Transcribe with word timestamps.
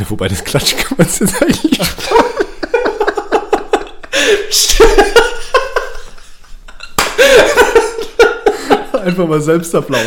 Ja, 0.00 0.08
wobei 0.08 0.28
das 0.28 0.42
Klatschen 0.42 0.78
kann 0.78 0.96
man 0.96 1.06
jetzt 1.06 1.20
eigentlich. 1.42 1.78
Einfach 9.04 9.26
mal 9.26 9.40
Selbstapplaus. 9.42 10.00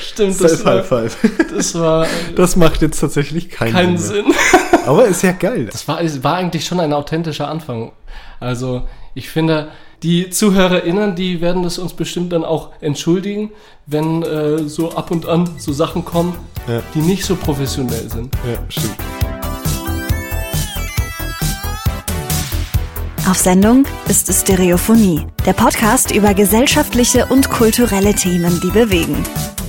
Stimmt, 0.00 0.40
das 0.40 0.64
war, 0.64 0.76
High 0.76 0.86
Five. 0.86 1.16
das 1.54 1.74
war 1.74 2.06
Das 2.34 2.56
macht 2.56 2.80
jetzt 2.80 3.00
tatsächlich 3.00 3.50
keinen, 3.50 3.72
keinen 3.72 3.98
Sinn. 3.98 4.32
Sinn. 4.32 4.34
Aber 4.86 5.04
ist 5.06 5.22
ja 5.22 5.32
geil. 5.32 5.68
Das 5.70 5.86
war, 5.86 6.00
es 6.00 6.24
war 6.24 6.36
eigentlich 6.36 6.64
schon 6.64 6.80
ein 6.80 6.94
authentischer 6.94 7.48
Anfang. 7.48 7.92
Also, 8.40 8.88
ich 9.14 9.28
finde, 9.28 9.70
die 10.04 10.28
ZuhörerInnen, 10.28 11.16
die 11.16 11.40
werden 11.40 11.62
das 11.62 11.78
uns 11.78 11.94
bestimmt 11.94 12.32
dann 12.34 12.44
auch 12.44 12.68
entschuldigen, 12.82 13.50
wenn 13.86 14.22
äh, 14.22 14.58
so 14.68 14.92
ab 14.92 15.10
und 15.10 15.26
an 15.26 15.48
so 15.56 15.72
Sachen 15.72 16.04
kommen, 16.04 16.34
Ja. 16.68 16.82
die 16.94 16.98
nicht 17.00 17.24
so 17.24 17.34
professionell 17.34 18.10
sind. 18.10 18.36
Ja, 18.46 18.58
stimmt. 18.68 18.96
Auf 23.28 23.38
Sendung 23.38 23.86
ist 24.06 24.30
Stereophonie, 24.30 25.26
der 25.46 25.54
Podcast 25.54 26.10
über 26.14 26.34
gesellschaftliche 26.34 27.24
und 27.26 27.48
kulturelle 27.48 28.14
Themen, 28.14 28.60
die 28.62 28.70
bewegen. 28.70 29.16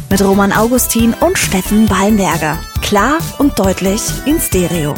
Mit 0.09 0.21
Roman 0.21 0.51
Augustin 0.51 1.13
und 1.21 1.37
Steffen 1.37 1.87
Ballenberger. 1.87 2.59
Klar 2.81 3.19
und 3.39 3.57
deutlich 3.57 4.01
in 4.25 4.39
Stereo. 4.41 4.93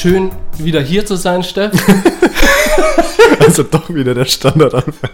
Schön, 0.00 0.30
wieder 0.58 0.80
hier 0.80 1.04
zu 1.04 1.16
sein, 1.16 1.42
Steff. 1.42 1.72
Also 3.40 3.64
doch 3.64 3.92
wieder 3.92 4.14
der 4.14 4.26
Standardanfang. 4.26 5.10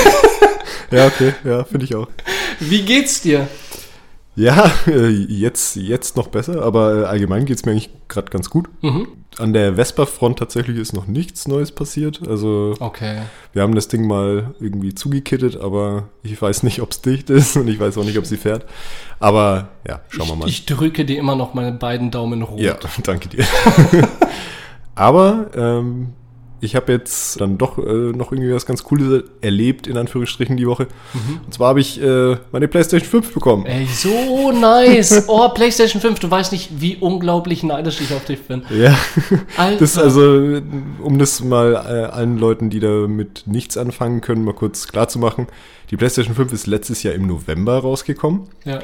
ja, 0.90 1.06
okay, 1.06 1.34
ja, 1.44 1.64
finde 1.64 1.84
ich 1.84 1.94
auch. 1.94 2.08
Wie 2.60 2.80
geht's 2.80 3.20
dir? 3.20 3.46
Ja, 4.36 4.72
äh, 4.86 5.08
jetzt, 5.08 5.76
jetzt 5.76 6.16
noch 6.16 6.28
besser, 6.28 6.62
aber 6.62 7.02
äh, 7.02 7.04
allgemein 7.04 7.44
geht 7.44 7.58
es 7.58 7.66
mir 7.66 7.72
eigentlich 7.72 7.90
gerade 8.08 8.30
ganz 8.30 8.48
gut. 8.48 8.70
An 9.38 9.52
der 9.52 9.74
Vespa-Front 9.76 10.38
tatsächlich 10.40 10.76
ist 10.76 10.92
noch 10.92 11.06
nichts 11.06 11.46
Neues 11.46 11.72
passiert. 11.72 12.20
Also 12.28 12.74
Okay. 12.80 13.22
wir 13.52 13.62
haben 13.62 13.74
das 13.74 13.88
Ding 13.88 14.06
mal 14.06 14.54
irgendwie 14.60 14.94
zugekittet, 14.94 15.56
aber 15.56 16.08
ich 16.22 16.40
weiß 16.40 16.62
nicht, 16.64 16.82
ob 16.82 16.90
es 16.90 17.00
dicht 17.00 17.30
ist 17.30 17.56
und 17.56 17.68
ich 17.68 17.78
weiß 17.78 17.96
auch 17.96 18.04
nicht, 18.04 18.18
ob 18.18 18.26
sie 18.26 18.36
fährt. 18.36 18.66
Aber 19.20 19.68
ja, 19.86 20.00
schauen 20.08 20.28
wir 20.28 20.36
mal. 20.36 20.48
Ich 20.48 20.66
drücke 20.66 21.04
dir 21.04 21.18
immer 21.18 21.36
noch 21.36 21.54
meine 21.54 21.72
beiden 21.72 22.10
Daumen 22.10 22.42
rot. 22.42 22.58
Ja, 22.60 22.76
danke 23.04 23.28
dir. 23.28 23.44
Aber 24.94 25.50
ähm, 25.54 26.12
ich 26.60 26.76
habe 26.76 26.92
jetzt 26.92 27.40
dann 27.40 27.56
doch 27.58 27.78
äh, 27.78 28.12
noch 28.12 28.32
irgendwie 28.32 28.52
was 28.52 28.66
ganz 28.66 28.84
Cooles 28.84 29.24
erlebt, 29.40 29.86
in 29.86 29.96
Anführungsstrichen, 29.96 30.56
die 30.56 30.66
Woche. 30.66 30.88
Und 31.44 31.54
zwar 31.54 31.68
habe 31.68 31.80
ich 31.80 32.00
äh, 32.02 32.36
meine 32.52 32.68
PlayStation 32.68 33.08
5 33.08 33.32
bekommen. 33.32 33.66
Ey, 33.66 33.86
so 33.86 34.52
nice. 34.52 35.24
Oh, 35.28 35.48
PlayStation 35.54 36.00
5, 36.00 36.20
du 36.20 36.30
weißt 36.30 36.52
nicht, 36.52 36.80
wie 36.80 36.96
unglaublich 36.96 37.62
neidisch 37.62 38.00
ich 38.00 38.12
auf 38.12 38.24
dich 38.24 38.42
bin. 38.42 38.62
Ja, 38.70 38.96
Alter. 39.56 39.78
das 39.78 39.96
also, 39.96 40.60
um 41.02 41.18
das 41.18 41.42
mal 41.42 41.72
äh, 41.72 42.12
allen 42.12 42.38
Leuten, 42.38 42.68
die 42.68 42.80
damit 42.80 43.44
nichts 43.46 43.76
anfangen 43.76 44.20
können, 44.20 44.44
mal 44.44 44.54
kurz 44.54 44.88
klar 44.88 45.08
zu 45.08 45.18
machen. 45.18 45.46
Die 45.90 45.96
PlayStation 45.96 46.34
5 46.34 46.52
ist 46.52 46.66
letztes 46.66 47.02
Jahr 47.02 47.14
im 47.14 47.26
November 47.26 47.78
rausgekommen. 47.78 48.48
Ja. 48.64 48.80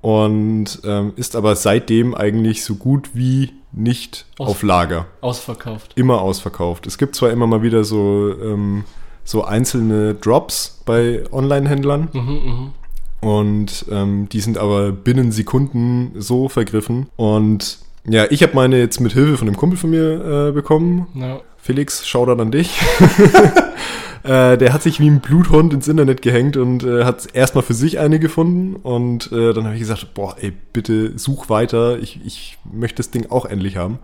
und 0.00 0.80
ähm, 0.84 1.12
ist 1.16 1.36
aber 1.36 1.54
seitdem 1.56 2.14
eigentlich 2.14 2.64
so 2.64 2.74
gut 2.74 3.10
wie 3.14 3.50
nicht 3.72 4.26
Aus- 4.38 4.48
auf 4.48 4.62
Lager. 4.62 5.06
Ausverkauft. 5.20 5.92
Immer 5.96 6.20
ausverkauft. 6.20 6.86
Es 6.86 6.98
gibt 6.98 7.14
zwar 7.16 7.30
immer 7.30 7.46
mal 7.46 7.62
wieder 7.62 7.84
so, 7.84 8.34
ähm, 8.42 8.84
so 9.24 9.44
einzelne 9.44 10.14
Drops 10.14 10.80
bei 10.86 11.22
Online-Händlern 11.30 12.08
Mhm, 12.12 12.72
und 13.20 13.84
ähm, 13.90 14.28
die 14.30 14.40
sind 14.40 14.58
aber 14.58 14.92
binnen 14.92 15.30
Sekunden 15.30 16.12
so 16.16 16.48
vergriffen. 16.48 17.06
Und 17.16 17.78
ja, 18.08 18.24
ich 18.30 18.42
habe 18.42 18.54
meine 18.54 18.78
jetzt 18.78 18.98
mit 19.00 19.12
Hilfe 19.12 19.36
von 19.36 19.46
einem 19.46 19.56
Kumpel 19.56 19.78
von 19.78 19.90
mir 19.90 20.48
äh, 20.48 20.52
bekommen. 20.52 21.06
Ja. 21.14 21.40
Felix, 21.58 22.08
Shoutout 22.08 22.40
an 22.40 22.50
dich. 22.50 22.80
äh, 24.22 24.56
der 24.58 24.72
hat 24.72 24.82
sich 24.82 25.00
wie 25.00 25.08
ein 25.08 25.20
Bluthund 25.20 25.72
ins 25.72 25.88
Internet 25.88 26.22
gehängt 26.22 26.56
und 26.56 26.82
äh, 26.84 27.04
hat 27.04 27.28
erstmal 27.34 27.62
für 27.64 27.74
sich 27.74 27.98
eine 27.98 28.18
gefunden. 28.20 28.76
Und 28.76 29.30
äh, 29.32 29.52
dann 29.52 29.64
habe 29.64 29.74
ich 29.74 29.80
gesagt, 29.80 30.14
boah, 30.14 30.36
ey, 30.40 30.52
bitte 30.72 31.18
such 31.18 31.48
weiter. 31.48 31.98
Ich, 31.98 32.20
ich 32.24 32.58
möchte 32.70 32.96
das 32.96 33.10
Ding 33.10 33.30
auch 33.30 33.44
endlich 33.46 33.76
haben. 33.76 33.98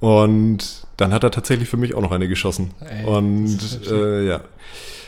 Und 0.00 0.86
dann 0.96 1.12
hat 1.12 1.24
er 1.24 1.30
tatsächlich 1.30 1.68
für 1.68 1.76
mich 1.76 1.94
auch 1.94 2.02
noch 2.02 2.12
eine 2.12 2.28
geschossen. 2.28 2.70
Ey, 2.80 3.04
und 3.04 3.58
äh, 3.90 4.26
ja, 4.28 4.40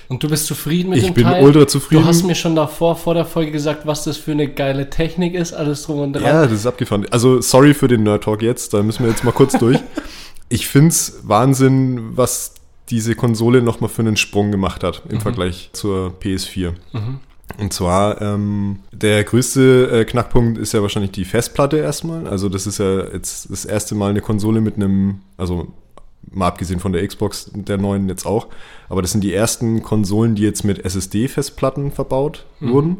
Und 0.08 0.22
du 0.22 0.28
bist 0.28 0.46
zufrieden 0.46 0.90
mit 0.90 0.98
Ich 0.98 1.04
dem 1.04 1.14
bin 1.14 1.24
Teil? 1.24 1.44
ultra 1.44 1.66
zufrieden. 1.68 2.02
Du 2.02 2.08
hast 2.08 2.24
mir 2.24 2.34
schon 2.34 2.56
davor, 2.56 2.96
vor 2.96 3.14
der 3.14 3.24
Folge 3.24 3.52
gesagt, 3.52 3.86
was 3.86 4.02
das 4.04 4.16
für 4.16 4.32
eine 4.32 4.48
geile 4.48 4.90
Technik 4.90 5.34
ist, 5.34 5.52
alles 5.52 5.84
drum 5.84 6.00
und 6.00 6.14
dran. 6.14 6.24
Ja, 6.24 6.42
das 6.44 6.52
ist 6.52 6.66
abgefahren. 6.66 7.06
Also, 7.10 7.40
sorry 7.40 7.74
für 7.74 7.86
den 7.88 8.02
Nerd 8.02 8.24
Talk 8.24 8.42
jetzt, 8.42 8.74
da 8.74 8.82
müssen 8.82 9.04
wir 9.04 9.10
jetzt 9.10 9.22
mal 9.24 9.32
kurz 9.32 9.52
durch. 9.58 9.78
Ich 10.48 10.66
find's 10.66 11.20
Wahnsinn, 11.22 12.16
was 12.16 12.54
diese 12.90 13.14
Konsole 13.14 13.62
nochmal 13.62 13.90
für 13.90 14.02
einen 14.02 14.16
Sprung 14.16 14.50
gemacht 14.50 14.82
hat 14.84 15.02
im 15.08 15.20
Vergleich 15.20 15.70
zur 15.72 16.14
PS4. 16.20 16.74
Und 17.58 17.72
zwar, 17.72 18.20
ähm, 18.22 18.80
der 18.92 19.24
größte 19.24 19.90
äh, 19.90 20.04
Knackpunkt 20.04 20.58
ist 20.58 20.72
ja 20.72 20.82
wahrscheinlich 20.82 21.12
die 21.12 21.24
Festplatte 21.24 21.78
erstmal. 21.78 22.26
Also, 22.28 22.48
das 22.48 22.66
ist 22.66 22.78
ja 22.78 23.12
jetzt 23.12 23.50
das 23.50 23.64
erste 23.64 23.94
Mal 23.94 24.10
eine 24.10 24.20
Konsole 24.20 24.60
mit 24.60 24.76
einem, 24.76 25.20
also 25.36 25.68
mal 26.30 26.46
abgesehen 26.46 26.80
von 26.80 26.92
der 26.92 27.06
Xbox, 27.06 27.50
der 27.54 27.76
neuen 27.76 28.08
jetzt 28.08 28.24
auch. 28.24 28.48
Aber 28.88 29.02
das 29.02 29.12
sind 29.12 29.24
die 29.24 29.34
ersten 29.34 29.82
Konsolen, 29.82 30.34
die 30.34 30.42
jetzt 30.42 30.64
mit 30.64 30.84
SSD-Festplatten 30.84 31.92
verbaut 31.92 32.46
wurden. 32.60 32.98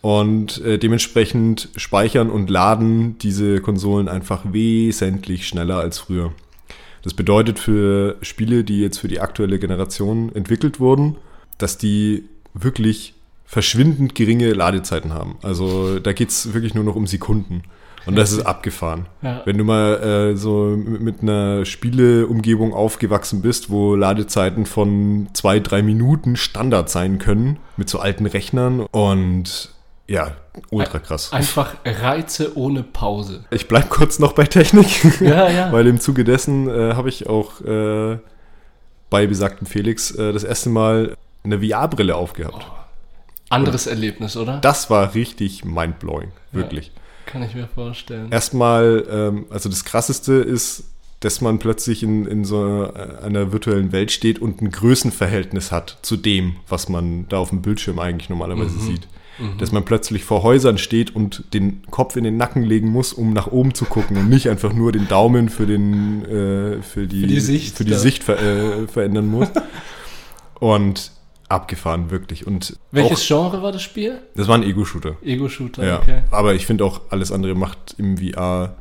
Und 0.00 0.60
äh, 0.62 0.78
dementsprechend 0.78 1.68
speichern 1.76 2.30
und 2.30 2.50
laden 2.50 3.18
diese 3.18 3.60
Konsolen 3.60 4.08
einfach 4.08 4.40
wesentlich 4.50 5.46
schneller 5.46 5.76
als 5.76 5.98
früher. 5.98 6.32
Das 7.02 7.14
bedeutet 7.14 7.58
für 7.58 8.16
Spiele, 8.22 8.64
die 8.64 8.80
jetzt 8.80 8.98
für 8.98 9.08
die 9.08 9.20
aktuelle 9.20 9.58
Generation 9.58 10.34
entwickelt 10.34 10.80
wurden, 10.80 11.16
dass 11.58 11.78
die 11.78 12.24
wirklich 12.54 13.14
verschwindend 13.44 14.14
geringe 14.14 14.52
Ladezeiten 14.52 15.12
haben. 15.12 15.36
Also 15.42 15.98
da 15.98 16.12
geht's 16.12 16.54
wirklich 16.54 16.74
nur 16.74 16.84
noch 16.84 16.96
um 16.96 17.06
Sekunden. 17.06 17.62
Und 18.06 18.16
das 18.16 18.32
ist 18.32 18.40
abgefahren. 18.40 19.06
Ja. 19.22 19.42
Wenn 19.44 19.58
du 19.58 19.64
mal 19.64 20.32
äh, 20.32 20.36
so 20.36 20.76
mit 20.76 21.22
einer 21.22 21.64
Spieleumgebung 21.64 22.74
aufgewachsen 22.74 23.42
bist, 23.42 23.70
wo 23.70 23.94
Ladezeiten 23.94 24.66
von 24.66 25.28
zwei, 25.34 25.60
drei 25.60 25.82
Minuten 25.82 26.36
Standard 26.36 26.90
sein 26.90 27.18
können, 27.18 27.58
mit 27.76 27.88
so 27.88 28.00
alten 28.00 28.26
Rechnern 28.26 28.80
und 28.80 29.71
ja, 30.08 30.32
ultra 30.70 30.98
krass. 30.98 31.32
Einfach 31.32 31.74
Reize 31.84 32.56
ohne 32.56 32.82
Pause. 32.82 33.44
Ich 33.50 33.68
bleib 33.68 33.88
kurz 33.90 34.18
noch 34.18 34.32
bei 34.32 34.44
Technik, 34.44 35.20
Ja, 35.20 35.48
ja. 35.48 35.72
weil 35.72 35.86
im 35.86 36.00
Zuge 36.00 36.24
dessen 36.24 36.68
äh, 36.68 36.94
habe 36.94 37.08
ich 37.08 37.28
auch 37.28 37.60
äh, 37.60 38.18
bei 39.10 39.26
besagtem 39.26 39.66
Felix 39.66 40.10
äh, 40.12 40.32
das 40.32 40.44
erste 40.44 40.70
Mal 40.70 41.16
eine 41.44 41.60
VR-Brille 41.60 42.14
aufgehabt. 42.14 42.66
Anderes 43.48 43.86
Erlebnis, 43.86 44.36
oder? 44.36 44.58
Das 44.58 44.88
war 44.88 45.14
richtig 45.14 45.64
mindblowing, 45.64 46.32
wirklich. 46.52 46.90
Kann 47.26 47.42
ich 47.42 47.54
mir 47.54 47.68
vorstellen. 47.68 48.32
Erstmal, 48.32 49.04
ähm, 49.10 49.46
also 49.50 49.68
das 49.68 49.84
Krasseste 49.84 50.34
ist, 50.34 50.84
dass 51.22 51.40
man 51.40 51.58
plötzlich 51.60 52.02
in, 52.02 52.26
in 52.26 52.44
so 52.44 52.92
einer 53.22 53.52
virtuellen 53.52 53.92
Welt 53.92 54.10
steht 54.10 54.40
und 54.40 54.60
ein 54.60 54.70
Größenverhältnis 54.72 55.70
hat 55.70 55.98
zu 56.02 56.16
dem, 56.16 56.56
was 56.68 56.88
man 56.88 57.26
da 57.28 57.38
auf 57.38 57.50
dem 57.50 57.62
Bildschirm 57.62 57.98
eigentlich 58.00 58.28
normalerweise 58.28 58.78
sieht. 58.78 59.06
Dass 59.58 59.72
man 59.72 59.84
plötzlich 59.84 60.24
vor 60.24 60.42
Häusern 60.42 60.78
steht 60.78 61.16
und 61.16 61.44
den 61.54 61.82
Kopf 61.90 62.16
in 62.16 62.24
den 62.24 62.36
Nacken 62.36 62.62
legen 62.64 62.88
muss, 62.88 63.12
um 63.12 63.32
nach 63.32 63.46
oben 63.46 63.72
zu 63.74 63.84
gucken 63.86 64.16
und 64.16 64.28
nicht 64.28 64.48
einfach 64.48 64.72
nur 64.72 64.92
den 64.92 65.08
Daumen 65.08 65.48
für, 65.48 65.66
den, 65.66 66.24
äh, 66.24 66.82
für, 66.82 67.06
die, 67.06 67.22
Für 67.22 67.26
die 67.28 67.40
Sicht, 67.40 67.76
für 67.76 67.84
die. 67.84 67.94
Sicht 67.94 68.22
ver 68.24 68.40
äh, 68.40 68.86
verändern 68.88 69.26
muss. 69.28 69.48
Und 70.60 71.12
abgefahren, 71.48 72.10
wirklich. 72.10 72.46
Und 72.46 72.76
Welches 72.90 73.22
auch, 73.22 73.50
Genre 73.50 73.62
war 73.62 73.72
das 73.72 73.82
Spiel? 73.82 74.20
das 74.34 74.48
war 74.48 74.56
ein 74.56 74.62
Ego-Shooter. 74.62 75.16
Ego-Shooter, 75.22 75.84
Ja, 75.86 75.98
okay. 76.00 76.22
aber 76.30 76.54
ich 76.54 76.66
finde 76.66 76.84
auch, 76.84 77.00
alles 77.10 77.30
andere 77.32 77.54
macht 77.54 77.94
im 77.98 78.18
VR 78.18 78.76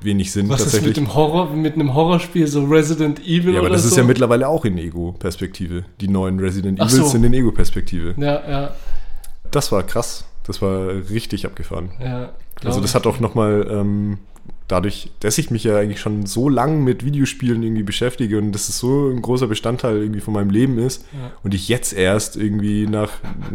wenig 0.00 0.32
Sinn 0.32 0.48
Was 0.48 0.64
ist 0.74 0.82
mit 0.82 0.96
dem 0.96 1.14
Horror, 1.14 1.50
mit 1.54 1.74
einem 1.74 1.94
Horrorspiel, 1.94 2.46
so 2.46 2.64
Resident 2.64 3.20
Evil 3.20 3.54
ja, 3.54 3.60
aber 3.60 3.68
das 3.68 3.82
so? 3.82 3.88
ist 3.88 3.96
ja 3.96 4.02
mittlerweile 4.04 4.48
auch 4.48 4.64
in 4.64 4.78
Ego-Perspektive. 4.78 5.84
Die 6.00 6.08
neuen 6.08 6.38
Resident 6.40 6.78
Evils 6.80 6.94
so. 6.96 7.04
sind 7.06 7.24
in 7.24 7.34
Ego-Perspektive. 7.34 8.14
Ja, 8.16 8.48
ja, 8.50 8.74
Das 9.50 9.70
war 9.72 9.82
krass. 9.82 10.24
Das 10.44 10.62
war 10.62 10.88
richtig 11.10 11.44
abgefahren. 11.46 11.90
ja. 12.00 12.32
Also 12.64 12.80
das 12.80 12.94
hat 12.96 13.06
auch 13.06 13.20
nochmal 13.20 13.68
ähm, 13.70 14.18
dadurch, 14.66 15.10
dass 15.20 15.38
ich 15.38 15.50
mich 15.52 15.62
ja 15.64 15.76
eigentlich 15.78 16.00
schon 16.00 16.26
so 16.26 16.48
lang 16.48 16.82
mit 16.82 17.04
Videospielen 17.04 17.62
irgendwie 17.62 17.84
beschäftige 17.84 18.38
und 18.38 18.50
das 18.52 18.68
ist 18.68 18.78
so 18.78 19.08
ein 19.10 19.22
großer 19.22 19.46
Bestandteil 19.46 19.98
irgendwie 19.98 20.20
von 20.20 20.34
meinem 20.34 20.50
Leben 20.50 20.76
ist 20.78 21.04
Ja. 21.12 21.30
und 21.44 21.54
ich 21.54 21.68
jetzt 21.68 21.92
erst 21.92 22.36
irgendwie 22.36 22.86
nach, 22.86 23.10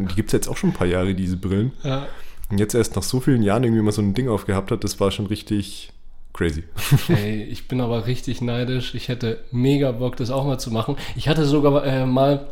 die 0.09 0.15
gibt 0.15 0.29
es 0.29 0.33
jetzt 0.33 0.47
auch 0.47 0.55
schon 0.57 0.69
ein 0.71 0.73
paar 0.73 0.87
Jahre, 0.87 1.15
diese 1.15 1.35
Brillen, 1.37 1.73
ja. 1.83 2.07
und 2.49 2.59
jetzt 2.59 2.75
erst 2.75 2.95
nach 2.95 3.03
so 3.03 3.19
vielen 3.19 3.43
Jahren 3.43 3.63
irgendwie 3.63 3.81
mal 3.83 3.91
so 3.91 4.01
ein 4.01 4.13
Ding 4.13 4.29
aufgehabt 4.29 4.71
hat, 4.71 4.83
das 4.83 4.99
war 4.99 5.11
schon 5.11 5.25
richtig 5.27 5.91
crazy. 6.33 6.63
Ey, 7.09 7.43
ich 7.43 7.67
bin 7.67 7.79
aber 7.79 8.07
richtig 8.07 8.41
neidisch. 8.41 8.95
Ich 8.95 9.07
hätte 9.07 9.39
mega 9.51 9.91
Bock, 9.91 10.17
das 10.17 10.31
auch 10.31 10.45
mal 10.45 10.59
zu 10.59 10.71
machen. 10.71 10.97
Ich 11.15 11.29
hatte 11.29 11.45
sogar 11.45 11.85
äh, 11.85 12.05
mal 12.05 12.47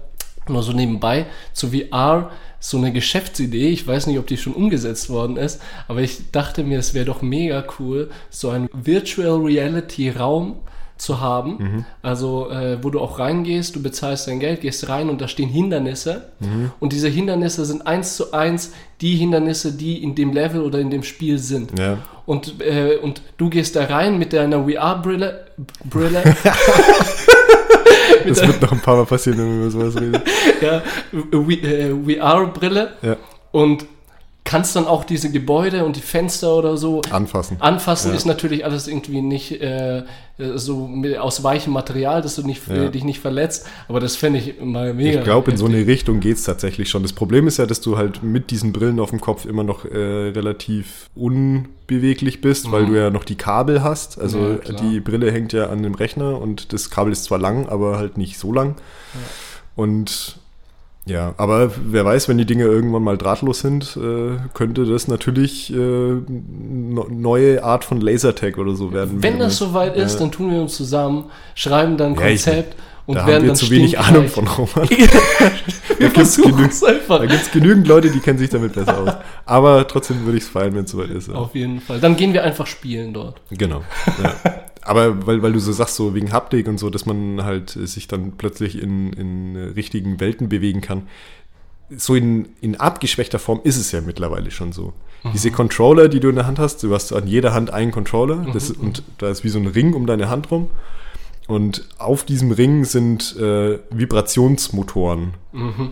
nur 0.47 0.63
so 0.63 0.71
nebenbei, 0.71 1.25
zu 1.53 1.69
VR 1.69 2.31
so 2.59 2.77
eine 2.77 2.91
Geschäftsidee. 2.91 3.69
Ich 3.69 3.85
weiß 3.85 4.07
nicht, 4.07 4.19
ob 4.19 4.27
die 4.27 4.37
schon 4.37 4.53
umgesetzt 4.53 5.09
worden 5.09 5.37
ist, 5.37 5.61
aber 5.87 6.01
ich 6.01 6.31
dachte 6.31 6.63
mir, 6.63 6.79
es 6.79 6.93
wäre 6.93 7.05
doch 7.05 7.21
mega 7.21 7.63
cool, 7.79 8.09
so 8.29 8.49
ein 8.49 8.69
Virtual 8.71 9.39
Reality 9.41 10.09
Raum 10.09 10.59
zu 11.01 11.19
haben. 11.19 11.57
Mhm. 11.57 11.85
Also, 12.03 12.49
äh, 12.51 12.77
wo 12.83 12.91
du 12.91 12.99
auch 12.99 13.17
reingehst, 13.17 13.75
du 13.75 13.81
bezahlst 13.81 14.27
dein 14.27 14.39
Geld, 14.39 14.61
gehst 14.61 14.87
rein 14.87 15.09
und 15.09 15.19
da 15.19 15.27
stehen 15.27 15.49
Hindernisse. 15.49 16.29
Mhm. 16.39 16.71
Und 16.79 16.93
diese 16.93 17.07
Hindernisse 17.09 17.65
sind 17.65 17.87
eins 17.87 18.15
zu 18.15 18.33
eins 18.33 18.71
die 19.01 19.15
Hindernisse, 19.15 19.73
die 19.73 20.03
in 20.03 20.13
dem 20.13 20.31
Level 20.31 20.61
oder 20.61 20.77
in 20.77 20.91
dem 20.91 21.01
Spiel 21.01 21.39
sind. 21.39 21.77
Ja. 21.79 21.97
Und, 22.27 22.61
äh, 22.61 22.97
und 23.01 23.23
du 23.37 23.49
gehst 23.49 23.75
da 23.75 23.85
rein 23.85 24.19
mit 24.19 24.31
deiner 24.31 24.63
VR-Brille. 24.63 25.45
Brille, 25.89 26.23
Das 28.27 28.45
wird 28.45 28.61
noch 28.61 28.71
ein 28.71 28.81
paar 28.81 28.97
Mal 28.97 29.05
passieren, 29.05 29.39
wenn 29.39 29.49
wir 29.49 29.61
über 29.61 29.71
sowas 29.71 29.95
reden. 29.99 30.21
ja, 30.61 30.83
äh, 31.11 32.19
VR-Brille 32.19 32.91
Ja. 33.01 33.17
und 33.51 33.85
kannst 34.51 34.75
dann 34.75 34.85
auch 34.85 35.05
diese 35.05 35.31
Gebäude 35.31 35.85
und 35.85 35.95
die 35.95 36.01
Fenster 36.01 36.55
oder 36.57 36.75
so 36.75 37.01
Anfassen. 37.09 37.55
Anfassen 37.61 38.09
Ja. 38.11 38.17
ist 38.17 38.25
natürlich 38.25 38.65
alles 38.65 38.87
irgendwie 38.87 39.21
nicht 39.21 39.61
äh, 39.61 39.99
äh, 39.99 40.03
so 40.55 40.87
mit, 40.87 41.17
aus 41.17 41.41
weichem 41.43 41.71
Material, 41.71 42.21
dass 42.21 42.35
du 42.35 42.43
nicht, 42.45 42.67
Ja. 42.67 42.89
dich 42.89 43.05
nicht 43.05 43.19
verletzt. 43.21 43.65
Aber 43.87 43.99
das 44.01 44.15
fände 44.17 44.39
ich 44.39 44.59
mal 44.61 44.93
mega. 44.93 45.19
Ich 45.19 45.23
glaube, 45.23 45.51
in 45.51 45.57
so 45.57 45.65
eine 45.67 45.87
Richtung 45.87 46.19
geht 46.19 46.35
es 46.37 46.43
tatsächlich 46.43 46.89
schon. 46.89 47.01
Das 47.03 47.13
Problem 47.13 47.47
ist 47.47 47.57
ja, 47.57 47.65
dass 47.65 47.79
du 47.79 47.97
halt 47.97 48.23
mit 48.23 48.51
diesen 48.51 48.73
Brillen 48.73 48.99
auf 48.99 49.11
dem 49.11 49.21
Kopf 49.21 49.45
immer 49.45 49.63
noch 49.63 49.85
äh, 49.85 49.97
relativ 49.97 51.09
unbeweglich 51.15 52.41
bist, 52.41 52.71
weil 52.71 52.83
Mhm. 52.83 52.87
du 52.87 52.93
ja 52.99 53.09
noch 53.09 53.23
die 53.23 53.35
Kabel 53.35 53.83
hast. 53.83 54.19
Also 54.19 54.59
Ja, 54.65 54.73
die 54.73 54.99
Brille 54.99 55.31
hängt 55.31 55.53
ja 55.53 55.69
an 55.69 55.81
dem 55.83 55.95
Rechner 55.95 56.41
und 56.41 56.73
das 56.73 56.89
Kabel 56.89 57.13
ist 57.13 57.23
zwar 57.23 57.39
lang, 57.39 57.69
aber 57.69 57.97
halt 57.97 58.17
nicht 58.17 58.37
so 58.37 58.51
lang. 58.51 58.75
Und 59.75 60.37
ja, 61.05 61.33
aber 61.37 61.71
wer 61.83 62.05
weiß, 62.05 62.29
wenn 62.29 62.37
die 62.37 62.45
Dinge 62.45 62.63
irgendwann 62.65 63.03
mal 63.03 63.17
drahtlos 63.17 63.59
sind, 63.61 63.97
äh, 63.97 64.37
könnte 64.53 64.85
das 64.85 65.07
natürlich 65.07 65.73
äh, 65.73 65.75
no, 65.77 67.07
neue 67.09 67.63
Art 67.63 67.83
von 67.85 67.99
Lasertag 68.01 68.57
oder 68.57 68.75
so 68.75 68.93
werden. 68.93 69.21
Wenn 69.23 69.39
das 69.39 69.57
soweit 69.57 69.95
ist, 69.97 70.17
dann 70.19 70.31
tun 70.31 70.51
wir 70.51 70.61
uns 70.61 70.75
zusammen, 70.77 71.25
schreiben 71.55 71.97
dann 71.97 72.13
ein 72.13 72.19
Ja, 72.19 72.27
ich- 72.27 72.43
Konzept 72.43 72.75
und 73.07 73.15
da 73.15 73.25
werden 73.25 73.41
haben 73.41 73.47
wir 73.47 73.53
zu 73.55 73.69
wenig. 73.71 73.97
Ahnung 73.99 74.27
von 74.27 74.47
Roman. 74.47 74.87
wir 74.89 75.07
gibt's 75.97 76.13
versuchen 76.13 76.55
genug- 76.55 76.69
es 76.69 76.83
einfach. 76.83 77.17
Da 77.19 77.25
gibt 77.25 77.41
es 77.41 77.51
genügend 77.51 77.87
Leute, 77.87 78.11
die 78.11 78.19
kennen 78.19 78.37
sich 78.37 78.49
damit 78.51 78.73
besser 78.73 78.97
aus. 78.99 79.09
Aber 79.45 79.87
trotzdem 79.87 80.23
würde 80.25 80.37
ich 80.37 80.43
es 80.43 80.49
feiern, 80.49 80.75
wenn 80.75 80.85
es 80.85 80.91
soweit 80.91 81.09
ist. 81.09 81.27
Ja. 81.29 81.33
Auf 81.33 81.55
jeden 81.55 81.81
Fall. 81.81 81.99
Dann 81.99 82.15
gehen 82.15 82.31
wir 82.31 82.43
einfach 82.43 82.67
spielen 82.67 83.11
dort. 83.13 83.41
Genau. 83.49 83.81
Ja. 84.21 84.35
Aber 84.81 85.27
weil, 85.27 85.41
weil 85.41 85.53
du 85.53 85.59
so 85.59 85.71
sagst, 85.71 85.95
so 85.95 86.15
wegen 86.15 86.31
Haptik 86.31 86.67
und 86.67 86.79
so, 86.79 86.89
dass 86.89 87.05
man 87.05 87.43
halt 87.43 87.69
sich 87.69 88.07
dann 88.07 88.33
plötzlich 88.37 88.81
in, 88.81 89.13
in 89.13 89.55
richtigen 89.75 90.19
Welten 90.19 90.49
bewegen 90.49 90.81
kann. 90.81 91.03
So 91.95 92.15
in, 92.15 92.49
in 92.61 92.77
abgeschwächter 92.77 93.37
Form 93.37 93.59
ist 93.63 93.77
es 93.77 93.91
ja 93.91 94.01
mittlerweile 94.01 94.49
schon 94.49 94.71
so. 94.71 94.93
Diese 95.33 95.51
Controller, 95.51 96.07
die 96.07 96.19
du 96.19 96.29
in 96.29 96.35
der 96.35 96.47
Hand 96.47 96.57
hast, 96.57 96.81
du 96.81 96.93
hast 96.93 97.13
an 97.13 97.27
jeder 97.27 97.53
Hand 97.53 97.71
einen 97.71 97.91
Controller 97.91 98.47
das, 98.53 98.71
und 98.71 99.03
da 99.19 99.29
ist 99.29 99.43
wie 99.43 99.49
so 99.49 99.59
ein 99.59 99.67
Ring 99.67 99.93
um 99.93 100.07
deine 100.07 100.29
Hand 100.29 100.49
rum. 100.49 100.69
Und 101.47 101.87
auf 101.97 102.23
diesem 102.23 102.51
Ring 102.51 102.85
sind 102.85 103.35
äh, 103.37 103.79
Vibrationsmotoren. 103.91 105.33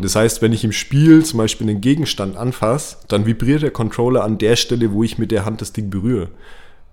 Das 0.01 0.15
heißt, 0.15 0.41
wenn 0.41 0.53
ich 0.53 0.63
im 0.63 0.71
Spiel 0.71 1.23
zum 1.25 1.37
Beispiel 1.37 1.69
einen 1.69 1.81
Gegenstand 1.81 2.37
anfasse, 2.37 2.97
dann 3.07 3.25
vibriert 3.25 3.61
der 3.61 3.71
Controller 3.71 4.23
an 4.23 4.37
der 4.37 4.55
Stelle, 4.55 4.93
wo 4.93 5.03
ich 5.03 5.17
mit 5.17 5.31
der 5.31 5.45
Hand 5.45 5.61
das 5.61 5.73
Ding 5.73 5.89
berühre. 5.89 6.29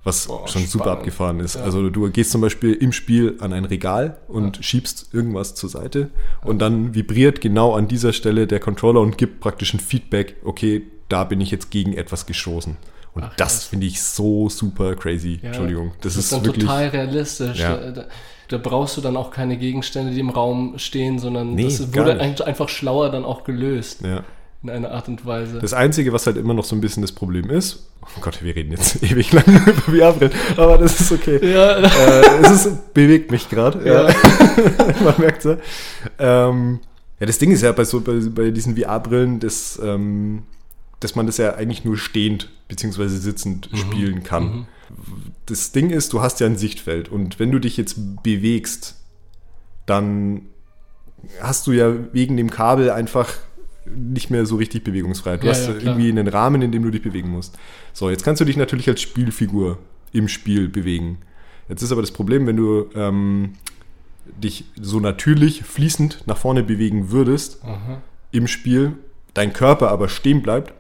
Was 0.07 0.27
Boah, 0.29 0.47
schon 0.49 0.63
super 0.67 0.85
spannend. 0.85 0.99
abgefahren 1.01 1.41
ist. 1.41 1.57
Ja. 1.57 1.63
Also 1.63 1.91
du 1.91 2.09
gehst 2.11 2.31
zum 2.31 2.41
Beispiel 2.41 2.73
im 2.73 2.93
Spiel 2.93 3.37
an 3.41 3.53
ein 3.53 3.65
Regal 3.67 4.17
und 4.29 4.65
schiebst 4.65 5.09
irgendwas 5.13 5.55
zur 5.55 5.69
Seite 5.69 6.09
und 6.45 6.61
dann 6.61 6.95
vibriert 6.95 7.41
genau 7.41 7.75
an 7.75 7.89
dieser 7.89 8.13
Stelle 8.13 8.47
der 8.47 8.61
Controller 8.61 9.01
und 9.01 9.19
gibt 9.19 9.41
praktisch 9.41 9.75
ein 9.75 9.81
Feedback, 9.81 10.37
okay, 10.45 10.83
da 11.09 11.25
bin 11.25 11.41
ich 11.41 11.51
jetzt 11.51 11.71
gegen 11.71 11.93
etwas 11.93 12.25
gestoßen. 12.27 12.77
Und 13.15 13.25
Ach, 13.25 13.35
das 13.37 13.65
finde 13.65 13.87
ich 13.87 14.03
so 14.03 14.49
super 14.49 14.95
crazy. 14.95 15.39
Ja, 15.43 15.49
Entschuldigung. 15.49 15.93
Das, 16.03 16.17
ist, 16.17 16.33
dann 16.33 16.45
wirklich. 16.45 16.65
total 16.67 16.89
realistisch. 16.89 17.59
Ja. 17.59 17.77
Da, 17.77 17.91
da, 17.91 18.05
da 18.49 18.59
brauchst 18.59 18.97
du 18.97 19.01
dann 19.01 19.17
auch 19.17 19.31
keine 19.31 19.57
Gegenstände, 19.57 20.13
die 20.13 20.21
im 20.21 20.31
Raum 20.31 20.79
stehen, 20.79 21.19
sondern 21.19 21.55
Nee, 21.55 21.65
das 21.65 21.95
wurde 21.95 22.21
ein- 22.21 22.41
einfach 22.43 22.69
schlauer 22.69 23.11
dann 23.11 23.25
auch 23.25 23.43
gelöst 23.45 24.03
Ja. 24.03 24.23
In 24.63 24.71
einer 24.71 24.91
Art 24.91 25.09
und 25.09 25.25
Weise. 25.25 25.59
Das 25.59 25.73
Einzige, 25.73 26.13
was 26.13 26.27
halt 26.27 26.37
immer 26.37 26.55
noch 26.55 26.65
so 26.65 26.75
ein 26.75 26.81
bisschen 26.81 27.03
das 27.03 27.13
Problem 27.13 27.51
ist, 27.51 27.89
oh 28.03 28.21
Gott, 28.21 28.43
wir 28.43 28.55
reden 28.55 28.73
jetzt 28.73 29.03
ewig 29.03 29.33
lang 29.33 29.45
über 29.47 29.73
VR-Brillen, 29.73 30.33
aber 30.57 30.79
das 30.79 31.01
ist 31.01 31.13
okay. 31.13 31.39
ja, 31.43 31.79
äh, 31.79 32.43
es 32.43 32.51
ist, 32.51 32.95
bewegt 32.95 33.31
mich 33.31 33.49
gerade. 33.49 33.87
Ja. 33.87 34.09
Ja. 34.09 34.15
Man 35.05 35.15
merkt 35.19 35.45
es. 35.45 35.59
Ähm, 36.19 36.81
ja, 37.21 37.27
das 37.27 37.39
Ding 37.39 37.51
ist 37.51 37.63
ja 37.63 37.73
bei, 37.73 37.85
so, 37.85 38.01
bei, 38.01 38.19
bei 38.29 38.51
diesen 38.51 38.77
VR-Brillen, 38.77 39.41
dass, 39.41 39.81
ähm, 39.83 40.43
dass 41.01 41.15
man 41.15 41.27
das 41.27 41.39
ja 41.39 41.55
eigentlich 41.55 41.85
nur 41.85 41.97
stehend 41.97 42.51
bzw. 42.69 43.09
sitzend 43.09 43.71
spielen 43.75 44.23
kann. 44.23 44.67
Das 45.47 45.73
Ding 45.73 45.91
ist, 45.91 46.13
du 46.13 46.21
hast 46.21 46.41
ja 46.41 46.47
ein 46.47 46.59
Sichtfeld 46.59 47.09
und 47.09 47.39
wenn 47.39 47.51
du 47.51 47.59
dich 47.59 47.77
jetzt 47.77 48.23
bewegst, 48.23 48.97
dann 49.87 50.43
hast 51.41 51.67
du 51.67 51.73
ja 51.73 51.93
wegen 52.13 52.37
dem 52.37 52.51
Kabel 52.51 52.91
einfach 52.91 53.29
nicht 53.95 54.31
mehr 54.31 54.47
so 54.47 54.57
richtig 54.57 54.85
Bewegungsfreiheit. 54.85 55.43
Du 55.43 55.47
Ja, 55.47 55.53
hast 55.53 55.69
ja, 55.69 55.75
irgendwie 55.75 56.09
einen 56.09 56.29
Rahmen, 56.29 56.63
in 56.63 56.73
dem 56.73 56.83
du 56.83 56.91
dich 56.91 57.03
bewegen 57.03 57.31
musst. 57.31 57.59
So, 57.93 58.11
jetzt 58.11 58.25
kannst 58.25 58.41
du 58.41 58.45
dich 58.45 58.57
natürlich 58.57 58.89
als 58.89 59.01
Spielfigur 59.01 59.79
im 60.13 60.29
Spiel 60.29 60.69
bewegen. 60.69 61.19
Jetzt 61.69 61.83
ist 61.83 61.93
aber 61.93 62.01
das 62.01 62.11
Problem, 62.11 62.47
wenn 62.47 62.57
du 62.57 62.87
ähm, 62.95 63.55
dich 64.43 64.65
so 64.81 65.01
natürlich 65.01 65.63
fließend 65.63 66.23
nach 66.27 66.37
vorne 66.37 66.63
bewegen 66.63 67.11
würdest 67.11 67.63
Aha. 67.65 68.03
im 68.33 68.47
Spiel, 68.47 68.93
dein 69.35 69.53
Körper 69.53 69.91
aber 69.91 70.09
stehen 70.09 70.43
bleibt, 70.43 70.73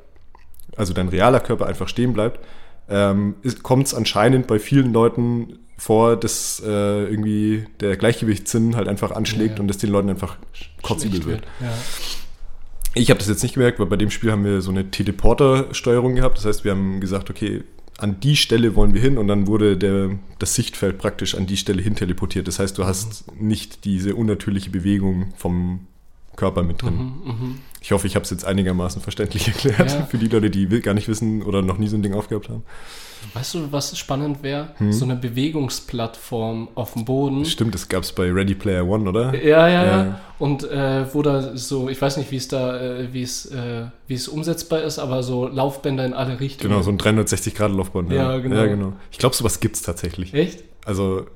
also 0.76 0.92
dein 0.92 1.08
realer 1.08 1.40
Körper 1.40 1.66
einfach 1.66 1.88
stehen 1.88 2.12
bleibt, 2.12 2.40
ähm, 2.88 3.34
kommt 3.62 3.86
es 3.88 3.94
anscheinend 3.94 4.46
bei 4.46 4.58
vielen 4.58 4.92
Leuten 4.92 5.58
vor, 5.78 6.16
dass 6.16 6.62
äh, 6.64 7.04
irgendwie 7.04 7.66
der 7.80 7.96
Gleichgewichtssinn 7.96 8.76
halt 8.76 8.88
einfach 8.88 9.10
anschlägt 9.10 9.50
Ja, 9.50 9.54
ja. 9.56 9.60
und 9.60 9.68
dass 9.68 9.78
den 9.78 9.90
Leuten 9.90 10.08
einfach 10.08 10.36
kotzübel 10.82 11.22
Schlecht 11.22 11.26
wird. 11.28 11.44
Ja. 11.60 11.72
Ich 12.96 13.10
habe 13.10 13.18
das 13.18 13.28
jetzt 13.28 13.42
nicht 13.42 13.54
gemerkt, 13.54 13.78
weil 13.78 13.86
bei 13.86 13.96
dem 13.96 14.10
Spiel 14.10 14.32
haben 14.32 14.44
wir 14.44 14.62
so 14.62 14.70
eine 14.70 14.90
Teleporter-Steuerung 14.90 16.14
gehabt. 16.14 16.38
Das 16.38 16.46
heißt, 16.46 16.64
wir 16.64 16.72
haben 16.72 17.00
gesagt, 17.00 17.28
okay, 17.28 17.62
an 17.98 18.20
die 18.20 18.36
Stelle 18.36 18.74
wollen 18.74 18.94
wir 18.94 19.00
hin 19.00 19.18
und 19.18 19.28
dann 19.28 19.46
wurde 19.46 19.76
der, 19.76 20.10
das 20.38 20.54
Sichtfeld 20.54 20.98
praktisch 20.98 21.34
an 21.34 21.46
die 21.46 21.56
Stelle 21.56 21.82
hin 21.82 21.94
teleportiert. 21.94 22.48
Das 22.48 22.58
heißt, 22.58 22.76
du 22.78 22.84
hast 22.84 23.24
nicht 23.40 23.84
diese 23.84 24.14
unnatürliche 24.14 24.70
Bewegung 24.70 25.32
vom 25.36 25.80
Körper 26.36 26.62
mit 26.62 26.82
drin. 26.82 26.94
Mhm, 26.94 27.30
mhm. 27.30 27.58
Ich 27.80 27.92
hoffe, 27.92 28.06
ich 28.06 28.14
habe 28.14 28.24
es 28.24 28.30
jetzt 28.30 28.44
einigermaßen 28.44 29.00
verständlich 29.02 29.46
erklärt 29.48 29.90
Ja. 29.92 30.06
für 30.06 30.18
die 30.18 30.28
Leute, 30.28 30.50
die 30.50 30.66
gar 30.80 30.94
nicht 30.94 31.08
wissen 31.08 31.42
oder 31.42 31.62
noch 31.62 31.78
nie 31.78 31.88
so 31.88 31.96
ein 31.96 32.02
Ding 32.02 32.14
aufgehabt 32.14 32.48
haben. 32.48 32.62
Weißt 33.34 33.54
du, 33.54 33.72
was 33.72 33.96
spannend 33.98 34.42
wäre? 34.42 34.68
Hm. 34.78 34.92
So 34.92 35.04
eine 35.04 35.16
Bewegungsplattform 35.16 36.68
auf 36.74 36.94
dem 36.94 37.04
Boden. 37.04 37.44
Stimmt, 37.44 37.74
das 37.74 37.88
gab 37.88 38.02
es 38.02 38.12
bei 38.12 38.30
Ready 38.30 38.54
Player 38.54 38.86
One, 38.86 39.08
oder? 39.08 39.34
Ja, 39.34 39.68
ja, 39.68 39.84
ja. 39.84 40.04
Ja. 40.04 40.20
Und 40.38 40.64
äh, 40.70 41.12
wo 41.14 41.22
da 41.22 41.56
so, 41.56 41.88
ich 41.88 42.00
weiß 42.00 42.18
nicht, 42.18 42.30
wie 42.30 42.36
es 42.36 42.48
da, 42.48 42.78
äh, 42.78 43.12
wie 43.12 43.22
es, 43.22 43.46
äh, 43.46 43.86
wie 44.06 44.14
es 44.14 44.28
umsetzbar 44.28 44.82
ist, 44.82 44.98
aber 44.98 45.22
so 45.22 45.48
Laufbänder 45.48 46.04
in 46.04 46.12
alle 46.12 46.40
Richtungen. 46.40 46.70
Genau, 46.72 46.82
so 46.82 46.90
ein 46.90 46.98
360-Grad-Laufband. 46.98 48.12
Ja, 48.12 48.38
genau. 48.38 48.56
Ja, 48.56 48.66
genau. 48.66 48.92
Ich 49.10 49.18
glaube, 49.18 49.34
sowas 49.34 49.60
gibt 49.60 49.76
es 49.76 49.82
tatsächlich. 49.82 50.34
Echt? 50.34 50.64
Also 50.84 51.26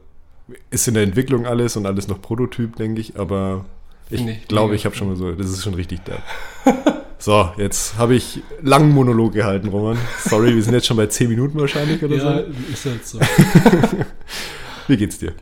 ist 0.71 0.87
in 0.89 0.95
der 0.95 1.03
Entwicklung 1.03 1.47
alles 1.47 1.77
und 1.77 1.87
alles 1.87 2.09
noch 2.09 2.21
Prototyp, 2.21 2.77
denke 2.77 3.01
ich, 3.01 3.19
aber 3.19 3.65
ich 4.11 4.27
ich 4.27 4.49
glaube, 4.49 4.69
mega 4.69 4.77
ich 4.77 4.85
habe 4.85 4.97
schon 4.97 5.09
mal 5.09 5.17
so, 5.17 5.33
das 5.33 5.51
ist 5.51 5.63
schon 5.63 5.75
richtig 5.75 6.01
da. 6.05 6.19
so, 7.21 7.51
jetzt 7.59 7.97
habe 7.99 8.15
ich 8.15 8.43
langen 8.63 8.93
Monolog 8.93 9.33
gehalten, 9.35 9.69
Roman. 9.69 9.97
Sorry, 10.25 10.55
wir 10.55 10.63
sind 10.63 10.73
jetzt 10.75 10.87
schon 10.87 10.97
bei 10.97 11.07
10 11.07 11.29
Minuten 11.29 11.61
wahrscheinlich 11.61 12.03
oder 12.03 12.17
Ja, 12.17 12.39
so. 12.39 12.45
ist 12.73 12.85
halt 12.87 13.07
so. 13.07 13.19
Wie 14.89 14.97
geht's 14.97 15.19
dir? 15.19 15.35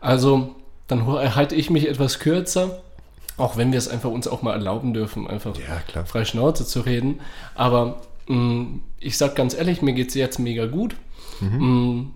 Also, 0.00 0.54
dann 0.86 1.06
halte 1.06 1.54
ich 1.54 1.70
mich 1.70 1.88
etwas 1.88 2.18
kürzer, 2.18 2.80
auch 3.36 3.56
wenn 3.56 3.70
wir 3.72 3.78
es 3.78 3.88
einfach 3.88 4.10
uns 4.10 4.26
auch 4.26 4.42
mal 4.42 4.54
erlauben 4.54 4.94
dürfen, 4.94 5.28
einfach 5.28 5.54
Ja, 5.56 6.04
frei 6.04 6.24
Schnauze 6.24 6.66
zu 6.66 6.80
reden. 6.80 7.20
Aber 7.54 8.00
mh, 8.26 8.80
ich 8.98 9.16
sag 9.18 9.36
ganz 9.36 9.54
ehrlich, 9.54 9.82
mir 9.82 9.92
geht 9.92 10.08
es 10.08 10.14
jetzt 10.14 10.38
mega 10.38 10.66
gut. 10.66 10.96
Mh, 11.40 12.06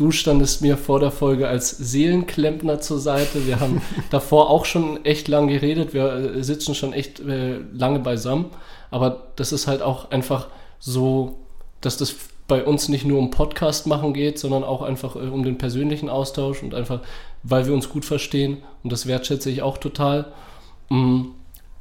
du 0.00 0.10
standest 0.10 0.62
mir 0.62 0.78
vor 0.78 0.98
der 0.98 1.10
Folge 1.10 1.46
als 1.46 1.70
Seelenklempner 1.70 2.80
zur 2.80 2.98
Seite. 2.98 3.46
Wir 3.46 3.60
haben 3.60 3.82
davor 4.10 4.48
auch 4.48 4.64
schon 4.64 5.04
echt 5.04 5.28
lang 5.28 5.46
geredet. 5.46 5.92
Wir 5.92 6.12
äh, 6.12 6.42
sitzen 6.42 6.74
schon 6.74 6.94
echt 6.94 7.20
äh, 7.20 7.58
lange 7.72 7.98
beisammen. 7.98 8.46
Aber 8.90 9.26
das 9.36 9.52
ist 9.52 9.66
halt 9.66 9.82
auch 9.82 10.10
einfach 10.10 10.48
so, 10.78 11.36
dass 11.82 11.98
das 11.98 12.14
bei 12.48 12.64
uns 12.64 12.88
nicht 12.88 13.04
nur 13.04 13.18
um 13.18 13.30
Podcast 13.30 13.86
machen 13.86 14.14
geht, 14.14 14.38
sondern 14.38 14.64
auch 14.64 14.80
einfach 14.80 15.16
äh, 15.16 15.28
um 15.28 15.44
den 15.44 15.58
persönlichen 15.58 16.08
Austausch 16.08 16.62
und 16.62 16.74
einfach, 16.74 17.00
weil 17.42 17.66
wir 17.66 17.74
uns 17.74 17.90
gut 17.90 18.06
verstehen. 18.06 18.58
Und 18.82 18.90
das 18.92 19.06
wertschätze 19.06 19.50
ich 19.50 19.60
auch 19.60 19.76
total. 19.76 20.32
Mm, 20.88 21.26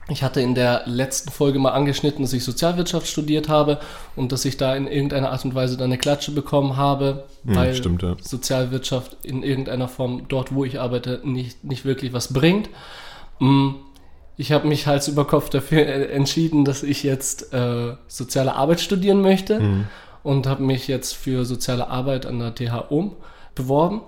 Ich 0.09 0.23
hatte 0.23 0.41
in 0.41 0.55
der 0.55 0.83
letzten 0.85 1.29
Folge 1.31 1.59
mal 1.59 1.71
angeschnitten, 1.71 2.23
dass 2.23 2.33
ich 2.33 2.43
Sozialwirtschaft 2.43 3.07
studiert 3.07 3.47
habe 3.47 3.79
und 4.15 4.31
dass 4.31 4.43
ich 4.45 4.57
da 4.57 4.75
in 4.75 4.87
irgendeiner 4.87 5.31
Art 5.31 5.45
und 5.45 5.53
Weise 5.55 5.77
dann 5.77 5.85
eine 5.85 5.97
Klatsche 5.97 6.31
bekommen 6.31 6.77
habe, 6.77 7.25
Hm, 7.45 7.55
weil 7.55 7.75
stimmt, 7.75 8.01
ja. 8.01 8.15
Sozialwirtschaft 8.21 9.17
in 9.23 9.43
irgendeiner 9.43 9.87
Form 9.87 10.23
dort, 10.27 10.53
wo 10.53 10.65
ich 10.65 10.79
arbeite, 10.79 11.21
nicht, 11.23 11.63
nicht 11.63 11.85
wirklich 11.85 12.11
was 12.11 12.33
bringt. 12.33 12.69
Mm, 13.39 13.69
ich 14.35 14.51
habe 14.51 14.67
mich 14.67 14.87
Hals 14.87 15.07
über 15.07 15.25
Kopf 15.25 15.49
dafür 15.49 15.85
entschieden, 16.11 16.65
dass 16.65 16.81
ich 16.83 17.03
jetzt 17.03 17.53
äh, 17.53 17.93
soziale 18.07 18.55
Arbeit 18.55 18.79
studieren 18.79 19.21
möchte 19.21 19.59
Mhm. 19.59 19.87
und 20.23 20.47
habe 20.47 20.63
mich 20.63 20.87
jetzt 20.87 21.13
für 21.15 21.45
soziale 21.45 21.87
Arbeit 21.89 22.25
an 22.25 22.39
der 22.39 22.55
TH 22.55 22.89
Ulm 22.89 23.11
beworben. 23.53 24.01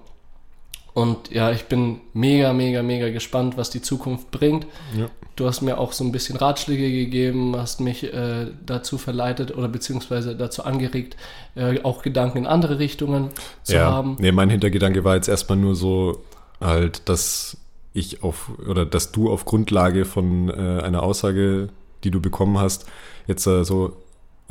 Und 0.93 1.31
ja, 1.31 1.51
ich 1.51 1.65
bin 1.65 2.01
mega, 2.13 2.51
mega, 2.53 2.83
mega 2.83 3.09
gespannt, 3.09 3.57
was 3.57 3.69
die 3.69 3.81
Zukunft 3.81 4.29
bringt. 4.31 4.67
Ja. 4.97 5.09
Du 5.37 5.47
hast 5.47 5.61
mir 5.61 5.77
auch 5.77 5.93
so 5.93 6.03
ein 6.03 6.11
bisschen 6.11 6.35
Ratschläge 6.35 6.91
gegeben, 6.91 7.55
hast 7.55 7.79
mich 7.79 8.03
äh, 8.03 8.47
dazu 8.65 8.97
verleitet 8.97 9.55
oder 9.55 9.69
beziehungsweise 9.69 10.35
dazu 10.35 10.63
angeregt, 10.63 11.15
äh, 11.55 11.81
auch 11.83 12.01
Gedanken 12.01 12.39
in 12.39 12.45
andere 12.45 12.79
Richtungen 12.79 13.29
zu 13.63 13.75
ja. 13.75 13.89
haben. 13.89 14.17
Nee, 14.19 14.33
mein 14.33 14.49
Hintergedanke 14.49 15.03
war 15.03 15.15
jetzt 15.15 15.29
erstmal 15.29 15.57
nur 15.57 15.75
so 15.75 16.21
halt, 16.59 17.07
dass 17.07 17.57
ich 17.93 18.23
auf 18.23 18.51
oder 18.67 18.85
dass 18.85 19.11
du 19.11 19.31
auf 19.31 19.45
Grundlage 19.45 20.05
von 20.05 20.49
äh, 20.49 20.81
einer 20.83 21.03
Aussage, 21.03 21.69
die 22.03 22.11
du 22.11 22.21
bekommen 22.21 22.57
hast, 22.59 22.85
jetzt 23.27 23.47
äh, 23.47 23.63
so 23.63 23.97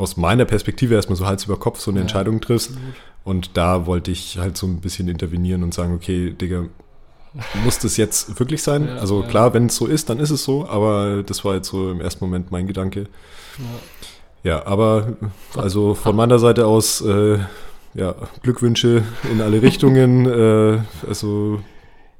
aus 0.00 0.16
meiner 0.16 0.44
Perspektive 0.44 0.94
erstmal 0.94 1.16
so 1.16 1.26
Hals 1.26 1.44
über 1.44 1.56
Kopf 1.58 1.78
so 1.80 1.90
eine 1.90 2.00
Ja, 2.00 2.02
Entscheidung 2.02 2.40
triffst. 2.40 2.72
Und 3.22 3.56
da 3.56 3.86
wollte 3.86 4.10
ich 4.10 4.38
halt 4.38 4.56
so 4.56 4.66
ein 4.66 4.80
bisschen 4.80 5.08
intervenieren 5.08 5.62
und 5.62 5.74
sagen, 5.74 5.94
okay, 5.94 6.30
Digga, 6.32 6.64
muss 7.64 7.78
das 7.78 7.96
jetzt 7.96 8.40
wirklich 8.40 8.62
sein? 8.62 8.86
Ja, 8.88 8.96
also 8.96 9.22
klar, 9.22 9.52
wenn 9.54 9.66
es 9.66 9.76
so 9.76 9.86
ist, 9.86 10.08
dann 10.10 10.18
ist 10.18 10.30
es 10.30 10.42
so, 10.42 10.66
aber 10.68 11.22
das 11.22 11.44
war 11.44 11.54
jetzt 11.54 11.68
so 11.68 11.90
im 11.90 12.00
ersten 12.00 12.24
Moment 12.24 12.50
mein 12.50 12.66
Gedanke. 12.66 13.06
Ja. 14.42 14.64
Aber 14.66 15.16
also 15.56 15.94
von 15.94 16.16
meiner 16.16 16.38
Seite 16.38 16.66
aus, 16.66 17.00
äh, 17.02 17.38
ja, 17.94 18.14
Glückwünsche 18.42 19.02
in 19.30 19.40
alle 19.40 19.60
Richtungen. 19.62 20.26
äh, 20.26 20.78
also 21.06 21.60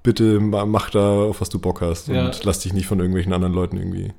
bitte 0.03 0.39
ma- 0.41 0.67
mach 0.67 0.91
da, 0.91 1.23
auf 1.23 1.41
was 1.41 1.49
du 1.49 1.59
Bock 1.59 1.81
hast 1.81 2.09
und 2.09 2.45
lass 2.45 2.61
dich 2.61 2.73
nicht 2.73 2.87
von 2.87 2.99
irgendwelchen 2.99 3.33
anderen 3.33 3.55
Leuten 3.55 3.77
irgendwie 3.79 4.13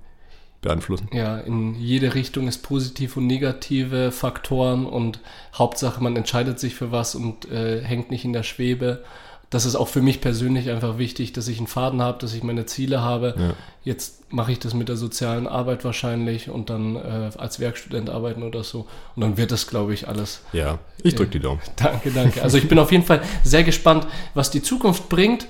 beeinflussen. 0.61 1.09
ja, 1.11 1.37
in 1.39 1.75
jede 1.75 2.13
Richtung 2.13 2.47
ist 2.47 2.59
positiv 2.59 3.17
und 3.17 3.27
negative 3.27 4.11
Faktoren 4.11 4.85
und 4.85 5.19
Hauptsache, 5.53 6.01
man 6.01 6.15
entscheidet 6.15 6.59
sich 6.59 6.75
für 6.75 6.91
was 6.91 7.15
und 7.15 7.49
äh, 7.51 7.81
hängt 7.83 8.11
nicht 8.11 8.25
in 8.25 8.33
der 8.33 8.43
Schwebe. 8.43 9.03
Das 9.49 9.65
ist 9.65 9.75
auch 9.75 9.89
für 9.89 10.01
mich 10.01 10.21
persönlich 10.21 10.69
einfach 10.69 10.97
wichtig, 10.97 11.33
dass 11.33 11.49
ich 11.49 11.57
einen 11.57 11.67
Faden 11.67 12.01
habe, 12.01 12.19
dass 12.19 12.33
ich 12.33 12.41
meine 12.41 12.65
Ziele 12.65 13.01
habe. 13.01 13.35
Ja. 13.37 13.53
Jetzt 13.83 14.31
mache 14.31 14.53
ich 14.53 14.59
das 14.59 14.73
mit 14.73 14.87
der 14.87 14.95
sozialen 14.95 15.45
Arbeit 15.45 15.83
wahrscheinlich 15.83 16.49
und 16.49 16.69
dann 16.69 16.95
äh, 16.95 17.31
als 17.37 17.59
Werkstudent 17.59 18.09
arbeiten 18.09 18.43
oder 18.43 18.63
so. 18.63 18.87
Und 19.15 19.21
dann 19.23 19.35
wird 19.35 19.51
das, 19.51 19.67
glaube 19.67 19.93
ich, 19.93 20.07
alles. 20.07 20.41
Ja, 20.53 20.79
ich 21.03 21.15
drück 21.15 21.31
die 21.31 21.41
Daumen. 21.41 21.59
Danke, 21.75 22.11
danke. 22.11 22.41
Also 22.41 22.57
ich 22.57 22.69
bin 22.69 22.79
auf 22.79 22.93
jeden 22.93 23.03
Fall 23.03 23.21
sehr 23.43 23.63
gespannt, 23.63 24.07
was 24.35 24.51
die 24.51 24.61
Zukunft 24.61 25.09
bringt. 25.09 25.47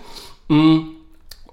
Mm, 0.48 0.80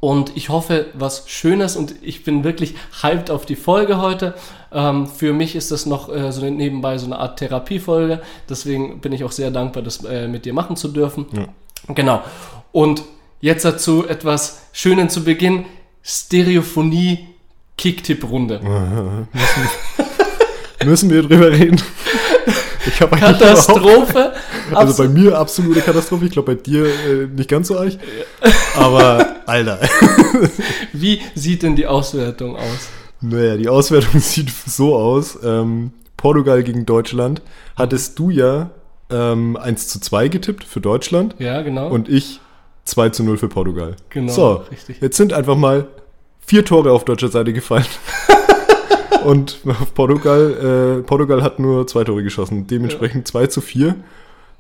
Und 0.01 0.37
ich 0.37 0.49
hoffe, 0.49 0.87
was 0.95 1.29
Schönes 1.29 1.77
und 1.77 1.95
ich 2.03 2.23
bin 2.23 2.45
wirklich 2.45 2.75
hyped 3.03 3.31
auf 3.31 3.47
die 3.47 3.57
Folge 3.57 4.01
heute. 4.01 4.35
Ähm, 4.73 5.07
für 5.07 5.33
mich 5.33 5.57
ist 5.57 5.73
das 5.73 5.87
noch 5.87 6.09
äh, 6.15 6.31
so 6.31 6.45
nebenbei 6.49 6.99
so 6.99 7.07
eine 7.07 7.19
Art 7.19 7.39
Therapiefolge. 7.39 8.21
Deswegen 8.49 9.01
bin 9.01 9.13
ich 9.13 9.25
auch 9.25 9.33
sehr 9.33 9.51
dankbar, 9.51 9.83
das 9.83 10.05
äh, 10.05 10.29
mit 10.29 10.45
dir 10.45 10.53
machen 10.53 10.77
zu 10.77 10.89
dürfen. 10.89 11.27
Ja. 11.33 11.95
Genau. 11.95 12.23
Und 12.71 13.03
jetzt 13.41 13.65
dazu 13.65 14.07
etwas 14.07 14.69
Schönen 14.73 15.09
zu 15.11 15.25
Beginn. 15.25 15.65
Stereophonie 16.03 17.27
Kicktipp-Runde. 17.77 18.61
Müssen 20.85 21.11
wir 21.11 21.23
drüber 21.23 21.51
reden? 21.51 21.83
Ich 22.87 23.01
habe 23.01 23.17
Katastrophe. 23.17 24.33
Also 24.75 25.03
bei 25.03 25.09
mir 25.09 25.39
absolute 25.39 25.81
Katastrophe. 25.81 26.27
Ich 26.27 26.31
glaube 26.33 26.55
bei 26.55 26.61
dir 26.63 26.87
äh, 26.87 27.27
nicht 27.27 27.49
ganz 27.51 27.69
so 27.69 27.79
arg. 27.79 27.93
Aber 28.77 29.27
Alter. 29.47 29.81
Wie 30.93 31.21
sieht 31.35 31.63
denn 31.63 31.77
die 31.77 31.87
Auswertung 31.87 32.57
aus? 32.57 32.89
Naja, 33.21 33.57
die 33.57 33.69
Auswertung 33.69 34.21
sieht 34.21 34.51
so 34.67 34.95
aus. 34.97 35.39
Ähm, 35.43 35.93
Portugal 36.17 36.63
gegen 36.63 36.87
Deutschland. 36.87 37.43
Hattest 37.77 38.19
du 38.19 38.31
ja 38.31 38.71
ähm, 39.11 39.57
1 39.57 39.89
zu 39.89 40.01
2 40.01 40.29
getippt 40.29 40.65
für 40.65 40.81
Deutschland 40.81 41.35
Ja, 41.39 41.63
genau. 41.63 41.89
und 41.89 42.09
ich 42.09 42.41
2 42.85 43.11
zu 43.11 43.23
0 43.25 43.39
für 43.39 43.49
Portugal. 43.49 43.97
Genau, 44.11 44.33
So, 44.33 44.53
richtig. 44.71 45.01
jetzt 45.01 45.17
sind 45.17 45.33
einfach 45.33 45.57
mal 45.57 45.87
vier 46.47 46.65
Tore 46.65 46.93
auf 46.93 47.05
deutscher 47.05 47.29
Seite 47.29 47.53
gefallen. 47.53 47.85
und 49.25 49.59
Portugal, 49.95 50.99
äh, 51.01 51.03
Portugal 51.03 51.43
hat 51.43 51.59
nur 51.59 51.87
zwei 51.87 52.05
Tore 52.05 52.23
geschossen. 52.23 52.67
Dementsprechend 52.67 53.27
2 53.29 53.47
zu 53.49 53.61
4. 53.61 53.95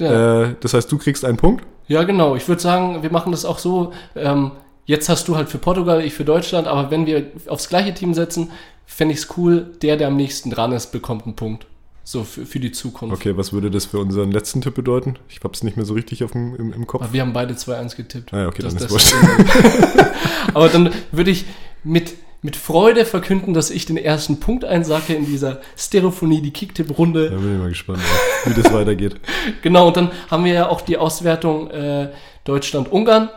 ja. 0.00 0.42
Äh, 0.44 0.54
das 0.60 0.74
heißt, 0.74 0.90
du 0.90 0.98
kriegst 0.98 1.24
einen 1.24 1.36
Punkt. 1.36 1.64
Ja, 1.86 2.02
genau. 2.04 2.36
Ich 2.36 2.46
würde 2.48 2.60
sagen, 2.60 3.02
wir 3.02 3.10
machen 3.10 3.32
das 3.32 3.44
auch 3.44 3.58
so. 3.58 3.92
Ähm, 4.14 4.52
jetzt 4.84 5.08
hast 5.08 5.26
du 5.28 5.36
halt 5.36 5.48
für 5.48 5.58
Portugal, 5.58 6.04
ich 6.04 6.12
für 6.14 6.24
Deutschland, 6.24 6.66
aber 6.66 6.90
wenn 6.90 7.06
wir 7.06 7.28
aufs 7.48 7.68
gleiche 7.68 7.94
Team 7.94 8.12
setzen, 8.14 8.50
fände 8.86 9.14
ich 9.14 9.20
es 9.20 9.36
cool, 9.36 9.70
der, 9.82 9.96
der 9.96 10.08
am 10.08 10.16
nächsten 10.16 10.50
dran 10.50 10.72
ist, 10.72 10.92
bekommt 10.92 11.24
einen 11.24 11.36
Punkt. 11.36 11.66
So 12.04 12.24
für, 12.24 12.46
für 12.46 12.58
die 12.58 12.72
Zukunft. 12.72 13.14
Okay, 13.14 13.36
was 13.36 13.52
würde 13.52 13.70
das 13.70 13.84
für 13.84 13.98
unseren 13.98 14.32
letzten 14.32 14.62
Tipp 14.62 14.74
bedeuten? 14.74 15.16
Ich 15.28 15.40
habe 15.44 15.52
es 15.52 15.62
nicht 15.62 15.76
mehr 15.76 15.84
so 15.84 15.92
richtig 15.92 16.24
auf 16.24 16.32
dem, 16.32 16.54
im, 16.56 16.72
im 16.72 16.86
Kopf. 16.86 17.02
Aber 17.02 17.12
wir 17.12 17.20
haben 17.20 17.34
beide 17.34 17.52
2-1 17.52 17.96
getippt. 17.96 18.32
Ah 18.32 18.40
ja, 18.42 18.48
okay, 18.48 18.62
dann 18.62 18.72
Das- 18.74 18.84
ist 18.90 19.12
das- 19.12 19.12
wurscht. 19.12 20.06
aber 20.54 20.68
dann 20.70 20.90
würde 21.12 21.30
ich 21.30 21.44
mit, 21.84 22.14
mit 22.42 22.56
Freude 22.56 23.04
verkünden, 23.04 23.52
dass 23.54 23.70
ich 23.70 23.86
den 23.86 23.96
ersten 23.96 24.38
Punkt 24.40 24.64
einsacke 24.64 25.12
in 25.14 25.26
dieser 25.26 25.60
Stereophonie, 25.76 26.40
die 26.40 26.52
Kicktipp-Runde. 26.52 27.30
Da 27.30 27.36
bin 27.36 27.54
ich 27.54 27.58
mal 27.60 27.68
gespannt, 27.68 28.00
ja, 28.44 28.50
wie 28.54 28.62
das 28.62 28.72
weitergeht. 28.72 29.16
Genau, 29.62 29.88
und 29.88 29.96
dann 29.96 30.10
haben 30.30 30.44
wir 30.44 30.52
ja 30.52 30.68
auch 30.68 30.80
die 30.82 30.96
Auswertung 30.98 31.70
äh, 31.70 32.10
Deutschland-Ungarn. 32.44 33.30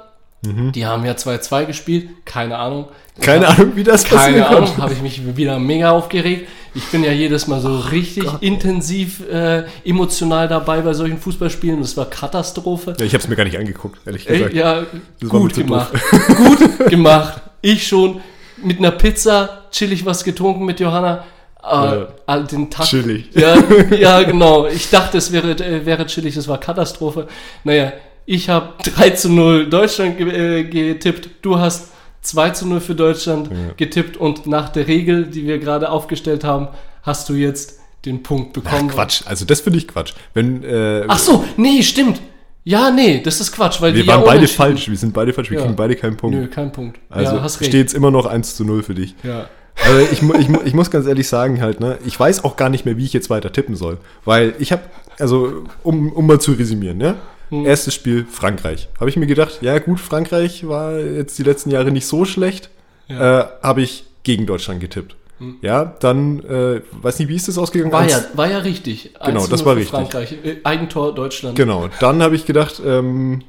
Die 0.43 0.87
haben 0.87 1.05
ja 1.05 1.11
2-2 1.13 1.65
gespielt. 1.65 2.09
Keine 2.25 2.57
Ahnung. 2.57 2.87
Mhm. 3.17 3.21
Keine 3.21 3.47
Ahnung, 3.47 3.75
wie 3.75 3.83
das 3.83 4.03
Keine 4.03 4.17
passieren 4.41 4.43
Ahnung, 4.43 4.77
habe 4.77 4.93
ich 4.93 5.01
mich 5.03 5.37
wieder 5.37 5.59
mega 5.59 5.91
aufgeregt. 5.91 6.47
Ich 6.73 6.83
bin 6.85 7.03
ja 7.03 7.11
jedes 7.11 7.45
Mal 7.45 7.61
so 7.61 7.77
richtig 7.77 8.25
intensiv 8.39 9.21
äh, 9.29 9.65
emotional 9.85 10.47
dabei 10.47 10.81
bei 10.81 10.93
solchen 10.93 11.19
Fußballspielen. 11.19 11.79
Das 11.81 11.95
war 11.95 12.05
Katastrophe. 12.09 12.95
Ja, 12.99 13.05
ich 13.05 13.13
habe 13.13 13.21
es 13.21 13.27
mir 13.29 13.35
gar 13.35 13.43
nicht 13.43 13.59
angeguckt, 13.59 13.99
ehrlich 14.07 14.27
Ey, 14.27 14.37
gesagt. 14.37 14.55
ja, 14.55 14.81
Das 15.19 15.29
war 15.31 15.39
mir 15.39 15.47
gut 15.47 15.53
gemacht. 15.53 15.91
gut 16.37 16.85
gemacht. 16.89 17.41
Ich 17.61 17.87
schon 17.87 18.19
mit 18.63 18.79
einer 18.79 18.91
Pizza 18.91 19.63
chillig 19.71 20.05
was 20.05 20.23
getrunken 20.23 20.65
mit 20.65 20.79
Johanna. 20.79 21.25
Äh, 21.63 22.05
all 22.25 22.43
den 22.45 22.69
Tag. 22.71 22.87
Chillig. 22.87 23.29
Ja, 23.35 23.55
ja, 23.97 24.23
genau. 24.23 24.65
Ich 24.65 24.89
dachte, 24.89 25.17
es 25.19 25.31
wäre, 25.31 25.51
äh, 25.51 25.85
wäre 25.85 26.05
chillig, 26.07 26.33
das 26.35 26.47
war 26.47 26.59
Katastrophe. 26.59 27.27
Naja, 27.63 27.93
ich 28.25 28.49
habe 28.49 28.73
3 28.95 29.11
zu 29.11 29.29
0 29.29 29.69
Deutschland 29.69 30.17
ge 30.17 30.59
äh, 30.59 30.63
getippt. 30.63 31.29
Du 31.43 31.59
hast 31.59 31.91
2 32.21 32.49
zu 32.51 32.67
0 32.67 32.79
für 32.81 32.95
Deutschland 32.95 33.49
Ja. 33.51 33.57
getippt 33.77 34.17
und 34.17 34.47
nach 34.47 34.69
der 34.69 34.87
Regel, 34.87 35.25
die 35.25 35.45
wir 35.45 35.59
gerade 35.59 35.89
aufgestellt 35.89 36.43
haben, 36.43 36.67
hast 37.03 37.29
du 37.29 37.33
jetzt 37.33 37.79
den 38.05 38.23
Punkt 38.23 38.57
Ach, 38.57 38.63
bekommen. 38.63 38.89
Quatsch, 38.89 39.21
also 39.25 39.45
das 39.45 39.61
finde 39.61 39.77
ich 39.77 39.87
Quatsch. 39.87 40.13
Wenn, 40.33 40.63
äh, 40.63 41.03
Ach 41.07 41.19
so, 41.19 41.43
nee, 41.57 41.83
stimmt. 41.83 42.19
Ja, 42.63 42.91
nee, 42.91 43.21
das 43.23 43.41
ist 43.41 43.51
Quatsch, 43.53 43.81
weil 43.81 43.93
wir 43.95 44.03
die 44.03 44.07
waren 44.07 44.19
ja 44.21 44.25
beide 44.25 44.47
falsch, 44.47 44.89
wir 44.89 44.97
sind 44.97 45.13
beide 45.13 45.33
falsch, 45.33 45.49
wir 45.49 45.57
Ja. 45.57 45.63
kriegen 45.63 45.75
beide 45.75 45.95
keinen 45.95 46.17
Punkt. 46.17 46.37
Nö, 46.37 46.47
kein 46.47 46.71
Punkt. 46.71 46.99
Also 47.09 47.35
ja, 47.37 47.41
hast 47.41 47.59
recht. 47.59 47.69
steht 47.71 47.87
es 47.87 47.93
immer 47.93 48.11
noch 48.11 48.25
1 48.27 48.55
zu 48.55 48.63
0 48.65 48.83
für 48.83 48.93
dich. 48.93 49.15
Ja. 49.23 49.49
Also 49.83 49.99
ich, 50.11 50.21
ich, 50.21 50.49
ich 50.65 50.73
muss 50.73 50.91
ganz 50.91 51.07
ehrlich 51.07 51.27
sagen 51.27 51.61
halt, 51.61 51.79
ne, 51.79 51.97
ich 52.05 52.19
weiß 52.19 52.43
auch 52.43 52.57
gar 52.57 52.69
nicht 52.69 52.85
mehr, 52.85 52.97
wie 52.97 53.05
ich 53.05 53.13
jetzt 53.13 53.29
weiter 53.29 53.51
tippen 53.51 53.75
soll. 53.75 53.97
Weil 54.25 54.53
ich 54.59 54.71
habe, 54.71 54.83
also 55.17 55.63
um, 55.81 56.11
um 56.11 56.27
mal 56.27 56.39
zu 56.39 56.51
resümieren, 56.51 56.97
ne? 56.97 57.15
Hm. 57.49 57.65
Erstes 57.65 57.95
Spiel 57.95 58.25
Frankreich. 58.29 58.89
Habe 58.99 59.09
ich 59.09 59.17
mir 59.17 59.27
gedacht, 59.27 59.59
ja 59.61 59.79
gut, 59.79 59.99
Frankreich 59.99 60.67
war 60.67 60.99
jetzt 60.99 61.37
die 61.39 61.43
letzten 61.43 61.71
Jahre 61.71 61.91
nicht 61.91 62.05
so 62.05 62.25
schlecht. 62.25 62.69
Ja. 63.07 63.39
Äh, 63.41 63.45
habe 63.63 63.81
ich 63.81 64.05
gegen 64.23 64.45
Deutschland 64.45 64.79
getippt. 64.81 65.15
Ja, 65.61 65.85
dann, 65.99 66.39
äh, 66.43 66.81
weiß 67.01 67.19
nicht, 67.19 67.29
wie 67.29 67.35
ist 67.35 67.47
das 67.47 67.57
ausgegangen? 67.57 67.91
War 67.91 68.07
ja, 68.07 68.19
war 68.35 68.49
ja 68.49 68.59
richtig. 68.59 69.13
Genau, 69.13 69.39
1 69.39 69.45
zu 69.45 69.49
das 69.51 69.59
0 69.61 69.65
war 69.67 69.75
richtig. 69.75 69.91
Frankreich. 69.91 70.31
Äh, 70.43 70.57
Eigentor 70.63 71.13
Deutschland. 71.15 71.55
Genau, 71.55 71.89
dann 71.99 72.21
habe 72.21 72.35
ich 72.35 72.45
gedacht, 72.45 72.81
ähm, 72.85 73.41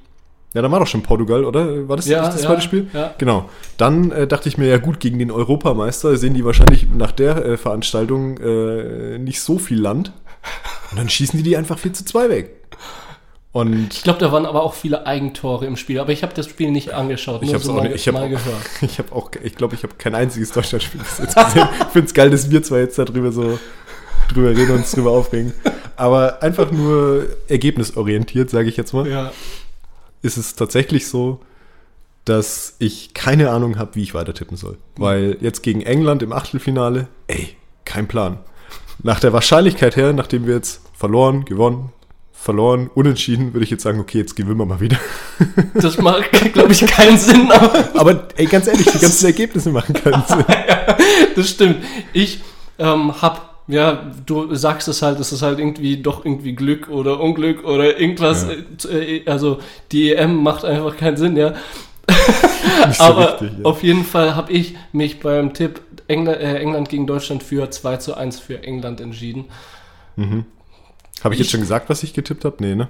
ja, 0.54 0.61
dann 0.61 0.70
war 0.70 0.80
doch 0.80 0.87
schon 0.87 1.02
Portugal, 1.02 1.44
oder? 1.44 1.88
War 1.88 1.96
das 1.96 2.06
Ja, 2.06 2.22
das 2.26 2.42
ja, 2.42 2.49
zweite 2.49 2.62
Spiel? 2.62 2.88
ja. 2.92 3.14
Genau. 3.18 3.49
Dann 3.78 4.11
äh, 4.11 4.26
dachte 4.26 4.49
ich 4.49 4.58
mir, 4.58 4.66
ja 4.68 4.78
gut, 4.78 5.00
gegen 5.00 5.18
den 5.18 5.30
Europameister 5.30 6.16
sehen 6.16 6.34
die 6.34 6.44
wahrscheinlich 6.44 6.88
nach 6.94 7.12
der 7.12 7.44
äh, 7.44 7.56
Veranstaltung 7.56 8.38
äh, 8.38 9.18
nicht 9.18 9.40
so 9.40 9.58
viel 9.58 9.80
Land. 9.80 10.12
Und 10.90 10.99
dann 10.99 11.08
schießen 11.08 11.38
die 11.38 11.42
die 11.42 11.56
einfach 11.56 11.78
4 11.78 11.92
zu 11.94 12.04
2 12.04 12.28
weg. 12.28 12.62
Und 13.52 13.92
Ich 13.92 14.02
glaube, 14.02 14.18
da 14.18 14.32
waren 14.32 14.47
aber 14.47 14.62
auch 14.62 14.73
viele 14.73 15.06
Eigentore 15.06 15.66
im 15.66 15.76
Spiel. 15.76 16.00
Aber 16.00 16.11
ich 16.11 16.23
habe 16.23 16.32
das 16.32 16.49
Spiel 16.49 16.71
nicht 16.71 16.92
angeschaut, 16.92 17.42
ich 17.42 17.52
habe 17.52 17.62
so 17.62 17.73
auch 17.73 17.76
mal, 17.76 17.82
nicht, 17.82 17.97
ich 17.97 18.09
hab 18.09 18.14
gehört. 18.16 18.42
ich 18.80 18.99
habe 18.99 19.12
auch, 19.14 19.30
ich 19.42 19.54
glaube, 19.54 19.75
ich 19.75 19.82
habe 19.82 19.94
kein 19.99 20.14
einziges 20.14 20.52
Deutschlandspiel 20.52 21.00
bis 21.00 21.18
jetzt 21.18 21.37
gesehen. 21.37 21.68
Ich 21.80 21.87
finde 21.88 22.06
es 22.06 22.14
geil, 22.14 22.30
dass 22.30 22.50
wir 22.50 22.62
zwar 22.62 22.78
jetzt 22.78 22.99
darüber 22.99 23.30
so 23.30 23.59
drüber 24.32 24.50
reden 24.50 24.71
und 24.71 24.78
uns 24.78 24.92
drüber 24.92 25.11
aufregen. 25.11 25.52
Aber 25.97 26.42
einfach 26.42 26.71
nur 26.71 27.26
ergebnisorientiert, 27.49 28.49
sage 28.49 28.68
ich 28.71 28.76
jetzt 28.78 28.94
mal. 28.94 29.06
Ja. 29.06 29.32
ist 30.23 30.38
es 30.38 30.54
tatsächlich 30.54 31.06
so, 31.09 31.40
dass 32.25 32.76
ich 32.78 33.12
keine 33.12 33.50
Ahnung 33.50 33.78
habe, 33.78 33.97
wie 33.97 34.02
ich 34.02 34.14
weiter 34.14 34.32
tippen 34.32 34.56
soll. 34.56 34.78
Weil 34.97 35.37
jetzt 35.40 35.62
gegen 35.62 35.82
England 35.82 36.23
im 36.23 36.32
Achtelfinale, 36.32 37.09
ey, 37.26 37.56
kein 37.85 38.09
Plan. 38.09 38.38
Nach 39.02 39.21
der 39.21 39.32
Wahrscheinlichkeit 39.32 39.97
her, 39.97 40.12
nachdem 40.12 40.47
wir 40.47 40.54
jetzt 40.54 40.80
verloren, 40.94 41.44
gewonnen, 41.44 41.92
verloren, 42.42 42.90
unentschieden, 42.92 43.54
würde 43.54 43.62
ich 43.62 43.70
jetzt 43.70 43.84
sagen, 43.84 44.00
okay, 44.00 44.18
jetzt 44.18 44.34
gewinnen 44.34 44.58
wir 44.58 44.66
mal 44.66 44.80
wieder. 44.80 44.99
Das 45.75 45.99
macht, 45.99 46.30
glaube 46.52 46.72
ich, 46.72 46.84
keinen 46.87 47.16
Sinn. 47.16 47.50
Aber, 47.50 47.88
Aber 47.94 48.28
ey, 48.37 48.46
ganz 48.46 48.66
ehrlich, 48.66 48.87
die 48.87 48.99
ganzen 48.99 49.26
Ergebnisse 49.26 49.70
machen 49.70 49.94
keinen 49.94 50.22
Sinn. 50.28 50.44
ja, 50.49 50.96
das 51.37 51.49
stimmt. 51.49 51.76
Ich 52.12 52.40
ähm, 52.78 53.20
habe 53.22 53.40
ja, 53.68 54.11
du 54.26 54.54
sagst 54.56 54.88
es 54.88 55.02
halt, 55.02 55.20
es 55.20 55.32
ist 55.32 55.42
halt 55.42 55.61
irgendwie 55.61 56.02
doch 56.02 56.25
irgendwie 56.25 56.54
Glück 56.54 56.88
oder 56.88 57.20
Unglück 57.20 57.64
oder 57.64 57.99
irgendwas. 57.99 58.46
Ja. 58.84 58.90
Äh, 58.90 59.22
also 59.26 59.61
die 59.92 60.12
EM 60.12 60.42
macht 60.42 60.64
einfach 60.64 60.96
keinen 60.96 61.16
Sinn, 61.16 61.37
ja. 61.37 61.54
So 62.92 63.04
Aber 63.04 63.40
richtig, 63.40 63.58
ja. 63.58 63.64
auf 63.64 63.82
jeden 63.84 64.04
Fall 64.04 64.34
habe 64.34 64.50
ich 64.52 64.75
mich 64.92 65.20
beim 65.20 65.54
Tipp 65.54 65.80
England, 66.08 66.38
äh, 66.40 66.58
England 66.58 66.88
gegen 66.88 67.06
Deutschland 67.06 67.42
für 67.44 67.70
2 67.70 67.99
zu 67.99 68.14
1 68.16 68.40
für 68.40 68.62
England 68.64 69.00
entschieden. 69.00 69.44
Habe 71.25 71.35
ich 71.35 71.41
jetzt 71.41 71.50
schon 71.50 71.61
gesagt, 71.61 71.88
was 71.88 72.02
ich 72.02 72.14
getippt 72.14 72.45
habe? 72.45 72.57
Nee, 72.61 72.75
ne? 72.75 72.88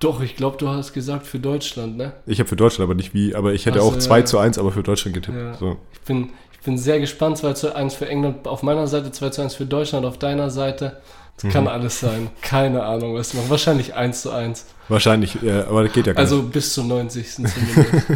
Doch, 0.00 0.20
ich 0.20 0.34
glaube, 0.34 0.56
du 0.56 0.68
hast 0.68 0.92
gesagt 0.92 1.26
für 1.26 1.38
Deutschland, 1.38 1.96
ne? 1.96 2.12
Ich 2.26 2.40
habe 2.40 2.48
für 2.48 2.56
Deutschland 2.56 2.86
aber 2.88 2.94
nicht 2.96 3.14
wie, 3.14 3.34
aber 3.34 3.52
ich 3.52 3.66
hätte 3.66 3.78
Ach 3.78 3.82
so, 3.84 3.90
auch 3.92 3.98
2 3.98 4.18
ja. 4.18 4.24
zu 4.24 4.38
1, 4.38 4.58
aber 4.58 4.72
für 4.72 4.82
Deutschland 4.82 5.14
getippt. 5.14 5.36
Ja. 5.38 5.54
So. 5.54 5.76
Ich 5.92 6.00
bin, 6.00 6.30
ich 6.52 6.60
bin 6.60 6.76
sehr 6.78 6.98
gespannt. 6.98 7.38
2 7.38 7.52
zu 7.52 7.74
1 7.76 7.94
für 7.94 8.08
England 8.08 8.48
auf 8.48 8.62
meiner 8.62 8.86
Seite, 8.86 9.12
2 9.12 9.30
zu 9.30 9.42
1 9.42 9.54
für 9.54 9.66
Deutschland 9.66 10.04
auf 10.06 10.18
deiner 10.18 10.50
Seite. 10.50 11.00
Das 11.36 11.44
Mhm. 11.44 11.50
kann 11.50 11.68
alles 11.68 12.00
sein. 12.00 12.30
Keine 12.42 12.82
Ahnung, 12.82 13.14
was 13.14 13.32
noch. 13.34 13.48
Wahrscheinlich 13.48 13.94
1 13.94 14.22
zu 14.22 14.30
1. 14.32 14.66
Wahrscheinlich, 14.88 15.36
ja, 15.42 15.66
aber 15.68 15.84
das 15.84 15.92
geht 15.92 16.06
ja 16.06 16.12
gar 16.14 16.20
Also 16.20 16.42
bis 16.42 16.74
zum 16.74 16.88
90. 16.88 17.32
zumindest. 17.32 18.06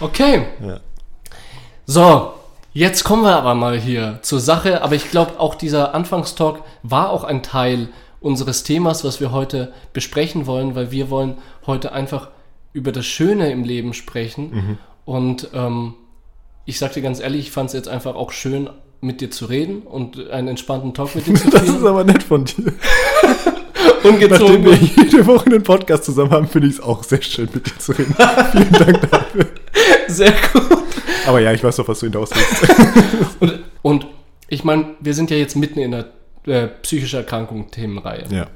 okay. 0.00 0.46
Ja. 0.64 0.80
So, 1.86 2.34
jetzt 2.74 3.04
kommen 3.04 3.22
wir 3.22 3.36
aber 3.36 3.54
mal 3.54 3.78
hier 3.80 4.18
zur 4.20 4.40
Sache. 4.40 4.82
Aber 4.82 4.94
ich 4.94 5.10
glaube, 5.10 5.40
auch 5.40 5.54
dieser 5.54 5.94
Anfangstalk 5.94 6.62
war 6.82 7.10
auch 7.10 7.24
ein 7.24 7.42
Teil 7.42 7.88
unseres 8.20 8.62
Themas, 8.62 9.04
was 9.04 9.20
wir 9.20 9.32
heute 9.32 9.72
besprechen 9.92 10.46
wollen, 10.46 10.74
weil 10.74 10.90
wir 10.90 11.08
wollen 11.10 11.38
heute 11.66 11.92
einfach 11.92 12.28
über 12.72 12.92
das 12.92 13.06
Schöne 13.06 13.50
im 13.50 13.64
Leben 13.64 13.94
sprechen. 13.94 14.50
Mhm. 14.50 14.78
Und 15.04 15.48
ähm, 15.54 15.94
ich 16.66 16.78
sag 16.78 16.92
dir 16.92 17.02
ganz 17.02 17.20
ehrlich, 17.20 17.46
ich 17.46 17.50
fand 17.50 17.68
es 17.68 17.74
jetzt 17.74 17.88
einfach 17.88 18.14
auch 18.14 18.32
schön, 18.32 18.68
mit 19.00 19.20
dir 19.20 19.30
zu 19.30 19.44
reden 19.44 19.82
und 19.82 20.30
einen 20.30 20.48
entspannten 20.48 20.94
Talk 20.94 21.14
mit 21.14 21.26
dir 21.26 21.34
zu 21.34 21.50
Das 21.50 21.62
ist 21.62 21.70
führen. 21.70 21.86
aber 21.86 22.04
nett 22.04 22.22
von 22.22 22.44
dir. 22.44 22.72
Ungezogen. 24.04 24.64
Nachdem 24.64 24.64
wir 24.64 24.74
jede 25.04 25.26
Woche 25.26 25.46
einen 25.46 25.62
Podcast 25.62 26.04
zusammen 26.04 26.30
haben, 26.30 26.46
finde 26.48 26.68
ich 26.68 26.74
es 26.74 26.80
auch 26.80 27.02
sehr 27.02 27.22
schön, 27.22 27.48
mit 27.52 27.66
dir 27.66 27.78
zu 27.78 27.92
reden. 27.92 28.14
Vielen 28.52 28.72
Dank 28.72 29.10
dafür. 29.10 29.46
Sehr 30.08 30.32
gut. 30.52 30.62
Aber 31.26 31.40
ja, 31.40 31.52
ich 31.52 31.64
weiß 31.64 31.76
doch, 31.76 31.88
was 31.88 32.00
du 32.00 32.06
hinaus 32.06 32.30
willst. 32.32 32.68
Und, 33.40 33.60
und 33.82 34.06
ich 34.48 34.64
meine, 34.64 34.86
wir 35.00 35.14
sind 35.14 35.30
ja 35.30 35.36
jetzt 35.36 35.56
mitten 35.56 35.80
in 35.80 35.90
der 35.90 36.06
äh, 36.46 36.68
psychischer 36.82 37.18
Erkrankung 37.18 37.70
Themenreihe. 37.70 38.24
Ja. 38.30 38.46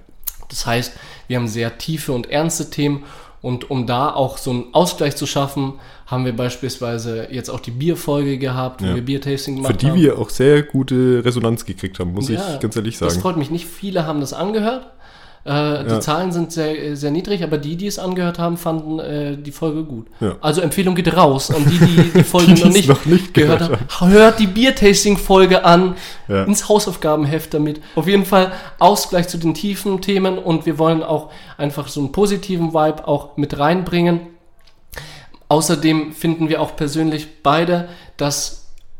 Das 0.48 0.64
heißt, 0.66 0.92
wir 1.28 1.36
haben 1.36 1.48
sehr 1.48 1.76
tiefe 1.78 2.12
und 2.12 2.30
ernste 2.30 2.70
Themen 2.70 3.04
und 3.42 3.70
um 3.70 3.86
da 3.86 4.10
auch 4.14 4.38
so 4.38 4.50
einen 4.50 4.64
Ausgleich 4.72 5.14
zu 5.16 5.26
schaffen, 5.26 5.74
haben 6.06 6.24
wir 6.24 6.34
beispielsweise 6.34 7.28
jetzt 7.30 7.50
auch 7.50 7.60
die 7.60 7.70
Bierfolge 7.70 8.38
gehabt, 8.38 8.82
wo 8.82 8.86
Ja. 8.86 8.94
wir 8.94 9.02
Biertasting 9.04 9.56
gemacht 9.56 9.72
Für 9.72 9.78
die 9.78 9.86
haben. 9.90 10.00
wir 10.00 10.18
auch 10.18 10.30
sehr 10.30 10.62
gute 10.62 11.22
Resonanz 11.24 11.64
gekriegt 11.66 11.98
haben, 11.98 12.12
muss 12.14 12.28
Ja, 12.30 12.54
ich 12.54 12.60
ganz 12.60 12.74
ehrlich 12.76 12.98
Das 12.98 13.12
sagen. 13.12 13.22
freut 13.22 13.36
mich 13.36 13.50
nicht. 13.50 13.66
Viele 13.66 14.06
haben 14.06 14.20
das 14.20 14.32
angehört. 14.32 14.86
Äh, 15.48 15.84
Die 15.84 15.90
Ja. 15.92 16.00
Zahlen 16.00 16.30
sind 16.30 16.52
sehr, 16.52 16.94
sehr 16.94 17.10
niedrig, 17.10 17.42
aber 17.42 17.56
die, 17.56 17.76
die 17.76 17.86
es 17.86 17.98
angehört 17.98 18.38
haben, 18.38 18.58
fanden 18.58 18.98
äh, 18.98 19.36
die 19.38 19.50
Folge 19.52 19.84
gut. 19.84 20.06
Ja. 20.20 20.36
Also 20.42 20.60
Empfehlung 20.60 20.94
geht 20.94 21.16
raus 21.16 21.50
an 21.50 21.64
die, 21.64 21.78
die 21.78 22.02
die 22.12 22.22
Folge 22.34 22.52
Die, 22.52 22.62
noch, 22.62 22.68
die 22.68 22.74
nicht 22.76 22.88
noch 22.88 23.04
nicht 23.06 23.32
gehört 23.32 23.60
gehört 23.60 23.80
haben. 24.00 24.10
Hört 24.12 24.38
die 24.40 24.46
Biertasting-Folge 24.46 25.64
an, 25.64 25.94
Ja. 26.28 26.44
ins 26.44 26.68
Hausaufgabenheft 26.68 27.54
damit. 27.54 27.80
Auf 27.94 28.06
jeden 28.06 28.26
Fall 28.26 28.52
Ausgleich 28.78 29.28
zu 29.28 29.38
den 29.38 29.54
tiefen 29.54 30.02
Themen 30.02 30.38
und 30.38 30.66
wir 30.66 30.78
wollen 30.78 31.02
auch 31.02 31.30
einfach 31.56 31.88
so 31.88 32.00
einen 32.00 32.12
positiven 32.12 32.74
Vibe 32.74 33.08
auch 33.08 33.36
mit 33.38 33.58
reinbringen. 33.58 34.20
Außerdem 35.48 36.12
finden 36.12 36.48
wir 36.50 36.60
auch 36.60 36.76
persönlich 36.76 37.42
beide, 37.42 37.88
dass 38.18 38.57